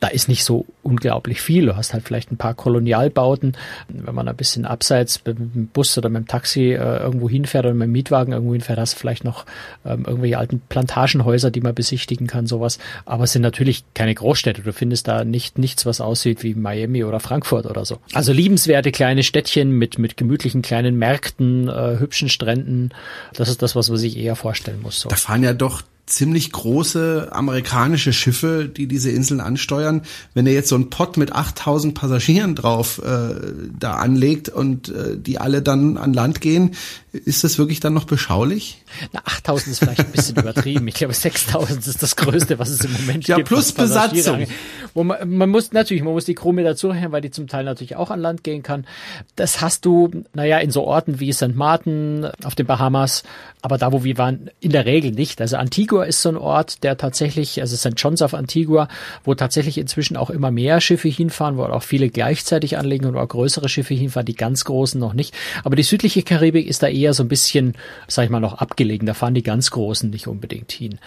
da 0.00 0.08
ist 0.08 0.28
nicht 0.28 0.44
so 0.44 0.66
unglaublich 0.82 1.40
viel. 1.40 1.66
Du 1.66 1.76
hast 1.76 1.94
halt 1.94 2.04
vielleicht 2.04 2.30
ein 2.30 2.36
paar 2.36 2.54
Kolonialbauten. 2.54 3.56
Wenn 3.88 4.14
man 4.14 4.28
ein 4.28 4.36
bisschen 4.36 4.66
abseits 4.66 5.22
mit 5.24 5.38
dem 5.38 5.68
Bus 5.72 5.96
oder 5.96 6.08
mit 6.08 6.24
dem 6.24 6.28
Taxi 6.28 6.72
äh, 6.72 6.98
irgendwo 6.98 7.28
hinfährt 7.28 7.64
oder 7.64 7.74
mit 7.74 7.86
dem 7.86 7.92
Mietwagen 7.92 8.32
irgendwo 8.32 8.52
hinfährt, 8.52 8.78
hast 8.78 8.94
du 8.94 8.98
vielleicht 8.98 9.24
noch 9.24 9.46
ähm, 9.84 10.04
irgendwelche 10.06 10.38
alten 10.38 10.60
Plantagenhäuser, 10.68 11.50
die 11.50 11.60
man 11.60 11.74
besichtigen 11.74 12.26
kann, 12.26 12.46
sowas. 12.46 12.78
Aber 13.06 13.24
es 13.24 13.32
sind 13.32 13.42
natürlich 13.42 13.84
keine 13.94 14.14
Großstädte. 14.14 14.62
Du 14.62 14.72
findest 14.72 15.08
da 15.08 15.24
nicht 15.24 15.58
nichts, 15.58 15.86
was 15.86 16.00
aussieht 16.00 16.42
wie 16.42 16.54
Miami 16.54 17.04
oder 17.04 17.20
Frankfurt 17.20 17.66
oder 17.66 17.84
so. 17.84 17.98
Also 18.12 18.32
liebenswerte 18.32 18.92
kleine 18.92 19.22
Städtchen 19.22 19.70
mit, 19.70 19.98
mit 19.98 20.16
gemütlichen 20.16 20.60
kleinen 20.62 20.96
Märkten, 20.96 21.68
äh, 21.68 21.98
hübschen 21.98 22.28
Stränden. 22.28 22.90
Das 23.32 23.48
ist 23.48 23.62
das, 23.62 23.74
was 23.74 23.88
man 23.88 23.98
sich 23.98 24.18
eher 24.18 24.36
vorstellen 24.36 24.82
muss. 24.82 25.00
So. 25.00 25.08
Da 25.08 25.16
fahren 25.16 25.42
ja 25.42 25.54
doch 25.54 25.82
ziemlich 26.06 26.52
große 26.52 27.28
amerikanische 27.32 28.12
Schiffe, 28.12 28.70
die 28.74 28.86
diese 28.86 29.10
Inseln 29.10 29.40
ansteuern. 29.40 30.02
Wenn 30.34 30.46
er 30.46 30.52
jetzt 30.52 30.68
so 30.68 30.76
einen 30.76 30.88
Pott 30.88 31.16
mit 31.16 31.32
8000 31.32 31.94
Passagieren 31.94 32.54
drauf 32.54 33.02
äh, 33.04 33.34
da 33.78 33.94
anlegt 33.94 34.48
und 34.48 34.88
äh, 34.88 35.18
die 35.18 35.38
alle 35.38 35.62
dann 35.62 35.96
an 35.96 36.12
Land 36.12 36.40
gehen, 36.40 36.74
ist 37.24 37.44
das 37.44 37.58
wirklich 37.58 37.80
dann 37.80 37.94
noch 37.94 38.04
beschaulich? 38.04 38.82
Na, 39.12 39.20
8000 39.24 39.72
ist 39.72 39.78
vielleicht 39.80 40.00
ein 40.00 40.12
bisschen 40.12 40.36
übertrieben. 40.40 40.86
Ich 40.88 40.94
glaube, 40.94 41.14
6000 41.14 41.86
ist 41.86 42.02
das 42.02 42.16
Größte, 42.16 42.58
was 42.58 42.70
es 42.70 42.80
im 42.80 42.92
Moment 42.92 43.26
ja, 43.28 43.36
gibt. 43.36 43.48
Ja, 43.48 43.54
plus 43.54 43.72
Besatzung. 43.72 44.46
Wo 44.94 45.04
man, 45.04 45.28
man 45.28 45.50
muss 45.50 45.72
natürlich, 45.72 46.02
man 46.02 46.12
muss 46.12 46.24
die 46.24 46.34
Crew 46.34 46.52
mit 46.52 46.66
dazu 46.66 46.88
rechnen, 46.88 47.12
weil 47.12 47.20
die 47.20 47.30
zum 47.30 47.48
Teil 47.48 47.64
natürlich 47.64 47.96
auch 47.96 48.10
an 48.10 48.20
Land 48.20 48.44
gehen 48.44 48.62
kann. 48.62 48.86
Das 49.36 49.60
hast 49.60 49.84
du, 49.84 50.10
naja, 50.34 50.58
in 50.58 50.70
so 50.70 50.84
Orten 50.84 51.20
wie 51.20 51.32
St. 51.32 51.54
Martin 51.54 52.28
auf 52.44 52.54
den 52.54 52.66
Bahamas, 52.66 53.22
aber 53.62 53.78
da, 53.78 53.92
wo 53.92 54.04
wir 54.04 54.16
waren, 54.18 54.50
in 54.60 54.70
der 54.70 54.86
Regel 54.86 55.12
nicht. 55.12 55.40
Also 55.40 55.56
Antigua 55.56 56.04
ist 56.04 56.22
so 56.22 56.28
ein 56.28 56.36
Ort, 56.36 56.82
der 56.84 56.96
tatsächlich, 56.96 57.60
also 57.60 57.76
St. 57.76 57.94
John's 57.96 58.22
auf 58.22 58.34
Antigua, 58.34 58.88
wo 59.24 59.34
tatsächlich 59.34 59.78
inzwischen 59.78 60.16
auch 60.16 60.30
immer 60.30 60.50
mehr 60.50 60.80
Schiffe 60.80 61.08
hinfahren, 61.08 61.56
wo 61.56 61.64
auch 61.64 61.82
viele 61.82 62.08
gleichzeitig 62.08 62.78
anlegen 62.78 63.06
und 63.06 63.16
auch 63.16 63.28
größere 63.28 63.68
Schiffe 63.68 63.94
hinfahren, 63.94 64.26
die 64.26 64.34
ganz 64.34 64.64
großen 64.64 65.00
noch 65.00 65.14
nicht. 65.14 65.34
Aber 65.64 65.76
die 65.76 65.82
südliche 65.82 66.22
Karibik 66.22 66.66
ist 66.66 66.82
da 66.82 66.88
eher 66.88 67.05
so 67.12 67.22
ein 67.22 67.28
bisschen, 67.28 67.74
sag 68.08 68.24
ich 68.24 68.30
mal, 68.30 68.40
noch 68.40 68.54
abgelegen. 68.54 69.06
Da 69.06 69.14
fahren 69.14 69.34
die 69.34 69.42
ganz 69.42 69.70
großen 69.70 70.10
nicht 70.10 70.26
unbedingt 70.26 70.72
hin. 70.72 70.98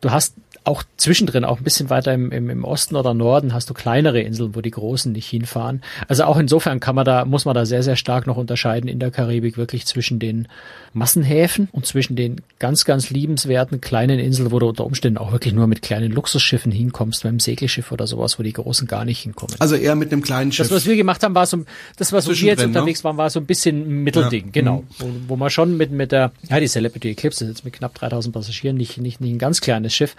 Du 0.00 0.10
hast 0.10 0.34
auch 0.64 0.84
zwischendrin, 0.96 1.44
auch 1.44 1.58
ein 1.58 1.64
bisschen 1.64 1.90
weiter 1.90 2.12
im, 2.12 2.30
im, 2.30 2.48
im 2.48 2.64
Osten 2.64 2.94
oder 2.94 3.14
Norden, 3.14 3.52
hast 3.52 3.68
du 3.68 3.74
kleinere 3.74 4.20
Inseln, 4.20 4.54
wo 4.54 4.60
die 4.60 4.70
Großen 4.70 5.10
nicht 5.10 5.28
hinfahren. 5.28 5.82
Also 6.08 6.24
auch 6.24 6.36
insofern 6.36 6.78
kann 6.78 6.94
man 6.94 7.04
da, 7.04 7.24
muss 7.24 7.44
man 7.44 7.54
da 7.54 7.66
sehr, 7.66 7.82
sehr 7.82 7.96
stark 7.96 8.26
noch 8.26 8.36
unterscheiden 8.36 8.88
in 8.88 9.00
der 9.00 9.10
Karibik 9.10 9.56
wirklich 9.56 9.86
zwischen 9.86 10.18
den 10.18 10.46
Massenhäfen 10.92 11.68
und 11.72 11.86
zwischen 11.86 12.16
den 12.16 12.42
ganz, 12.58 12.84
ganz 12.84 13.10
liebenswerten 13.10 13.80
kleinen 13.80 14.18
Inseln, 14.18 14.52
wo 14.52 14.58
du 14.58 14.68
unter 14.68 14.84
Umständen 14.84 15.18
auch 15.18 15.32
wirklich 15.32 15.54
nur 15.54 15.66
mit 15.66 15.82
kleinen 15.82 16.12
Luxusschiffen 16.12 16.70
hinkommst, 16.70 17.24
mit 17.24 17.30
einem 17.30 17.40
Segelschiff 17.40 17.90
oder 17.90 18.06
sowas, 18.06 18.38
wo 18.38 18.42
die 18.42 18.52
Großen 18.52 18.86
gar 18.86 19.04
nicht 19.04 19.20
hinkommen. 19.20 19.56
Also 19.58 19.74
eher 19.74 19.96
mit 19.96 20.12
einem 20.12 20.22
kleinen 20.22 20.52
Schiff. 20.52 20.68
Das, 20.68 20.76
was 20.76 20.86
wir 20.86 20.96
gemacht 20.96 21.22
haben, 21.24 21.34
war 21.34 21.46
so, 21.46 21.64
das, 21.96 22.12
was 22.12 22.28
wir 22.28 22.34
jetzt 22.34 22.60
ne? 22.60 22.66
unterwegs 22.66 23.02
waren, 23.02 23.16
war 23.16 23.30
so 23.30 23.40
ein 23.40 23.46
bisschen 23.46 23.82
ein 23.82 24.04
Mittelding, 24.04 24.46
ja. 24.46 24.50
genau. 24.52 24.76
Mhm. 24.76 24.86
Wo, 24.98 25.10
wo 25.28 25.36
man 25.42 25.50
schon 25.50 25.76
mit, 25.76 25.90
mit 25.90 26.12
der, 26.12 26.32
ja, 26.48 26.60
die 26.60 26.68
Celebrity 26.68 27.10
Eclipse 27.10 27.44
ist 27.44 27.50
jetzt 27.50 27.64
mit 27.64 27.74
knapp 27.74 27.94
3000 27.94 28.34
Passagieren 28.34 28.76
nicht, 28.76 28.98
nicht, 28.98 29.20
nicht 29.20 29.32
ein 29.34 29.38
ganz 29.38 29.60
kleines 29.60 29.94
Schiff, 29.94 30.16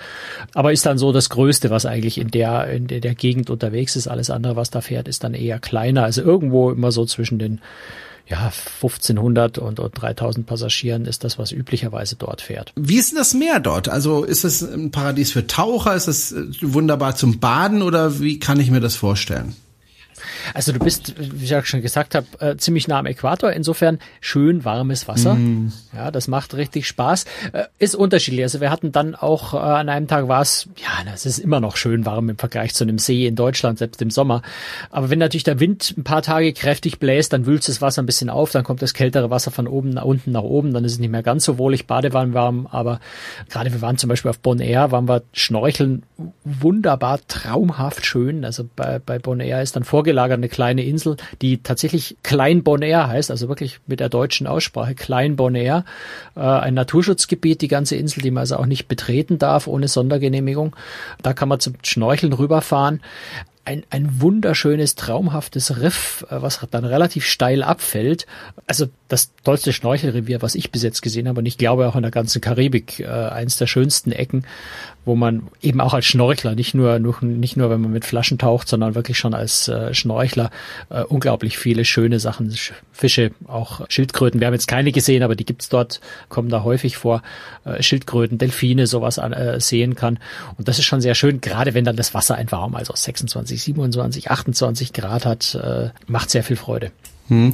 aber 0.53 0.71
ist 0.71 0.85
dann 0.85 0.97
so 0.97 1.11
das 1.11 1.29
Größte, 1.29 1.69
was 1.69 1.85
eigentlich 1.85 2.17
in 2.17 2.29
der, 2.29 2.67
in 2.69 2.87
der, 2.87 2.99
der 2.99 3.15
Gegend 3.15 3.49
unterwegs 3.49 3.95
ist. 3.95 4.07
Alles 4.07 4.29
andere, 4.29 4.55
was 4.55 4.69
da 4.69 4.81
fährt, 4.81 5.07
ist 5.07 5.23
dann 5.23 5.33
eher 5.33 5.59
kleiner. 5.59 6.03
Also 6.03 6.21
irgendwo 6.21 6.71
immer 6.71 6.91
so 6.91 7.05
zwischen 7.05 7.39
den 7.39 7.61
ja, 8.27 8.37
1500 8.81 9.57
und, 9.57 9.79
und 9.79 10.01
3000 10.01 10.45
Passagieren 10.45 11.05
ist 11.05 11.23
das, 11.23 11.37
was 11.37 11.51
üblicherweise 11.51 12.15
dort 12.15 12.41
fährt. 12.41 12.71
Wie 12.75 12.95
ist 12.95 13.11
denn 13.11 13.17
das 13.17 13.33
Meer 13.33 13.59
dort? 13.59 13.89
Also 13.89 14.23
ist 14.23 14.45
es 14.45 14.61
ein 14.61 14.91
Paradies 14.91 15.31
für 15.31 15.45
Taucher? 15.45 15.93
Ist 15.95 16.07
es 16.07 16.33
wunderbar 16.61 17.15
zum 17.15 17.39
Baden 17.39 17.81
oder 17.81 18.19
wie 18.21 18.39
kann 18.39 18.59
ich 18.59 18.71
mir 18.71 18.79
das 18.79 18.95
vorstellen? 18.95 19.55
Also 20.53 20.71
du 20.71 20.79
bist, 20.79 21.15
wie 21.17 21.45
ich 21.45 21.55
auch 21.55 21.65
schon 21.65 21.81
gesagt 21.81 22.15
habe, 22.15 22.27
äh, 22.39 22.57
ziemlich 22.57 22.87
nah 22.87 22.99
am 22.99 23.05
Äquator. 23.05 23.51
Insofern 23.51 23.99
schön 24.21 24.65
warmes 24.65 25.07
Wasser. 25.07 25.35
Mm. 25.35 25.71
Ja, 25.95 26.11
das 26.11 26.27
macht 26.27 26.53
richtig 26.55 26.87
Spaß. 26.87 27.25
Äh, 27.53 27.65
ist 27.79 27.95
unterschiedlich. 27.95 28.43
Also 28.43 28.61
wir 28.61 28.71
hatten 28.71 28.91
dann 28.91 29.15
auch 29.15 29.53
äh, 29.53 29.57
an 29.57 29.89
einem 29.89 30.07
Tag 30.07 30.27
war 30.27 30.41
es, 30.41 30.67
ja, 30.77 31.11
es 31.13 31.25
ist 31.25 31.39
immer 31.39 31.59
noch 31.59 31.77
schön 31.77 32.05
warm 32.05 32.29
im 32.29 32.37
Vergleich 32.37 32.73
zu 32.73 32.83
einem 32.83 32.97
See 32.97 33.27
in 33.27 33.35
Deutschland, 33.35 33.79
selbst 33.79 34.01
im 34.01 34.09
Sommer. 34.09 34.41
Aber 34.89 35.09
wenn 35.09 35.19
natürlich 35.19 35.43
der 35.43 35.59
Wind 35.59 35.93
ein 35.97 36.03
paar 36.03 36.21
Tage 36.21 36.53
kräftig 36.53 36.99
bläst, 36.99 37.33
dann 37.33 37.45
wühlt 37.45 37.67
das 37.67 37.81
Wasser 37.81 38.01
ein 38.01 38.05
bisschen 38.05 38.29
auf, 38.29 38.51
dann 38.51 38.63
kommt 38.63 38.81
das 38.81 38.93
kältere 38.93 39.29
Wasser 39.29 39.51
von 39.51 39.67
oben 39.67 39.89
nach 39.89 40.05
unten 40.05 40.31
nach 40.31 40.43
oben, 40.43 40.73
dann 40.73 40.85
ist 40.85 40.93
es 40.93 40.99
nicht 40.99 41.09
mehr 41.09 41.23
ganz 41.23 41.45
so 41.45 41.57
wohlig, 41.57 41.87
Badewanne 41.87 42.33
warm. 42.33 42.67
Aber 42.67 42.99
gerade 43.49 43.71
wir 43.71 43.81
waren 43.81 43.97
zum 43.97 44.09
Beispiel 44.09 44.29
auf 44.29 44.39
Bonaire, 44.39 44.91
waren 44.91 45.07
wir 45.07 45.23
schnorcheln, 45.33 46.03
wunderbar, 46.43 47.19
traumhaft 47.27 48.05
schön. 48.05 48.45
Also 48.45 48.67
bei, 48.75 48.99
bei 48.99 49.19
Bonaire 49.19 49.61
ist 49.61 49.75
dann 49.75 49.83
vorgelagert 50.13 50.37
eine 50.37 50.49
kleine 50.49 50.83
Insel, 50.83 51.17
die 51.41 51.63
tatsächlich 51.63 52.17
Klein 52.23 52.63
Bonaire 52.63 53.07
heißt, 53.07 53.31
also 53.31 53.49
wirklich 53.49 53.79
mit 53.87 53.99
der 53.99 54.09
deutschen 54.09 54.47
Aussprache 54.47 54.93
Klein 54.93 55.35
Bonaire, 55.35 55.85
äh, 56.35 56.41
ein 56.41 56.75
Naturschutzgebiet, 56.75 57.61
die 57.61 57.67
ganze 57.67 57.95
Insel, 57.95 58.21
die 58.21 58.31
man 58.31 58.41
also 58.41 58.57
auch 58.57 58.65
nicht 58.67 58.87
betreten 58.87 59.39
darf 59.39 59.67
ohne 59.67 59.87
Sondergenehmigung. 59.87 60.75
Da 61.23 61.33
kann 61.33 61.49
man 61.49 61.59
zum 61.59 61.73
Schnorcheln 61.83 62.33
rüberfahren 62.33 63.01
ein, 63.65 63.83
ein 63.89 64.21
wunderschönes, 64.21 64.95
traumhaftes 64.95 65.79
Riff, 65.79 66.25
äh, 66.29 66.41
was 66.41 66.59
dann 66.69 66.83
relativ 66.85 67.25
steil 67.25 67.63
abfällt. 67.63 68.25
Also 68.67 68.87
das 69.07 69.31
tollste 69.43 69.71
Schnorchelrevier, 69.71 70.41
was 70.41 70.55
ich 70.55 70.71
bis 70.71 70.83
jetzt 70.83 71.01
gesehen 71.01 71.27
habe, 71.27 71.39
und 71.39 71.45
ich 71.45 71.57
glaube 71.57 71.87
auch 71.87 71.95
in 71.95 72.01
der 72.01 72.11
ganzen 72.11 72.41
Karibik, 72.41 72.99
äh, 72.99 73.07
eins 73.07 73.57
der 73.57 73.67
schönsten 73.67 74.11
Ecken. 74.11 74.45
Wo 75.05 75.15
man 75.15 75.47
eben 75.61 75.81
auch 75.81 75.93
als 75.93 76.05
Schnorchler, 76.05 76.55
nicht 76.55 76.73
nur, 76.73 76.97
nicht 76.99 77.57
nur 77.57 77.69
wenn 77.69 77.81
man 77.81 77.91
mit 77.91 78.05
Flaschen 78.05 78.37
taucht, 78.37 78.67
sondern 78.67 78.95
wirklich 78.95 79.17
schon 79.17 79.33
als 79.33 79.67
äh, 79.67 79.93
Schnorchler 79.93 80.49
äh, 80.89 81.03
unglaublich 81.03 81.57
viele 81.57 81.85
schöne 81.85 82.19
Sachen, 82.19 82.53
Fische, 82.91 83.31
auch 83.47 83.81
Schildkröten. 83.89 84.39
Wir 84.39 84.47
haben 84.47 84.53
jetzt 84.53 84.67
keine 84.67 84.91
gesehen, 84.91 85.23
aber 85.23 85.35
die 85.35 85.45
gibt's 85.45 85.69
dort, 85.69 85.99
kommen 86.29 86.49
da 86.49 86.63
häufig 86.63 86.97
vor. 86.97 87.21
Äh, 87.65 87.83
Schildkröten, 87.83 88.37
Delfine, 88.37 88.87
sowas 88.87 89.19
an, 89.19 89.33
äh, 89.33 89.59
sehen 89.59 89.95
kann. 89.95 90.19
Und 90.57 90.67
das 90.67 90.79
ist 90.79 90.85
schon 90.85 91.01
sehr 91.01 91.15
schön, 91.15 91.41
gerade 91.41 91.73
wenn 91.73 91.85
dann 91.85 91.95
das 91.95 92.13
Wasser 92.13 92.35
einfach 92.35 92.61
auch 92.61 92.69
mal 92.69 92.85
so 92.85 92.93
26, 92.95 93.61
27, 93.61 94.31
28 94.31 94.93
Grad 94.93 95.25
hat, 95.25 95.55
äh, 95.55 95.89
macht 96.07 96.29
sehr 96.29 96.43
viel 96.43 96.55
Freude. 96.55 96.91
Hm. 97.27 97.53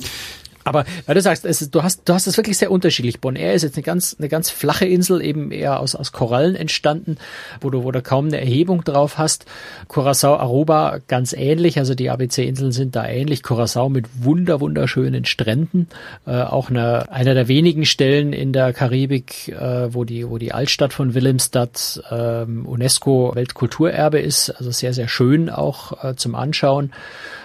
Aber 0.69 0.85
weil 1.07 1.15
du 1.15 1.21
sagst, 1.21 1.45
ist, 1.45 1.73
du 1.73 1.81
hast, 1.81 2.07
du 2.07 2.13
hast 2.13 2.27
es 2.27 2.37
wirklich 2.37 2.59
sehr 2.59 2.69
unterschiedlich. 2.69 3.19
Bonaire 3.19 3.55
ist 3.55 3.63
jetzt 3.63 3.75
eine 3.75 3.81
ganz, 3.81 4.15
eine 4.19 4.29
ganz 4.29 4.51
flache 4.51 4.85
Insel, 4.85 5.19
eben 5.19 5.51
eher 5.51 5.79
aus, 5.79 5.95
aus 5.95 6.11
Korallen 6.11 6.55
entstanden, 6.55 7.17
wo 7.59 7.71
du, 7.71 7.83
wo 7.83 7.91
du 7.91 8.03
kaum 8.03 8.27
eine 8.27 8.39
Erhebung 8.39 8.83
drauf 8.83 9.17
hast. 9.17 9.45
Curacao, 9.87 10.35
Aruba 10.35 10.99
ganz 11.07 11.33
ähnlich, 11.33 11.79
also 11.79 11.95
die 11.95 12.11
ABC-Inseln 12.11 12.71
sind 12.71 12.95
da 12.95 13.07
ähnlich. 13.07 13.41
Curacao 13.41 13.89
mit 13.89 14.05
wunder, 14.21 14.59
wunderschönen 14.61 15.25
Stränden, 15.25 15.87
äh, 16.27 16.39
auch 16.39 16.69
eine, 16.69 17.11
einer 17.11 17.33
der 17.33 17.47
wenigen 17.47 17.85
Stellen 17.85 18.31
in 18.31 18.53
der 18.53 18.71
Karibik, 18.71 19.47
äh, 19.47 19.91
wo 19.91 20.03
die, 20.03 20.29
wo 20.29 20.37
die 20.37 20.51
Altstadt 20.51 20.93
von 20.93 21.15
Willemstad 21.15 22.03
äh, 22.11 22.43
UNESCO 22.43 23.31
Weltkulturerbe 23.33 24.19
ist, 24.19 24.51
also 24.51 24.69
sehr, 24.69 24.93
sehr 24.93 25.07
schön 25.07 25.49
auch 25.49 26.03
äh, 26.03 26.15
zum 26.15 26.35
Anschauen. 26.35 26.91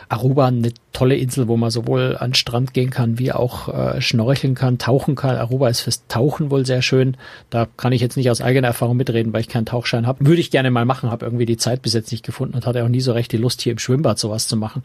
Aruba 0.09 0.47
eine 0.47 0.73
tolle 0.95 1.17
Insel, 1.17 1.49
wo 1.49 1.57
man 1.57 1.71
sowohl 1.71 2.17
an 2.19 2.35
Strand 2.35 2.73
gehen 2.73 2.91
kann, 2.91 3.19
wie 3.19 3.33
auch 3.33 3.69
äh, 3.69 4.01
schnorcheln 4.01 4.55
kann, 4.55 4.79
tauchen 4.79 5.17
kann. 5.17 5.37
Aruba 5.37 5.69
ist 5.69 5.81
fürs 5.81 6.07
Tauchen 6.07 6.51
wohl 6.51 6.65
sehr 6.65 6.83
schön. 6.83 7.17
Da 7.51 7.67
kann 7.77 7.93
ich 7.93 8.01
jetzt 8.01 8.17
nicht 8.17 8.31
aus 8.31 8.41
eigener 8.41 8.69
Erfahrung 8.69 8.97
mitreden, 8.97 9.33
weil 9.33 9.41
ich 9.41 9.49
keinen 9.49 9.67
Tauchschein 9.67 10.07
habe. 10.07 10.25
Würde 10.25 10.41
ich 10.41 10.51
gerne 10.51 10.71
mal 10.71 10.85
machen, 10.85 11.11
habe 11.11 11.27
irgendwie 11.27 11.47
die 11.47 11.57
Zeit 11.57 11.83
bis 11.83 11.93
jetzt 11.95 12.13
nicht 12.13 12.25
gefunden 12.25 12.55
und 12.55 12.65
hatte 12.65 12.85
auch 12.85 12.89
nie 12.89 13.01
so 13.01 13.13
recht 13.13 13.33
die 13.33 13.37
Lust, 13.37 13.61
hier 13.61 13.73
im 13.73 13.79
Schwimmbad 13.79 14.19
sowas 14.19 14.47
zu 14.47 14.57
machen. 14.57 14.83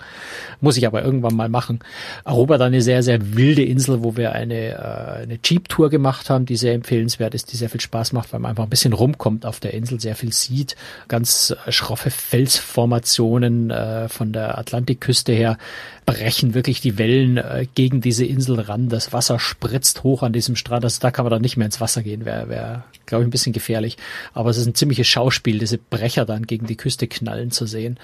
Muss 0.62 0.78
ich 0.78 0.88
aber 0.88 1.04
irgendwann 1.04 1.36
mal 1.36 1.50
machen. 1.50 1.80
Aruba 2.24 2.58
dann 2.58 2.74
eine 2.74 2.82
sehr, 2.82 3.04
sehr 3.04 3.36
wilde 3.36 3.64
Insel, 3.64 4.04
wo 4.04 4.18
wir 4.18 4.32
eine, 4.32 4.70
äh, 4.70 5.24
eine 5.24 5.40
Jeep-Tour 5.44 5.92
gemacht 5.92 6.30
haben, 6.32 6.48
die 6.48 6.56
sehr 6.56 6.74
empfehlenswert 6.74 7.36
ist, 7.36 7.54
die 7.54 7.58
sehr 7.58 7.70
viel 7.70 7.82
Spaß 7.82 8.14
macht, 8.14 8.34
weil 8.34 8.40
man 8.40 8.50
einfach 8.52 8.64
ein 8.64 8.70
bisschen 8.70 8.94
rumkommt 8.94 9.46
auf 9.46 9.60
der 9.60 9.76
Insel, 9.76 10.00
sehr 10.00 10.16
viel 10.16 10.34
sieht. 10.34 10.76
Ganz 11.08 11.56
äh, 11.66 11.72
schroffe 11.72 12.10
Felsformationen 12.10 13.70
äh, 13.70 14.10
von 14.10 14.34
der 14.34 14.58
Atlantikküste 14.58 15.09
her 15.14 15.58
brechen 16.06 16.54
wirklich 16.54 16.82
die 16.82 16.98
Wellen 16.98 17.38
äh, 17.38 17.68
gegen 17.76 18.02
diese 18.02 18.26
Insel 18.26 18.60
ran. 18.60 18.90
Das 18.90 19.14
Wasser 19.14 19.40
spritzt 19.40 20.04
hoch 20.04 20.24
an 20.24 20.34
diesem 20.34 20.56
Strand. 20.56 20.84
Also 20.84 21.00
da 21.02 21.12
kann 21.12 21.26
man 21.26 21.32
dann 21.32 21.42
nicht 21.42 21.58
mehr 21.58 21.66
ins 21.66 21.82
Wasser 21.82 22.02
gehen. 22.02 22.26
Wäre, 22.26 22.50
wär, 22.50 22.86
glaube 23.06 23.24
ich, 23.24 23.28
ein 23.28 23.32
bisschen 23.32 23.54
gefährlich. 23.54 23.98
Aber 24.34 24.50
es 24.50 24.58
ist 24.58 24.66
ein 24.66 24.76
ziemliches 24.76 25.08
Schauspiel, 25.08 25.60
diese 25.60 25.78
Brecher 25.78 26.26
dann 26.26 26.48
gegen 26.48 26.66
die 26.66 26.78
Küste 26.78 27.08
knallen 27.08 27.52
zu 27.52 27.66
sehen. 27.66 28.00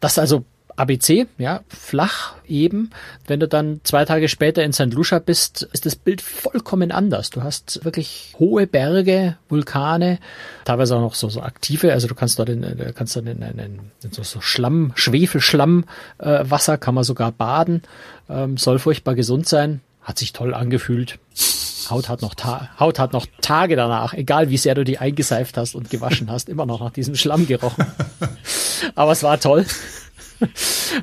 Das 0.00 0.18
also 0.18 0.44
ABC, 0.76 1.26
ja, 1.38 1.60
flach 1.68 2.34
eben. 2.46 2.90
Wenn 3.26 3.40
du 3.40 3.48
dann 3.48 3.80
zwei 3.82 4.04
Tage 4.04 4.28
später 4.28 4.62
in 4.62 4.72
St. 4.72 4.92
Lucia 4.92 5.18
bist, 5.18 5.62
ist 5.72 5.86
das 5.86 5.96
Bild 5.96 6.20
vollkommen 6.20 6.92
anders. 6.92 7.30
Du 7.30 7.42
hast 7.42 7.84
wirklich 7.84 8.34
hohe 8.38 8.66
Berge, 8.66 9.36
Vulkane, 9.48 10.18
teilweise 10.64 10.96
auch 10.96 11.00
noch 11.00 11.14
so, 11.14 11.28
so 11.30 11.40
aktive, 11.40 11.92
also 11.92 12.08
du 12.08 12.14
kannst 12.14 12.38
dort 12.38 12.50
in, 12.50 12.62
äh, 12.62 12.92
kannst 12.94 13.16
dann 13.16 13.26
in, 13.26 13.42
in, 13.42 13.58
in 13.58 14.12
so, 14.12 14.22
so 14.22 14.40
Schlamm, 14.40 14.92
Schwefelschlamm, 14.94 15.84
äh, 16.18 16.44
Wasser 16.44 16.76
kann 16.76 16.94
man 16.94 17.04
sogar 17.04 17.32
baden, 17.32 17.82
ähm, 18.28 18.58
soll 18.58 18.78
furchtbar 18.78 19.14
gesund 19.14 19.48
sein, 19.48 19.80
hat 20.02 20.18
sich 20.18 20.32
toll 20.32 20.54
angefühlt. 20.54 21.18
Haut 21.88 22.08
hat 22.08 22.20
noch 22.20 22.34
Ta 22.34 22.68
Haut 22.80 22.98
hat 22.98 23.12
noch 23.12 23.26
Tage 23.40 23.76
danach, 23.76 24.12
egal 24.12 24.50
wie 24.50 24.56
sehr 24.56 24.74
du 24.74 24.84
die 24.84 24.98
eingeseift 24.98 25.56
hast 25.56 25.74
und 25.74 25.88
gewaschen 25.88 26.30
hast, 26.30 26.48
immer 26.48 26.66
noch 26.66 26.80
nach 26.80 26.90
diesem 26.90 27.14
Schlamm 27.14 27.46
gerochen. 27.46 27.86
Aber 28.94 29.12
es 29.12 29.22
war 29.22 29.40
toll. 29.40 29.64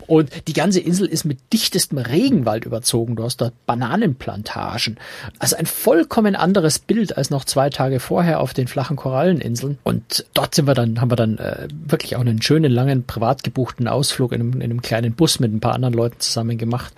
Und 0.07 0.29
die 0.47 0.53
ganze 0.53 0.79
Insel 0.79 1.07
ist 1.07 1.23
mit 1.23 1.39
dichtestem 1.51 1.97
Regenwald 1.97 2.65
überzogen. 2.65 3.15
Du 3.15 3.23
hast 3.23 3.37
dort 3.37 3.53
Bananenplantagen. 3.65 4.97
Also 5.39 5.55
ein 5.55 5.65
vollkommen 5.65 6.35
anderes 6.35 6.79
Bild 6.79 7.17
als 7.17 7.29
noch 7.29 7.45
zwei 7.45 7.69
Tage 7.69 7.99
vorher 7.99 8.39
auf 8.39 8.53
den 8.53 8.67
flachen 8.67 8.95
Koralleninseln. 8.95 9.77
Und 9.83 10.25
dort 10.33 10.55
sind 10.55 10.67
wir 10.67 10.73
dann, 10.73 11.01
haben 11.01 11.11
wir 11.11 11.15
dann 11.15 11.37
äh, 11.37 11.67
wirklich 11.85 12.15
auch 12.15 12.21
einen 12.21 12.41
schönen, 12.41 12.71
langen, 12.71 13.05
privat 13.05 13.43
gebuchten 13.43 13.87
Ausflug 13.87 14.31
in 14.31 14.41
einem, 14.41 14.53
in 14.53 14.63
einem 14.63 14.81
kleinen 14.81 15.13
Bus 15.13 15.39
mit 15.39 15.53
ein 15.53 15.59
paar 15.59 15.73
anderen 15.73 15.93
Leuten 15.93 16.19
zusammen 16.19 16.57
gemacht 16.57 16.93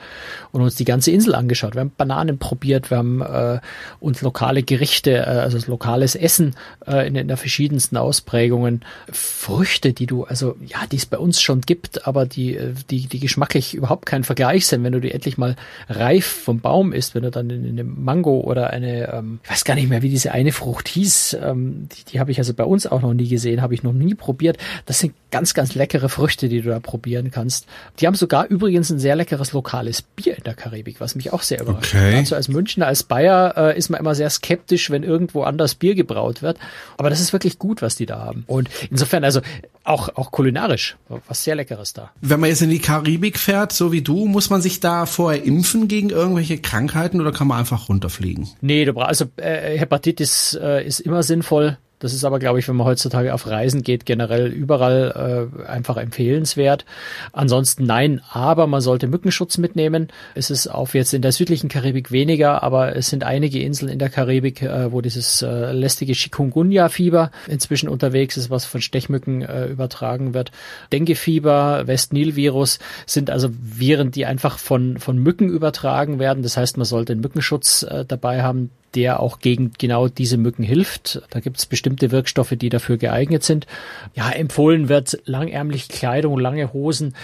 und 0.52 0.62
uns 0.62 0.76
die 0.76 0.86
ganze 0.86 1.12
Insel 1.12 1.36
angeschaut. 1.36 1.76
Wir 1.76 1.82
haben 1.82 1.92
Bananen 1.96 2.38
probiert, 2.38 2.90
wir 2.90 2.98
haben 2.98 3.22
äh, 3.22 3.60
uns 4.00 4.22
lokale 4.22 4.64
Gerichte, 4.64 5.12
äh, 5.12 5.22
also 5.22 5.60
lokales 5.70 6.16
Essen 6.16 6.56
äh, 6.88 7.08
in, 7.08 7.16
in 7.16 7.28
der 7.28 7.38
verschiedensten 7.38 7.98
Ausprägungen, 7.98 8.84
Früchte, 9.12 9.94
die 9.94 10.06
du, 10.06 10.24
also 10.24 10.56
ja, 10.66 10.80
die 10.92 10.98
es 10.98 11.06
bei 11.06 11.18
uns 11.18 11.42
schon 11.42 11.62
gibt, 11.62 12.08
aber 12.08 12.25
die, 12.28 12.56
äh, 12.56 12.74
die, 12.90 13.08
die 13.08 13.20
geschmacklich 13.20 13.74
überhaupt 13.74 14.06
kein 14.06 14.24
Vergleich 14.24 14.68
sind, 14.68 14.84
wenn 14.84 14.94
du 14.94 15.02
die 15.02 15.12
endlich 15.12 15.38
mal 15.38 15.56
reif 15.90 16.26
vom 16.26 16.60
Baum 16.60 16.94
isst, 16.94 17.16
wenn 17.16 17.24
du 17.24 17.32
dann 17.32 17.50
in, 17.50 17.66
in 17.66 17.80
einem 17.80 18.04
Mango 18.04 18.42
oder 18.42 18.72
eine, 18.72 19.14
ähm, 19.14 19.40
ich 19.44 19.52
weiß 19.52 19.66
gar 19.66 19.76
nicht 19.76 19.90
mehr, 19.90 20.02
wie 20.02 20.10
diese 20.10 20.32
eine 20.32 20.52
Frucht 20.52 20.88
hieß, 20.88 21.38
ähm, 21.42 21.88
die, 21.96 22.12
die 22.12 22.20
habe 22.20 22.32
ich 22.32 22.38
also 22.38 22.54
bei 22.54 22.64
uns 22.64 22.88
auch 22.88 23.02
noch 23.02 23.14
nie 23.14 23.28
gesehen, 23.28 23.62
habe 23.62 23.74
ich 23.74 23.84
noch 23.84 23.94
nie 23.94 24.16
probiert. 24.16 24.58
Das 24.86 25.00
sind 25.00 25.14
ganz, 25.32 25.54
ganz 25.54 25.76
leckere 25.76 26.08
Früchte, 26.08 26.48
die 26.48 26.62
du 26.62 26.70
da 26.70 26.80
probieren 26.80 27.30
kannst. 27.30 27.68
Die 28.00 28.08
haben 28.08 28.16
sogar 28.16 28.48
übrigens 28.48 28.90
ein 28.90 29.00
sehr 29.00 29.16
leckeres 29.16 29.52
lokales 29.52 30.02
Bier 30.02 30.38
in 30.38 30.44
der 30.44 30.54
Karibik, 30.54 31.02
was 31.02 31.16
mich 31.16 31.34
auch 31.34 31.42
sehr 31.42 31.62
überrascht. 31.62 31.94
Okay. 31.94 32.16
Also 32.16 32.36
als 32.36 32.48
Münchner, 32.48 32.88
als 32.88 33.04
Bayer 33.04 33.54
äh, 33.58 33.78
ist 33.78 33.90
man 33.90 34.00
immer 34.00 34.16
sehr 34.16 34.30
skeptisch, 34.30 34.90
wenn 34.90 35.04
irgendwo 35.04 35.44
anders 35.44 35.76
Bier 35.76 35.94
gebraut 35.94 36.42
wird. 36.42 36.58
Aber 36.98 37.10
das 37.10 37.20
ist 37.20 37.34
wirklich 37.34 37.60
gut, 37.60 37.82
was 37.82 37.98
die 37.98 38.06
da 38.06 38.20
haben. 38.20 38.46
Und 38.48 38.70
insofern, 38.90 39.26
also 39.26 39.42
auch, 39.84 40.10
auch 40.16 40.32
kulinarisch, 40.32 40.96
was 41.28 41.44
sehr 41.44 41.56
Leckeres 41.56 41.94
da. 41.94 42.12
Wenn 42.22 42.40
man 42.40 42.50
jetzt 42.50 42.62
in 42.62 42.70
die 42.70 42.80
Karibik 42.80 43.38
fährt, 43.38 43.72
so 43.72 43.92
wie 43.92 44.02
du, 44.02 44.26
muss 44.26 44.50
man 44.50 44.62
sich 44.62 44.80
da 44.80 45.06
vorher 45.06 45.44
impfen 45.44 45.88
gegen 45.88 46.10
irgendwelche 46.10 46.58
Krankheiten 46.58 47.22
oder 47.22 47.32
kann 47.32 47.48
man 47.48 47.60
einfach 47.60 47.90
runterfliegen? 47.90 48.48
Nee, 48.62 48.86
du 48.86 48.94
brauchst, 48.94 49.10
also 49.10 49.26
äh, 49.38 49.78
Hepatitis 49.78 50.58
äh, 50.62 50.86
ist 50.86 51.02
immer 51.02 51.24
sinnvoll. 51.24 51.78
Das 52.00 52.14
ist 52.14 52.26
aber, 52.26 52.40
glaube 52.40 52.60
ich, 52.60 52.68
wenn 52.68 52.76
man 52.76 52.88
heutzutage 52.88 53.34
auf 53.34 53.48
Reisen 53.48 53.82
geht, 53.82 54.06
generell 54.06 54.48
überall 54.48 55.50
äh, 55.58 55.66
einfach 55.66 55.98
empfehlenswert. 55.98 56.86
Ansonsten 57.32 57.86
nein, 57.86 58.22
aber 58.30 58.68
man 58.68 58.82
sollte 58.82 59.08
Mückenschutz 59.08 59.58
mitnehmen. 59.58 60.10
Es 60.34 60.50
ist 60.50 60.68
auf 60.68 60.94
jetzt 60.94 61.14
in 61.14 61.22
der 61.22 61.32
südlichen 61.32 61.70
Karibik 61.70 62.12
weniger, 62.12 62.64
aber 62.64 62.96
es 62.96 63.08
sind 63.08 63.24
einige 63.24 63.60
Inseln 63.62 63.90
in 63.90 64.00
der 64.00 64.10
Karibik, 64.10 64.62
äh, 64.62 64.92
wo 64.92 65.02
dieses 65.02 65.42
äh, 65.42 65.72
lästige 65.72 66.14
Chikungunya-Fieber 66.14 67.32
inzwischen 67.48 67.88
unterwegs 67.88 68.36
ist, 68.36 68.50
was 68.50 68.66
von 68.66 68.82
Stechmücken 68.82 69.42
äh, 69.42 69.68
übertragen 69.68 70.34
wird. 70.34 70.52
Dengue-Fieber, 70.92 71.88
West-Nil-Virus 71.88 72.80
sind 73.06 73.30
also 73.30 73.50
Viren, 73.52 74.12
die 74.12 74.26
einfach 74.26 74.60
von, 74.60 74.98
von 74.98 75.18
Mücken 75.18 75.50
übertragen 75.50 76.20
werden. 76.20 76.44
Das 76.44 76.58
heißt, 76.58 76.78
man 76.78 76.86
sollte 76.86 77.14
einen 77.14 77.22
Mückenschutz 77.22 77.84
äh, 77.84 78.04
dabei 78.06 78.44
haben, 78.44 78.70
der 78.96 79.20
auch 79.20 79.40
gegen 79.40 79.74
genau 79.78 80.08
diese 80.08 80.38
Mücken 80.38 80.64
hilft. 80.64 81.22
Da 81.30 81.40
gibt 81.40 81.58
es 81.58 81.66
bestimmte 81.66 82.12
Wirkstoffe, 82.12 82.54
die 82.56 82.70
dafür 82.70 82.98
geeignet 82.98 83.44
sind. 83.44 83.68
Ja, 84.14 84.30
empfohlen 84.32 84.90
wird 84.90 85.20
langärmlich 85.26 85.90
Kleidung, 85.90 86.40
lange 86.40 86.74
Hosen. 86.74 87.16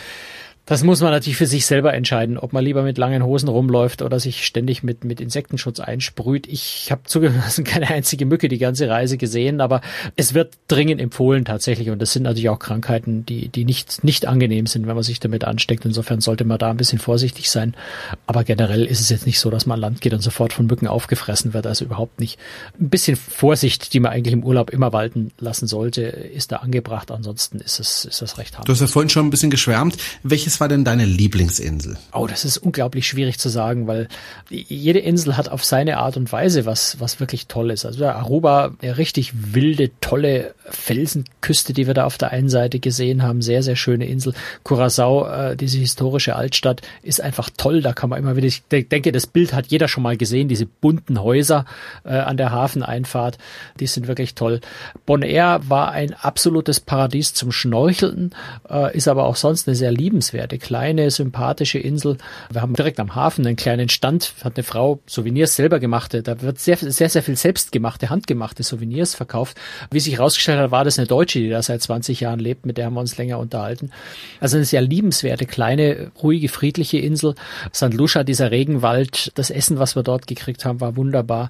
Das 0.65 0.83
muss 0.83 1.01
man 1.01 1.11
natürlich 1.11 1.37
für 1.37 1.47
sich 1.47 1.65
selber 1.65 1.93
entscheiden, 1.93 2.37
ob 2.37 2.53
man 2.53 2.63
lieber 2.63 2.83
mit 2.83 2.97
langen 2.97 3.23
Hosen 3.23 3.49
rumläuft 3.49 4.01
oder 4.01 4.19
sich 4.19 4.45
ständig 4.45 4.83
mit, 4.83 5.03
mit 5.03 5.19
Insektenschutz 5.19 5.79
einsprüht. 5.79 6.47
Ich 6.47 6.91
habe 6.91 7.01
zugelassen 7.05 7.63
keine 7.65 7.89
einzige 7.89 8.25
Mücke 8.25 8.47
die 8.47 8.57
ganze 8.57 8.87
Reise 8.87 9.17
gesehen, 9.17 9.59
aber 9.59 9.81
es 10.15 10.33
wird 10.33 10.53
dringend 10.67 11.01
empfohlen 11.01 11.45
tatsächlich. 11.45 11.89
Und 11.89 11.99
das 11.99 12.13
sind 12.13 12.23
natürlich 12.23 12.49
auch 12.49 12.59
Krankheiten, 12.59 13.25
die, 13.25 13.49
die 13.49 13.65
nicht, 13.65 14.03
nicht 14.03 14.27
angenehm 14.27 14.65
sind, 14.65 14.87
wenn 14.87 14.95
man 14.95 15.03
sich 15.03 15.19
damit 15.19 15.43
ansteckt. 15.43 15.83
Insofern 15.83 16.21
sollte 16.21 16.45
man 16.45 16.57
da 16.57 16.69
ein 16.69 16.77
bisschen 16.77 16.99
vorsichtig 16.99 17.49
sein. 17.49 17.75
Aber 18.25 18.43
generell 18.43 18.85
ist 18.85 19.01
es 19.01 19.09
jetzt 19.09 19.25
nicht 19.25 19.39
so, 19.39 19.49
dass 19.49 19.65
man 19.65 19.75
an 19.75 19.81
Land 19.81 20.01
geht 20.01 20.13
und 20.13 20.21
sofort 20.21 20.53
von 20.53 20.67
Mücken 20.67 20.87
aufgefressen 20.87 21.53
wird. 21.53 21.67
Also 21.67 21.85
überhaupt 21.85 22.19
nicht. 22.19 22.39
Ein 22.79 22.89
bisschen 22.89 23.17
Vorsicht, 23.17 23.93
die 23.93 23.99
man 23.99 24.11
eigentlich 24.11 24.33
im 24.33 24.43
Urlaub 24.43 24.69
immer 24.69 24.93
walten 24.93 25.31
lassen 25.39 25.67
sollte, 25.67 26.01
ist 26.01 26.51
da 26.51 26.57
angebracht. 26.57 27.11
Ansonsten 27.11 27.59
ist 27.59 27.79
es, 27.79 28.05
ist 28.05 28.21
das 28.21 28.37
recht 28.37 28.53
harmlos. 28.53 28.67
Du 28.67 28.73
hast 28.73 28.81
ja 28.81 28.87
vorhin 28.87 29.09
schon 29.09 29.27
ein 29.27 29.31
bisschen 29.31 29.49
geschwärmt. 29.49 29.97
Welches 30.23 30.50
welches 30.51 30.59
war 30.59 30.67
denn 30.67 30.83
deine 30.83 31.05
Lieblingsinsel? 31.05 31.97
Oh, 32.11 32.27
das 32.27 32.43
ist 32.43 32.57
unglaublich 32.57 33.07
schwierig 33.07 33.39
zu 33.39 33.47
sagen, 33.47 33.87
weil 33.87 34.09
jede 34.49 34.99
Insel 34.99 35.37
hat 35.37 35.47
auf 35.47 35.63
seine 35.63 35.97
Art 35.97 36.17
und 36.17 36.29
Weise 36.33 36.65
was, 36.65 36.99
was 36.99 37.21
wirklich 37.21 37.47
toll 37.47 37.71
ist. 37.71 37.85
Also 37.85 38.05
Aruba, 38.05 38.73
eine 38.81 38.97
richtig 38.97 39.31
wilde, 39.53 39.91
tolle 40.01 40.53
Felsenküste, 40.65 41.71
die 41.71 41.87
wir 41.87 41.93
da 41.93 42.05
auf 42.05 42.17
der 42.17 42.31
einen 42.31 42.49
Seite 42.49 42.79
gesehen 42.79 43.23
haben, 43.23 43.41
sehr, 43.41 43.63
sehr 43.63 43.77
schöne 43.77 44.07
Insel. 44.07 44.33
Curacao, 44.63 45.25
äh, 45.27 45.55
diese 45.55 45.77
historische 45.77 46.35
Altstadt, 46.35 46.81
ist 47.01 47.21
einfach 47.21 47.49
toll. 47.55 47.81
Da 47.81 47.93
kann 47.93 48.09
man 48.09 48.19
immer 48.19 48.35
wieder, 48.35 48.47
ich 48.47 48.63
denke, 48.67 49.13
das 49.13 49.27
Bild 49.27 49.53
hat 49.53 49.67
jeder 49.67 49.87
schon 49.87 50.03
mal 50.03 50.17
gesehen, 50.17 50.49
diese 50.49 50.65
bunten 50.65 51.21
Häuser 51.21 51.65
äh, 52.03 52.09
an 52.09 52.35
der 52.35 52.51
Hafeneinfahrt, 52.51 53.37
die 53.79 53.87
sind 53.87 54.07
wirklich 54.07 54.35
toll. 54.35 54.59
Bonaire 55.05 55.61
war 55.69 55.91
ein 55.91 56.13
absolutes 56.13 56.81
Paradies 56.81 57.33
zum 57.33 57.53
Schnorcheln, 57.53 58.35
äh, 58.69 58.95
ist 58.95 59.07
aber 59.07 59.25
auch 59.25 59.37
sonst 59.37 59.67
eine 59.67 59.75
sehr 59.75 59.91
liebenswerte 59.91 60.40
liebenswerte, 60.41 60.57
kleine, 60.57 61.11
sympathische 61.11 61.79
Insel. 61.79 62.17
Wir 62.51 62.61
haben 62.61 62.73
direkt 62.73 62.99
am 62.99 63.15
Hafen 63.15 63.45
einen 63.45 63.55
kleinen 63.55 63.89
Stand, 63.89 64.33
hat 64.43 64.55
eine 64.55 64.63
Frau 64.63 64.99
Souvenirs 65.05 65.55
selber 65.55 65.79
gemachte. 65.79 66.23
Da 66.23 66.41
wird 66.41 66.59
sehr, 66.59 66.77
sehr, 66.77 67.09
sehr 67.09 67.21
viel 67.21 67.35
selbstgemachte, 67.35 68.09
handgemachte 68.09 68.63
Souvenirs 68.63 69.15
verkauft. 69.15 69.57
Wie 69.91 69.99
sich 69.99 70.17
herausgestellt 70.17 70.59
hat, 70.59 70.71
war 70.71 70.83
das 70.83 70.97
eine 70.97 71.07
Deutsche, 71.07 71.39
die 71.39 71.49
da 71.49 71.61
seit 71.61 71.81
20 71.81 72.21
Jahren 72.21 72.39
lebt, 72.39 72.65
mit 72.65 72.77
der 72.77 72.85
haben 72.85 72.93
wir 72.93 73.01
uns 73.01 73.17
länger 73.17 73.39
unterhalten. 73.39 73.91
Also 74.39 74.57
eine 74.57 74.65
sehr 74.65 74.81
liebenswerte, 74.81 75.45
kleine, 75.45 76.11
ruhige, 76.21 76.49
friedliche 76.49 76.97
Insel. 76.97 77.35
St. 77.73 77.93
Lucia, 77.93 78.23
dieser 78.23 78.51
Regenwald, 78.51 79.31
das 79.35 79.51
Essen, 79.51 79.79
was 79.79 79.95
wir 79.95 80.03
dort 80.03 80.27
gekriegt 80.27 80.65
haben, 80.65 80.81
war 80.81 80.95
wunderbar. 80.95 81.49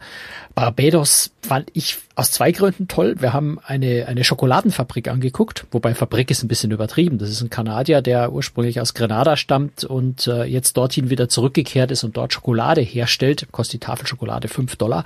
Barbados 0.55 1.31
fand 1.41 1.69
ich 1.73 1.97
aus 2.15 2.31
zwei 2.31 2.51
Gründen 2.51 2.87
toll. 2.87 3.15
Wir 3.19 3.33
haben 3.33 3.59
eine, 3.63 4.05
eine 4.07 4.23
Schokoladenfabrik 4.23 5.07
angeguckt, 5.07 5.65
wobei 5.71 5.95
Fabrik 5.95 6.29
ist 6.29 6.43
ein 6.43 6.47
bisschen 6.47 6.71
übertrieben. 6.71 7.17
Das 7.17 7.29
ist 7.29 7.41
ein 7.41 7.49
Kanadier, 7.49 8.01
der 8.01 8.31
ursprünglich 8.31 8.80
aus 8.81 8.93
Grenada 8.93 9.37
stammt 9.37 9.83
und 9.83 10.27
äh, 10.27 10.43
jetzt 10.43 10.75
dorthin 10.75 11.09
wieder 11.09 11.29
zurückgekehrt 11.29 11.91
ist 11.91 12.03
und 12.03 12.17
dort 12.17 12.33
Schokolade 12.33 12.81
herstellt. 12.81 13.47
Kostet 13.51 13.81
die 13.81 13.85
Tafel 13.85 14.07
Schokolade 14.07 14.47
fünf 14.47 14.75
Dollar. 14.75 15.03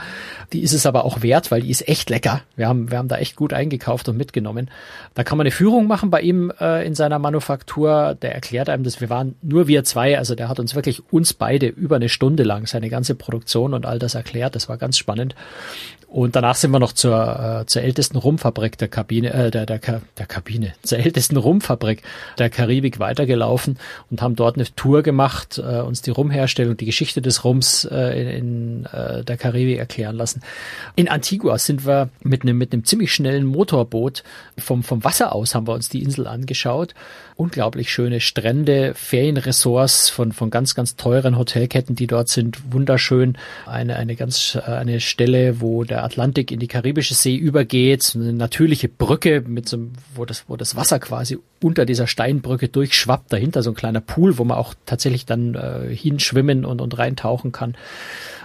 Die 0.54 0.62
ist 0.62 0.74
es 0.74 0.86
aber 0.86 1.06
auch 1.06 1.22
wert, 1.22 1.52
weil 1.52 1.62
die 1.62 1.70
ist 1.70 1.88
echt 1.88 2.10
lecker. 2.10 2.42
Wir 2.56 2.68
haben, 2.68 2.90
wir 2.90 2.98
haben 2.98 3.08
da 3.08 3.18
echt 3.18 3.36
gut 3.36 3.54
eingekauft 3.54 4.10
und 4.10 4.18
mitgenommen. 4.18 4.72
Da 5.14 5.24
kann 5.24 5.38
man 5.38 5.46
eine 5.46 5.52
Führung 5.52 5.88
machen 5.88 6.10
bei 6.10 6.22
ihm 6.22 6.52
äh, 6.60 6.86
in 6.86 6.96
seiner 6.96 7.20
Manufaktur. 7.20 8.16
Der 8.22 8.34
erklärt 8.34 8.70
einem, 8.70 8.84
dass 8.84 9.02
wir 9.02 9.10
waren 9.10 9.36
nur 9.42 9.68
wir 9.68 9.84
zwei. 9.84 10.18
Also 10.18 10.36
der 10.36 10.50
hat 10.50 10.60
uns 10.60 10.76
wirklich 10.76 11.02
uns 11.12 11.34
beide 11.34 11.68
über 11.68 11.98
eine 11.98 12.10
Stunde 12.10 12.44
lang 12.44 12.66
seine 12.68 12.90
ganze 12.90 13.16
Produktion 13.16 13.74
und 13.74 13.86
all 13.86 14.00
das 14.00 14.16
erklärt. 14.16 14.56
Das 14.56 14.70
war 14.70 14.78
ganz 14.78 14.98
spannend. 14.98 15.36
Und 16.16 16.38
danach 16.38 16.56
sind 16.56 16.72
wir 16.72 16.80
noch 16.80 16.94
zur, 16.94 17.60
äh, 17.60 17.66
zur 17.66 17.82
ältesten 17.82 18.18
Rumfabrik 18.18 18.78
der 18.78 18.88
Kabine, 18.88 19.34
äh, 19.34 19.52
der, 19.52 19.66
der, 19.66 19.82
der 20.18 20.26
Kabine, 20.26 20.72
zur 20.82 20.98
ältesten 20.98 21.36
Rumfabrik 21.36 22.04
der 22.38 22.50
Karibik 22.50 23.00
weitergelaufen 23.00 23.78
und 24.10 24.22
haben 24.22 24.38
dort 24.38 24.56
eine 24.56 24.64
Tour 24.78 25.04
gemacht, 25.04 25.58
äh, 25.58 25.82
uns 25.82 26.04
die 26.04 26.12
Rumherstellung, 26.12 26.78
die 26.78 26.86
Geschichte 26.86 27.22
des 27.22 27.44
Rums 27.44 27.84
äh, 27.84 28.22
in, 28.22 28.30
in 28.30 28.86
äh, 28.86 29.26
der 29.26 29.36
Karibik 29.36 29.78
erklären 29.78 30.16
lassen. 30.16 30.42
In 30.96 31.10
Antigua 31.10 31.58
sind 31.58 31.86
wir 31.86 32.08
mit 32.22 32.44
einem 32.44 32.58
mit 32.58 32.72
einem 32.72 32.86
ziemlich 32.86 33.14
schnellen 33.14 33.44
Motorboot 33.44 34.24
vom, 34.58 34.84
vom 34.84 35.04
Wasser 35.04 35.36
aus 35.36 35.54
haben 35.54 35.68
wir 35.68 35.74
uns 35.74 35.90
die 35.90 36.02
Insel 36.02 36.28
angeschaut. 36.28 36.96
Unglaublich 37.38 37.92
schöne 37.92 38.22
Strände, 38.22 38.94
Ferienressorts 38.96 40.10
von, 40.10 40.32
von 40.32 40.50
ganz, 40.50 40.74
ganz 40.74 40.96
teuren 40.96 41.38
Hotelketten, 41.38 41.94
die 41.94 42.08
dort 42.08 42.30
sind. 42.30 42.72
Wunderschön. 42.72 43.38
Eine, 43.66 43.98
eine 43.98 44.16
ganz, 44.16 44.56
eine 44.56 45.02
Stelle, 45.02 45.60
wo 45.60 45.84
der 45.84 46.06
Atlantik 46.06 46.50
in 46.52 46.60
die 46.60 46.68
Karibische 46.68 47.14
See 47.14 47.36
übergeht, 47.36 48.14
eine 48.16 48.32
natürliche 48.32 48.88
Brücke 48.88 49.42
mit 49.42 49.68
so, 49.68 49.80
wo 50.14 50.24
das, 50.24 50.46
wo 50.48 50.56
das 50.56 50.78
Wasser 50.78 51.00
quasi 51.00 51.38
unter 51.62 51.86
dieser 51.86 52.08
Steinbrücke 52.08 52.70
durchschwappt, 52.70 53.34
dahinter 53.34 53.64
so 53.64 53.72
ein 53.72 53.76
kleiner 53.76 54.02
Pool, 54.02 54.38
wo 54.38 54.46
man 54.46 54.58
auch 54.58 54.74
tatsächlich 54.86 55.26
dann 55.26 55.56
äh, 55.56 55.94
hinschwimmen 55.94 56.64
und, 56.64 56.80
und 56.80 56.98
reintauchen 56.98 57.52
kann. 57.52 57.76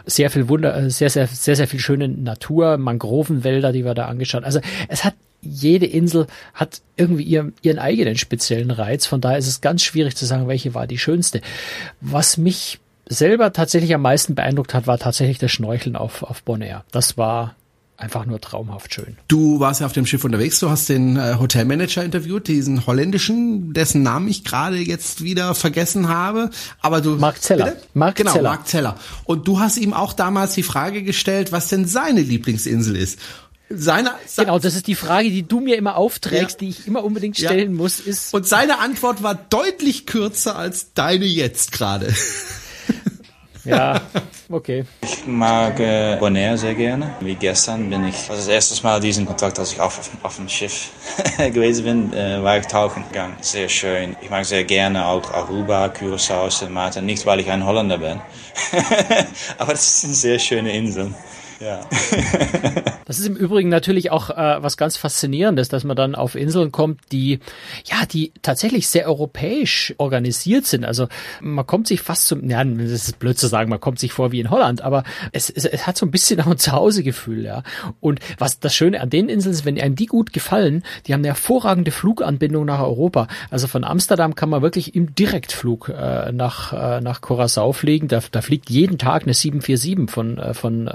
Sehr 0.05 0.31
viel 0.31 0.49
Wunder, 0.49 0.77
äh, 0.77 0.91
sehr, 0.91 1.11
sehr, 1.11 1.29
sehr, 1.29 1.55
sehr 1.55 1.69
viel 1.69 1.81
schöne 1.81 2.09
Natur, 2.09 2.77
Mangrovenwälder, 2.77 3.73
die 3.73 3.85
wir 3.85 3.95
da 3.95 4.07
angeschaut. 4.07 4.43
Also 4.43 4.61
es 4.89 5.05
hat 5.05 5.15
jede 5.43 5.87
Insel 5.87 6.27
hat 6.55 6.83
irgendwie 6.97 7.25
ihren, 7.25 7.55
ihren 7.63 7.79
eigenen 7.79 8.17
speziellen 8.17 8.71
Reiz. 8.71 9.07
Von 9.07 9.21
daher 9.21 9.39
ist 9.39 9.47
es 9.47 9.61
ganz 9.61 9.83
schwierig 9.83 10.17
zu 10.17 10.27
sagen, 10.27 10.49
welche 10.49 10.75
war 10.75 10.87
die 10.87 10.99
schönste. 10.99 11.41
Was 12.01 12.37
mich 12.37 12.79
selber 13.09 13.53
tatsächlich 13.53 13.95
am 13.95 14.03
meisten 14.03 14.35
beeindruckt 14.35 14.75
hat, 14.75 14.87
war 14.87 14.99
tatsächlich 14.99 15.39
das 15.39 15.51
Schnorcheln 15.51 15.97
auf, 15.97 16.23
auf 16.23 16.43
Bonaire. 16.43 16.85
Das 16.93 17.17
war 17.17 17.57
einfach 18.01 18.25
nur 18.25 18.41
traumhaft 18.41 18.95
schön. 18.95 19.17
Du 19.29 19.61
warst 19.61 19.81
ja 19.81 19.87
auf 19.87 19.93
dem 19.93 20.07
Schiff 20.07 20.25
unterwegs, 20.25 20.59
du 20.61 20.71
hast 20.71 20.89
den 20.89 21.17
äh, 21.17 21.37
Hotelmanager 21.39 22.03
interviewt, 22.03 22.49
diesen 22.49 22.87
holländischen, 22.87 23.75
dessen 23.75 24.03
Namen 24.03 24.29
ich 24.29 24.43
gerade 24.43 24.79
jetzt 24.79 25.23
wieder 25.23 25.55
vergessen 25.55 26.09
habe, 26.09 26.51
aber 26.81 27.03
du 27.03 27.17
Mark 27.17 27.43
Zeller. 27.43 27.67
Bitte? 27.67 27.83
Mark 27.95 28.17
genau, 28.17 28.33
Zeller. 28.33 28.49
Mark 28.49 28.67
Zeller. 28.67 28.97
Und 29.25 29.47
du 29.47 29.61
hast 29.61 29.77
ihm 29.77 29.93
auch 29.93 30.15
damals 30.15 30.55
die 30.55 30.63
Frage 30.63 31.03
gestellt, 31.03 31.53
was 31.53 31.69
denn 31.69 31.85
seine 31.85 32.23
Lieblingsinsel 32.23 32.97
ist. 32.97 33.19
Seine, 33.73 34.15
genau, 34.37 34.59
das 34.59 34.75
ist 34.75 34.89
die 34.89 34.97
Frage, 34.97 35.31
die 35.31 35.45
du 35.45 35.61
mir 35.61 35.77
immer 35.77 35.97
aufträgst, 35.97 36.61
ja. 36.61 36.67
die 36.67 36.69
ich 36.71 36.89
immer 36.89 37.05
unbedingt 37.05 37.37
stellen 37.37 37.71
ja. 37.71 37.77
muss, 37.77 38.01
ist. 38.01 38.35
Und 38.35 38.49
seine 38.49 38.81
Antwort 38.81 39.23
war 39.23 39.37
deutlich 39.37 40.07
kürzer 40.07 40.57
als 40.57 40.93
deine 40.93 41.25
jetzt 41.25 41.71
gerade. 41.71 42.13
Ja, 43.65 44.01
okay. 44.49 44.85
Ich 45.03 45.27
mag 45.27 45.79
äh, 45.81 46.17
Bonaire 46.19 46.57
sehr 46.57 46.75
gerne. 46.75 47.15
Wie 47.21 47.35
gestern 47.35 47.91
bin 47.91 48.05
ich, 48.05 48.15
das 48.27 48.39
ist 48.39 48.47
das 48.47 48.49
erste 48.49 48.83
Mal 48.85 49.01
diesen 49.01 49.27
Kontakt, 49.27 49.59
als 49.59 49.73
ich 49.73 49.81
auf, 49.81 50.11
auf 50.23 50.37
dem 50.37 50.49
Schiff 50.49 50.91
gewesen 51.39 51.85
bin, 51.85 52.13
äh, 52.15 52.43
war 52.43 52.59
ich 52.59 52.67
tauchen 52.67 53.05
gegangen. 53.09 53.37
Sehr 53.43 53.69
schön. 53.69 54.17
Ich 54.23 54.31
mag 54.31 54.47
sehr 54.47 54.65
gerne 54.65 55.07
auch 55.07 55.31
Aruba, 55.33 55.87
Curaçao, 55.87 56.51
St. 56.51 56.71
Martin. 56.71 57.05
Nicht, 57.05 57.27
weil 57.27 57.41
ich 57.41 57.51
ein 57.51 57.67
Holländer 57.67 57.99
bin. 57.99 58.21
Aber 59.59 59.73
das 59.73 60.01
sind 60.01 60.15
sehr 60.15 60.39
schöne 60.39 60.75
Inseln. 60.75 61.15
Ja. 61.61 61.87
das 63.05 63.19
ist 63.19 63.27
im 63.27 63.37
Übrigen 63.37 63.69
natürlich 63.69 64.11
auch 64.11 64.31
äh, 64.31 64.63
was 64.63 64.79
ganz 64.79 64.97
Faszinierendes, 64.97 65.69
dass 65.69 65.85
man 65.85 65.95
dann 65.95 66.15
auf 66.15 66.35
Inseln 66.35 66.73
kommt, 66.73 67.01
die 67.13 67.39
ja, 67.85 68.07
die 68.07 68.33
tatsächlich 68.41 68.89
sehr 68.89 69.07
europäisch 69.07 69.95
organisiert 69.99 70.65
sind. 70.65 70.87
Also 70.87 71.09
man 71.43 71.67
kommt 71.67 71.87
sich 71.87 72.01
fast 72.01 72.27
zum, 72.27 72.49
ja, 72.49 72.65
das 72.65 72.91
ist 72.91 73.19
blöd 73.19 73.39
zu 73.39 73.47
sagen, 73.47 73.69
man 73.69 73.81
kommt 73.81 73.99
sich 73.99 74.13
vor 74.13 74.33
wie 74.33 74.41
in 74.41 74.49
Holland, 74.51 74.81
aber 74.81 75.05
es, 75.33 75.51
es, 75.51 75.67
es 75.67 75.87
hat 75.87 75.99
so 75.99 76.07
ein 76.07 76.11
bisschen 76.11 76.41
auch 76.41 76.47
ein 76.47 76.59
Zuhausegefühl, 76.59 77.45
ja. 77.45 77.63
Und 78.01 78.21
was 78.39 78.59
das 78.61 78.75
Schöne 78.75 79.01
an 79.01 79.11
den 79.11 79.29
Inseln 79.29 79.53
ist, 79.53 79.67
wenn 79.67 79.79
einem 79.79 79.97
die 79.97 80.07
gut 80.07 80.33
gefallen, 80.33 80.83
die 81.07 81.13
haben 81.13 81.21
eine 81.21 81.29
hervorragende 81.29 81.91
Fluganbindung 81.91 82.65
nach 82.65 82.81
Europa. 82.81 83.29
Also 83.51 83.67
von 83.67 83.85
Amsterdam 83.85 84.35
kann 84.35 84.49
man 84.49 84.63
wirklich 84.63 84.95
im 84.95 85.15
Direktflug 85.15 85.91
äh, 85.91 86.33
nach 86.33 86.73
äh, 86.73 87.01
nach 87.03 87.21
Curaçao 87.21 87.75
fliegen. 87.75 88.09
Da, 88.09 88.21
da 88.31 88.41
fliegt 88.41 88.71
jeden 88.71 88.97
Tag 88.97 89.25
eine 89.25 89.35
747 89.35 90.11
von 90.11 90.39
äh, 90.39 90.55
von 90.55 90.87
äh, 90.87 90.91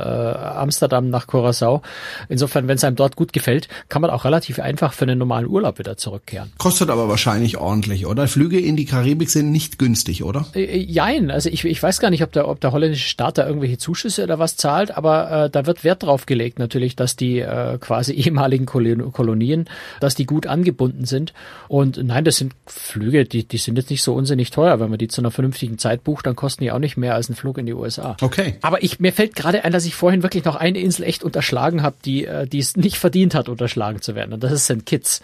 Amsterdam 0.58 1.10
nach 1.10 1.28
Curacao. 1.28 1.82
Insofern, 2.30 2.68
wenn 2.68 2.76
es 2.76 2.84
einem 2.84 2.96
dort 2.96 3.16
gut 3.16 3.34
gefällt, 3.34 3.68
kann 3.90 4.02
man 4.02 4.12
auch 4.12 4.26
relativ 4.26 4.60
einfach 4.60 4.94
für 4.94 5.04
einen 5.06 5.20
normalen 5.20 5.48
Urlaub 5.48 5.80
wieder 5.80 5.98
zurückkehren. 5.98 6.52
Kostet 6.58 6.90
aber 6.90 7.10
wahrscheinlich 7.10 7.58
ordentlich, 7.58 8.06
oder? 8.06 8.28
Flüge 8.28 8.60
in 8.60 8.76
die 8.76 8.86
Karibik 8.86 9.30
sind 9.30 9.52
nicht 9.52 9.80
günstig, 9.80 10.24
oder? 10.24 10.46
Äh, 10.54 10.64
äh 10.64 10.78
jein, 10.78 11.32
also 11.32 11.50
ich, 11.50 11.66
ich 11.66 11.82
weiß 11.82 12.00
gar 12.00 12.10
nicht, 12.10 12.24
ob 12.24 12.32
der, 12.32 12.48
ob 12.48 12.60
der 12.62 12.72
holländische 12.72 13.08
Staat 13.08 13.38
da 13.38 13.48
irgendwelche 13.48 13.78
Zuschüsse 13.78 14.24
oder 14.24 14.40
was 14.40 14.56
zahlt, 14.56 14.96
aber 14.96 15.46
äh, 15.46 15.50
da 15.50 15.66
wird 15.66 15.84
Wert 15.84 16.04
drauf 16.04 16.26
gelegt 16.26 16.60
natürlich, 16.60 16.96
dass 16.96 17.16
die 17.16 17.40
äh, 17.40 17.78
quasi 17.80 18.14
ehemaligen 18.16 18.66
Kolonien, 18.66 19.66
dass 20.00 20.16
die 20.16 20.26
gut 20.26 20.48
angebunden 20.48 21.06
sind. 21.06 21.34
Und 21.68 22.02
nein, 22.04 22.24
das 22.24 22.38
sind 22.38 22.54
Flüge, 22.66 23.26
die, 23.26 23.48
die 23.48 23.58
sind 23.58 23.78
jetzt 23.78 23.90
nicht 23.90 24.04
so 24.04 24.14
unsinnig 24.14 24.52
teuer. 24.52 24.80
Wenn 24.80 24.90
man 24.90 25.00
die 25.00 25.08
zu 25.08 25.22
einer 25.22 25.32
vernünftigen 25.32 25.78
Zeit 25.78 26.04
bucht, 26.04 26.26
dann 26.26 26.36
kosten 26.36 26.64
die 26.64 26.72
auch 26.72 26.80
nicht 26.80 26.98
mehr 26.98 27.16
als 27.16 27.30
ein 27.30 27.36
Flug 27.36 27.58
in 27.58 27.66
die 27.66 27.74
USA. 27.74 28.18
Okay. 28.22 28.56
Aber 28.62 28.84
ich, 28.84 29.00
mir 29.00 29.14
fällt 29.14 29.36
gerade 29.36 29.64
ein, 29.64 29.72
dass 29.72 29.86
ich 29.86 29.96
vorhin 29.96 30.24
wirklich 30.24 30.45
noch 30.46 30.56
eine 30.56 30.80
Insel 30.80 31.04
echt 31.04 31.24
unterschlagen 31.24 31.84
habe, 31.84 31.96
die, 32.06 32.26
äh, 32.26 32.48
die 32.48 32.60
es 32.60 32.76
nicht 32.78 32.98
verdient 32.98 33.36
hat, 33.36 33.50
unterschlagen 33.50 34.02
zu 34.02 34.16
werden. 34.16 34.34
Und 34.34 34.44
das 34.44 34.52
ist 34.52 34.66
St. 34.66 34.86
Kitts. 34.86 35.22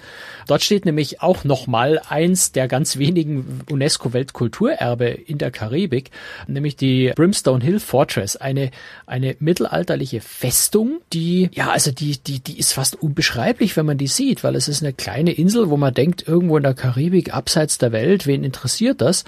Dort 0.47 0.63
steht 0.63 0.86
nämlich 0.86 1.21
auch 1.21 1.43
nochmal 1.43 2.01
eins 2.10 2.51
der 2.51 2.67
ganz 2.67 2.97
wenigen 2.97 3.62
UNESCO-Weltkulturerbe 3.69 5.05
in 5.07 5.38
der 5.38 5.51
Karibik, 5.51 6.12
nämlich 6.47 6.75
die 6.75 7.12
Brimstone 7.15 7.63
Hill 7.63 7.79
Fortress, 7.79 8.36
eine, 8.36 8.71
eine 9.05 9.36
mittelalterliche 9.39 10.21
Festung, 10.21 11.01
die, 11.13 11.49
ja, 11.53 11.69
also 11.69 11.91
die, 11.91 12.17
die, 12.17 12.39
die 12.39 12.60
ist 12.60 12.73
fast 12.73 13.01
unbeschreiblich, 13.01 13.77
wenn 13.77 13.86
man 13.86 13.97
die 13.97 14.07
sieht, 14.07 14.43
weil 14.43 14.55
es 14.55 14.67
ist 14.67 14.84
eine 14.84 14.93
kleine 14.93 15.31
Insel, 15.31 15.69
wo 15.69 15.77
man 15.77 15.93
denkt, 15.93 16.27
irgendwo 16.27 16.57
in 16.57 16.63
der 16.63 16.73
Karibik, 16.73 17.34
abseits 17.34 17.77
der 17.77 17.91
Welt, 17.91 18.27
wen 18.27 18.43
interessiert 18.43 19.01
das? 19.01 19.23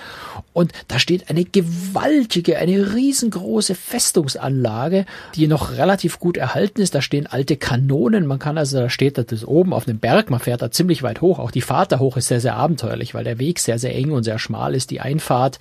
Und 0.54 0.72
da 0.88 1.00
steht 1.00 1.30
eine 1.30 1.46
gewaltige, 1.46 2.58
eine 2.58 2.94
riesengroße 2.94 3.76
Festungsanlage, 3.76 5.06
die 5.36 5.48
noch 5.48 5.78
relativ 5.84 6.18
gut 6.20 6.38
erhalten 6.38 6.82
ist. 6.82 6.96
Da 6.96 7.02
stehen 7.02 7.28
alte 7.28 7.58
Kanonen. 7.58 8.26
Man 8.26 8.40
kann 8.40 8.58
also, 8.58 8.80
da 8.80 8.90
steht 8.90 9.18
das 9.18 9.46
oben 9.46 9.74
auf 9.74 9.88
einem 9.88 10.00
Berg. 10.00 10.30
Man 10.30 10.40
fährt 10.40 10.62
da 10.62 10.72
ziemlich 10.72 11.04
weit 11.04 11.20
hoch. 11.20 11.40
Auch 11.40 11.52
die 11.52 11.62
Fahrt 11.62 11.92
da 11.92 12.00
hoch 12.00 12.16
ist 12.16 12.30
sehr, 12.30 12.40
sehr 12.40 12.56
abenteuerlich, 12.56 13.14
weil 13.14 13.26
der 13.26 13.38
Weg 13.38 13.60
sehr, 13.60 13.78
sehr 13.78 13.94
eng 13.94 14.12
und 14.12 14.24
sehr 14.24 14.40
schmal 14.40 14.76
ist. 14.76 14.92
Die 14.92 15.02
Einfahrt 15.02 15.60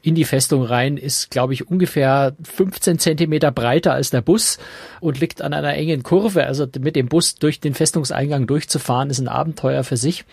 in 0.00 0.14
die 0.14 0.24
Festung 0.24 0.62
rein 0.62 0.96
ist, 0.96 1.30
glaube 1.30 1.54
ich, 1.54 1.68
ungefähr 1.68 2.34
15 2.42 3.00
Zentimeter 3.00 3.50
breiter 3.50 3.92
als 3.92 4.10
der 4.10 4.22
Bus 4.22 4.58
und 5.00 5.20
liegt 5.20 5.42
an 5.42 5.52
einer 5.52 5.74
engen 5.74 6.04
Kurve. 6.04 6.46
Also 6.46 6.66
mit 6.78 6.94
dem 6.94 7.08
Bus 7.08 7.34
durch 7.34 7.58
den 7.58 7.74
Festungseingang 7.74 8.46
durchzufahren 8.46 9.10
ist 9.10 9.18
ein 9.18 9.28
Abenteuer 9.28 9.82
für 9.82 9.96
sich. 9.96 10.24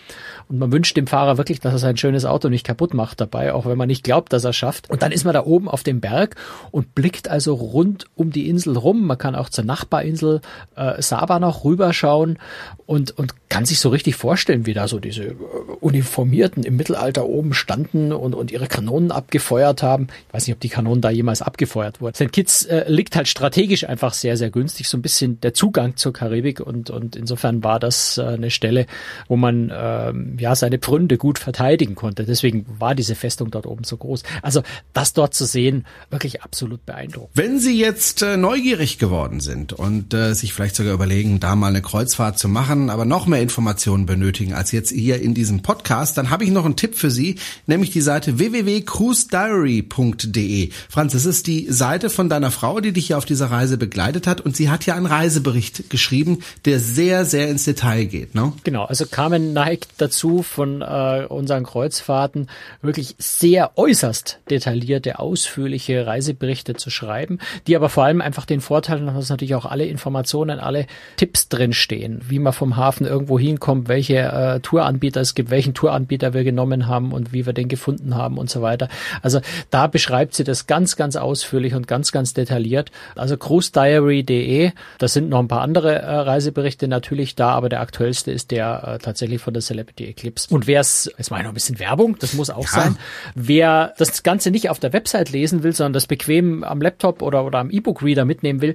Und 0.48 0.58
man 0.58 0.70
wünscht 0.70 0.96
dem 0.96 1.08
Fahrer 1.08 1.36
wirklich, 1.36 1.58
dass 1.58 1.72
er 1.72 1.78
sein 1.78 1.96
schönes 1.96 2.24
Auto 2.24 2.48
nicht 2.48 2.64
kaputt 2.64 2.94
macht 2.94 3.20
dabei, 3.20 3.52
auch 3.52 3.66
wenn 3.66 3.78
man 3.78 3.88
nicht 3.88 4.04
glaubt, 4.04 4.32
dass 4.32 4.44
er 4.44 4.52
schafft. 4.52 4.88
Und 4.88 5.02
dann 5.02 5.10
ist 5.10 5.24
man 5.24 5.34
da 5.34 5.44
oben 5.44 5.68
auf 5.68 5.82
dem 5.82 6.00
Berg 6.00 6.36
und 6.70 6.94
blickt 6.94 7.28
also 7.28 7.54
rund 7.54 8.06
um 8.14 8.30
die 8.30 8.48
Insel 8.48 8.76
rum. 8.76 9.06
Man 9.06 9.18
kann 9.22 9.36
auch 9.36 9.48
zur 9.48 9.64
Nachbarinsel 9.64 10.40
äh, 10.74 11.00
Saba 11.00 11.38
noch 11.38 11.64
rüberschauen 11.64 12.40
und, 12.86 13.16
und 13.16 13.48
kann 13.48 13.64
sich 13.64 13.78
so 13.78 13.88
richtig 13.88 14.16
vorstellen, 14.16 14.66
wie 14.66 14.74
da 14.74 14.88
so 14.88 14.98
diese 14.98 15.22
äh, 15.22 15.34
Uniformierten 15.80 16.64
im 16.64 16.76
Mittelalter 16.76 17.26
oben 17.26 17.54
standen 17.54 18.12
und, 18.12 18.34
und 18.34 18.50
ihre 18.50 18.66
Kanonen 18.66 19.12
abgefeuert 19.12 19.84
haben. 19.84 20.08
Ich 20.26 20.34
weiß 20.34 20.46
nicht, 20.46 20.56
ob 20.56 20.60
die 20.60 20.70
Kanonen 20.70 21.00
da 21.02 21.10
jemals 21.10 21.40
abgefeuert 21.40 22.00
wurden. 22.00 22.16
St. 22.16 22.32
Kitts 22.32 22.64
äh, 22.64 22.84
liegt 22.88 23.14
halt 23.14 23.28
strategisch 23.28 23.88
einfach 23.88 24.12
sehr, 24.12 24.36
sehr 24.36 24.50
günstig, 24.50 24.88
so 24.88 24.98
ein 24.98 25.02
bisschen 25.02 25.40
der 25.40 25.54
Zugang 25.54 25.96
zur 25.96 26.12
Karibik 26.12 26.58
und, 26.58 26.90
und 26.90 27.14
insofern 27.14 27.62
war 27.62 27.78
das 27.78 28.18
äh, 28.18 28.22
eine 28.22 28.50
Stelle, 28.50 28.86
wo 29.28 29.36
man 29.36 29.72
ähm, 29.72 30.36
ja 30.40 30.56
seine 30.56 30.78
Pfründe 30.78 31.16
gut 31.16 31.38
verteidigen 31.38 31.94
konnte. 31.94 32.24
Deswegen 32.24 32.66
war 32.80 32.96
diese 32.96 33.14
Festung 33.14 33.52
dort 33.52 33.66
oben 33.66 33.84
so 33.84 33.96
groß. 33.96 34.24
Also 34.42 34.62
das 34.94 35.12
dort 35.12 35.32
zu 35.32 35.44
sehen, 35.44 35.86
wirklich 36.10 36.42
absolut 36.42 36.84
beeindruckend. 36.84 37.30
Wenn 37.34 37.60
Sie 37.60 37.78
jetzt 37.78 38.22
äh, 38.22 38.36
neugierig 38.36 38.98
geworden 38.98 39.11
sind 39.40 39.74
und 39.74 40.14
äh, 40.14 40.34
sich 40.34 40.54
vielleicht 40.54 40.74
sogar 40.74 40.94
überlegen, 40.94 41.38
da 41.38 41.54
mal 41.54 41.68
eine 41.68 41.82
Kreuzfahrt 41.82 42.38
zu 42.38 42.48
machen, 42.48 42.88
aber 42.88 43.04
noch 43.04 43.26
mehr 43.26 43.42
Informationen 43.42 44.06
benötigen 44.06 44.54
als 44.54 44.72
jetzt 44.72 44.90
hier 44.90 45.20
in 45.20 45.34
diesem 45.34 45.60
Podcast, 45.60 46.16
dann 46.16 46.30
habe 46.30 46.44
ich 46.44 46.50
noch 46.50 46.64
einen 46.64 46.76
Tipp 46.76 46.94
für 46.94 47.10
Sie, 47.10 47.34
nämlich 47.66 47.90
die 47.90 48.00
Seite 48.00 48.38
www.cruisediary.de. 48.38 50.70
Franz, 50.88 51.12
das 51.12 51.26
ist 51.26 51.46
die 51.46 51.70
Seite 51.70 52.08
von 52.08 52.30
deiner 52.30 52.50
Frau, 52.50 52.80
die 52.80 52.92
dich 52.92 53.08
hier 53.08 53.18
auf 53.18 53.26
dieser 53.26 53.50
Reise 53.50 53.76
begleitet 53.76 54.26
hat 54.26 54.40
und 54.40 54.56
sie 54.56 54.70
hat 54.70 54.86
ja 54.86 54.94
einen 54.94 55.04
Reisebericht 55.04 55.90
geschrieben, 55.90 56.38
der 56.64 56.80
sehr, 56.80 57.26
sehr 57.26 57.50
ins 57.50 57.64
Detail 57.64 58.06
geht. 58.06 58.34
Ne? 58.34 58.54
Genau, 58.64 58.84
also 58.84 59.04
Carmen 59.04 59.52
neigt 59.52 59.88
dazu, 59.98 60.42
von 60.42 60.80
äh, 60.80 61.26
unseren 61.28 61.64
Kreuzfahrten 61.64 62.48
wirklich 62.80 63.14
sehr 63.18 63.76
äußerst 63.76 64.38
detaillierte, 64.48 65.18
ausführliche 65.18 66.06
Reiseberichte 66.06 66.72
zu 66.74 66.88
schreiben, 66.88 67.38
die 67.66 67.76
aber 67.76 67.90
vor 67.90 68.04
allem 68.04 68.22
einfach 68.22 68.46
den 68.46 68.62
Vorteil 68.62 69.01
haben, 69.08 69.16
dass 69.16 69.30
natürlich 69.30 69.54
auch 69.54 69.66
alle 69.66 69.84
Informationen, 69.86 70.58
alle 70.58 70.86
Tipps 71.16 71.48
drinstehen, 71.48 72.20
wie 72.28 72.38
man 72.38 72.52
vom 72.52 72.76
Hafen 72.76 73.06
irgendwo 73.06 73.38
hinkommt, 73.38 73.88
welche 73.88 74.18
äh, 74.18 74.60
Touranbieter 74.60 75.20
es 75.20 75.34
gibt, 75.34 75.50
welchen 75.50 75.74
Touranbieter 75.74 76.34
wir 76.34 76.44
genommen 76.44 76.86
haben 76.86 77.12
und 77.12 77.32
wie 77.32 77.46
wir 77.46 77.52
den 77.52 77.68
gefunden 77.68 78.14
haben 78.14 78.38
und 78.38 78.50
so 78.50 78.62
weiter. 78.62 78.88
Also 79.22 79.40
da 79.70 79.86
beschreibt 79.86 80.34
sie 80.34 80.44
das 80.44 80.66
ganz, 80.66 80.96
ganz 80.96 81.16
ausführlich 81.16 81.74
und 81.74 81.86
ganz, 81.86 82.12
ganz 82.12 82.34
detailliert. 82.34 82.90
Also 83.14 83.36
cruisediary.de, 83.36 84.72
da 84.98 85.08
sind 85.08 85.28
noch 85.28 85.38
ein 85.38 85.48
paar 85.48 85.62
andere 85.62 85.94
äh, 85.96 86.06
Reiseberichte 86.06 86.88
natürlich 86.88 87.34
da, 87.34 87.50
aber 87.50 87.68
der 87.68 87.80
aktuellste 87.80 88.30
ist 88.30 88.50
der 88.50 88.82
äh, 88.86 88.98
tatsächlich 88.98 89.40
von 89.40 89.54
der 89.54 89.62
Celebrity 89.62 90.06
Eclipse. 90.06 90.52
Und 90.54 90.66
wer 90.66 90.80
es, 90.80 91.10
jetzt 91.18 91.30
mache 91.30 91.40
ich 91.40 91.44
noch 91.44 91.52
ein 91.52 91.54
bisschen 91.54 91.78
Werbung, 91.78 92.16
das 92.18 92.34
muss 92.34 92.50
auch 92.50 92.64
ja. 92.64 92.82
sein, 92.82 92.98
wer 93.34 93.94
das 93.98 94.22
Ganze 94.22 94.50
nicht 94.50 94.70
auf 94.70 94.78
der 94.78 94.92
Website 94.92 95.30
lesen 95.30 95.62
will, 95.62 95.72
sondern 95.72 95.92
das 95.92 96.06
bequem 96.06 96.64
am 96.64 96.80
Laptop 96.80 97.22
oder, 97.22 97.44
oder 97.44 97.58
am 97.58 97.70
E-Book-Reader 97.70 98.24
mitnehmen 98.24 98.60
will, 98.60 98.74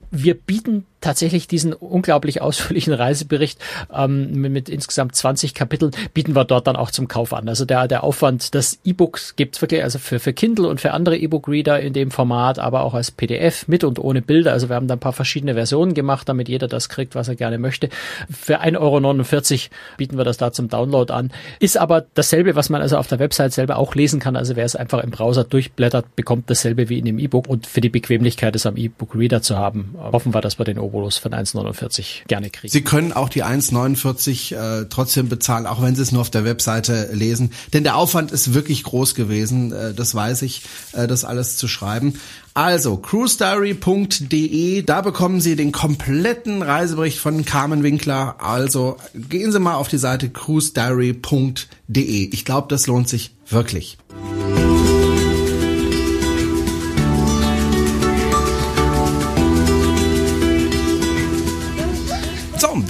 wir 0.11 0.35
bieten 0.35 0.85
tatsächlich 1.01 1.47
diesen 1.47 1.73
unglaublich 1.73 2.41
ausführlichen 2.41 2.93
Reisebericht 2.93 3.59
ähm, 3.93 4.31
mit, 4.33 4.51
mit 4.51 4.69
insgesamt 4.69 5.15
20 5.15 5.53
Kapiteln 5.53 5.91
bieten 6.13 6.35
wir 6.35 6.45
dort 6.45 6.67
dann 6.67 6.75
auch 6.75 6.91
zum 6.91 7.07
Kauf 7.07 7.33
an. 7.33 7.49
Also 7.49 7.65
der, 7.65 7.87
der 7.87 8.03
Aufwand 8.03 8.53
des 8.53 8.79
E-Books 8.85 9.35
gibt's 9.35 9.61
wirklich 9.61 9.83
also 9.83 9.97
für, 9.97 10.19
für 10.19 10.33
Kindle 10.33 10.67
und 10.67 10.79
für 10.79 10.91
andere 10.91 11.17
E-Book-Reader 11.17 11.79
in 11.79 11.93
dem 11.93 12.11
Format, 12.11 12.59
aber 12.59 12.83
auch 12.83 12.93
als 12.93 13.09
PDF 13.11 13.67
mit 13.67 13.83
und 13.83 13.97
ohne 13.99 14.21
Bilder. 14.21 14.51
Also 14.51 14.69
wir 14.69 14.75
haben 14.75 14.87
da 14.87 14.95
ein 14.95 14.99
paar 14.99 15.13
verschiedene 15.13 15.55
Versionen 15.55 15.93
gemacht, 15.93 16.29
damit 16.29 16.47
jeder 16.47 16.67
das 16.67 16.87
kriegt, 16.87 17.15
was 17.15 17.27
er 17.27 17.35
gerne 17.35 17.57
möchte. 17.57 17.89
Für 18.29 18.61
1,49 18.61 18.77
Euro 18.79 19.69
bieten 19.97 20.17
wir 20.17 20.23
das 20.23 20.37
da 20.37 20.51
zum 20.51 20.69
Download 20.69 21.11
an. 21.11 21.31
Ist 21.59 21.77
aber 21.77 22.05
dasselbe, 22.13 22.55
was 22.55 22.69
man 22.69 22.81
also 22.81 22.97
auf 22.97 23.07
der 23.07 23.19
Website 23.19 23.53
selber 23.53 23.77
auch 23.77 23.95
lesen 23.95 24.19
kann. 24.19 24.35
Also 24.35 24.55
wer 24.55 24.65
es 24.65 24.75
einfach 24.75 25.03
im 25.03 25.09
Browser 25.09 25.43
durchblättert, 25.43 26.15
bekommt 26.15 26.49
dasselbe 26.49 26.89
wie 26.89 26.99
in 26.99 27.05
dem 27.05 27.17
E-Book 27.17 27.47
und 27.47 27.65
für 27.65 27.81
die 27.81 27.89
Bequemlichkeit 27.89 28.55
es 28.55 28.67
am 28.67 28.77
E-Book-Reader 28.77 29.41
zu 29.41 29.57
haben, 29.57 29.95
hoffen 30.01 30.33
wir, 30.33 30.41
dass 30.41 30.57
wir 30.57 30.65
den 30.65 30.79
Obolus 30.79 31.17
von 31.17 31.31
1,49 31.31 32.27
gerne 32.27 32.49
kriegen. 32.49 32.71
Sie 32.71 32.83
können 32.83 33.13
auch 33.13 33.29
die 33.29 33.43
1,49 33.43 34.55
äh, 34.55 34.85
trotzdem 34.89 35.29
bezahlen, 35.29 35.65
auch 35.65 35.81
wenn 35.81 35.95
Sie 35.95 36.01
es 36.01 36.11
nur 36.11 36.21
auf 36.21 36.29
der 36.29 36.45
Webseite 36.45 37.09
lesen. 37.13 37.51
Denn 37.73 37.83
der 37.83 37.95
Aufwand 37.95 38.31
ist 38.31 38.53
wirklich 38.53 38.83
groß 38.83 39.15
gewesen, 39.15 39.71
äh, 39.71 39.93
das 39.93 40.15
weiß 40.15 40.41
ich, 40.43 40.63
äh, 40.93 41.07
das 41.07 41.25
alles 41.25 41.57
zu 41.57 41.67
schreiben. 41.67 42.19
Also, 42.53 42.97
cruisediary.de, 42.97 44.81
da 44.81 45.01
bekommen 45.01 45.39
Sie 45.39 45.55
den 45.55 45.71
kompletten 45.71 46.61
Reisebericht 46.61 47.19
von 47.19 47.45
Carmen 47.45 47.83
Winkler. 47.83 48.35
Also, 48.39 48.97
gehen 49.13 49.53
Sie 49.53 49.59
mal 49.59 49.75
auf 49.75 49.87
die 49.87 49.97
Seite 49.97 50.29
cruisediary.de. 50.29 52.29
Ich 52.33 52.43
glaube, 52.43 52.67
das 52.69 52.87
lohnt 52.87 53.07
sich 53.07 53.35
wirklich. 53.47 53.97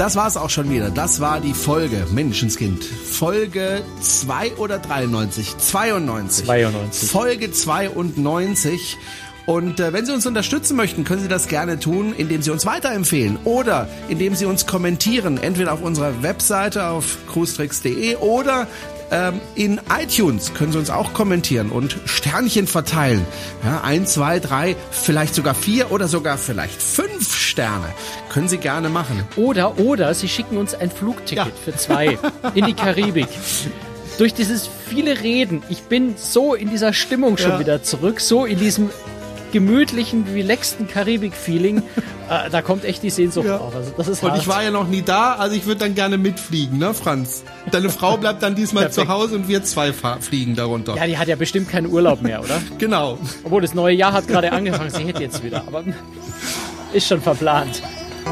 Das 0.02 0.16
war's 0.16 0.36
auch 0.36 0.50
schon 0.50 0.72
wieder. 0.72 0.90
Das 0.90 1.20
war 1.20 1.40
die 1.40 1.54
Folge 1.54 2.08
Menschenskind. 2.12 2.84
Folge 2.84 3.84
2 4.02 4.54
oder 4.54 4.80
93? 4.80 5.56
92. 5.60 6.46
92. 6.48 7.12
Folge 7.12 7.52
92. 7.52 8.98
Und 9.46 9.80
äh, 9.80 9.94
wenn 9.94 10.08
Sie 10.08 10.12
uns 10.12 10.26
unterstützen 10.26 10.76
möchten, 10.76 11.04
können 11.04 11.22
Sie 11.22 11.28
das 11.28 11.48
gerne 11.48 11.78
tun, 11.78 12.16
indem 12.18 12.42
Sie 12.42 12.50
uns 12.50 12.66
weiterempfehlen 12.66 13.38
oder 13.44 13.88
indem 14.10 14.34
Sie 14.34 14.46
uns 14.46 14.66
kommentieren, 14.66 15.38
entweder 15.38 15.72
auf 15.72 15.84
unserer 15.84 16.24
Webseite 16.24 16.88
auf 16.88 17.20
cruestricks.de 17.32 18.16
oder 18.16 18.66
ähm, 19.12 19.42
in 19.56 19.80
iTunes 19.96 20.54
können 20.54 20.72
Sie 20.72 20.78
uns 20.78 20.90
auch 20.90 21.14
kommentieren 21.14 21.70
und 21.70 21.98
Sternchen 22.06 22.66
verteilen. 22.66 23.26
Ja, 23.64 23.82
ein, 23.82 24.08
zwei, 24.08 24.40
drei, 24.40 24.76
vielleicht 24.90 25.36
sogar 25.36 25.54
vier 25.54 25.92
oder 25.92 26.08
sogar 26.08 26.38
vielleicht 26.38 26.82
fünf 26.82 27.36
Sterne. 27.36 27.88
Können 28.30 28.48
Sie 28.48 28.58
gerne 28.58 28.90
machen. 28.90 29.24
Oder, 29.36 29.78
oder 29.80 30.14
Sie 30.14 30.30
schicken 30.30 30.58
uns 30.58 30.74
ein 30.74 30.90
Flugticket 30.90 31.46
ja. 31.46 31.52
für 31.66 31.76
zwei 31.76 32.18
in 32.56 32.66
die 32.66 32.74
Karibik. 32.74 33.28
Durch 34.18 34.34
dieses 34.34 34.70
viele 34.90 35.22
Reden, 35.22 35.64
ich 35.70 35.84
bin 35.84 36.16
so 36.18 36.54
in 36.54 36.70
dieser 36.70 36.94
Stimmung 36.94 37.38
schon 37.38 37.52
ja. 37.52 37.60
wieder 37.60 37.84
zurück, 37.84 38.22
so 38.22 38.46
in 38.46 38.60
diesem 38.60 38.90
gemütlichen, 39.52 40.26
relaxten 40.34 40.88
Karibik-Feeling. 40.88 41.78
äh, 42.30 42.50
da 42.50 42.62
kommt 42.62 42.86
echt 42.86 43.04
die 43.04 43.10
Sehnsucht 43.10 43.48
ja. 43.48 43.58
auf. 43.58 43.76
Also 43.76 43.92
das 43.96 44.08
ist 44.08 44.24
und 44.24 44.32
hart. 44.32 44.42
ich 44.42 44.48
war 44.48 44.64
ja 44.64 44.72
noch 44.72 44.88
nie 44.88 45.02
da, 45.02 45.34
also 45.34 45.56
ich 45.56 45.66
würde 45.66 45.80
dann 45.80 45.96
gerne 45.96 46.18
mitfliegen, 46.18 46.78
ne, 46.78 46.94
Franz? 46.94 47.44
Deine 47.72 47.90
Frau 47.90 48.18
bleibt 48.18 48.44
dann 48.44 48.56
diesmal 48.56 48.92
zu 48.92 49.08
Hause 49.08 49.36
und 49.36 49.48
wir 49.48 49.64
zwei 49.64 49.94
fliegen 49.94 50.56
darunter. 50.56 50.96
Ja, 50.96 51.06
die 51.06 51.18
hat 51.18 51.28
ja 51.28 51.36
bestimmt 51.36 51.70
keinen 51.70 51.88
Urlaub 51.88 52.22
mehr, 52.22 52.42
oder? 52.42 52.62
genau. 52.78 53.18
Obwohl 53.44 53.62
das 53.62 53.74
neue 53.74 53.96
Jahr 53.96 54.14
hat 54.14 54.28
gerade 54.28 54.52
angefangen, 54.52 54.90
sie 54.90 55.04
hätte 55.04 55.22
jetzt 55.22 55.44
wieder, 55.44 55.64
aber 55.68 55.84
ist 56.94 57.08
schon 57.08 57.22
verplant. 57.22 57.82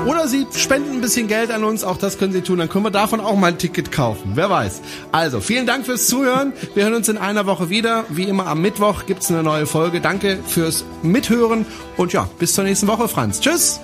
Oder 0.05 0.27
Sie 0.27 0.47
spenden 0.55 0.93
ein 0.93 1.01
bisschen 1.01 1.27
Geld 1.27 1.51
an 1.51 1.63
uns, 1.63 1.83
auch 1.83 1.97
das 1.97 2.17
können 2.17 2.33
Sie 2.33 2.41
tun. 2.41 2.59
Dann 2.59 2.69
können 2.69 2.85
wir 2.85 2.91
davon 2.91 3.19
auch 3.19 3.35
mal 3.35 3.47
ein 3.47 3.57
Ticket 3.57 3.91
kaufen. 3.91 4.31
Wer 4.35 4.49
weiß. 4.49 4.81
Also, 5.11 5.41
vielen 5.41 5.65
Dank 5.65 5.85
fürs 5.85 6.07
Zuhören. 6.07 6.53
Wir 6.75 6.83
hören 6.83 6.95
uns 6.95 7.09
in 7.09 7.17
einer 7.17 7.45
Woche 7.45 7.69
wieder. 7.69 8.05
Wie 8.09 8.23
immer 8.23 8.47
am 8.47 8.61
Mittwoch 8.61 9.05
gibt's 9.05 9.29
eine 9.29 9.43
neue 9.43 9.65
Folge. 9.65 10.01
Danke 10.01 10.39
fürs 10.47 10.85
Mithören 11.03 11.65
und 11.97 12.13
ja, 12.13 12.29
bis 12.39 12.53
zur 12.53 12.63
nächsten 12.63 12.87
Woche, 12.87 13.07
Franz. 13.07 13.39
Tschüss. 13.41 13.79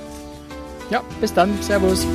Ja, 0.89 1.01
bis 1.19 1.33
dann. 1.33 1.49
Servus. 1.61 2.05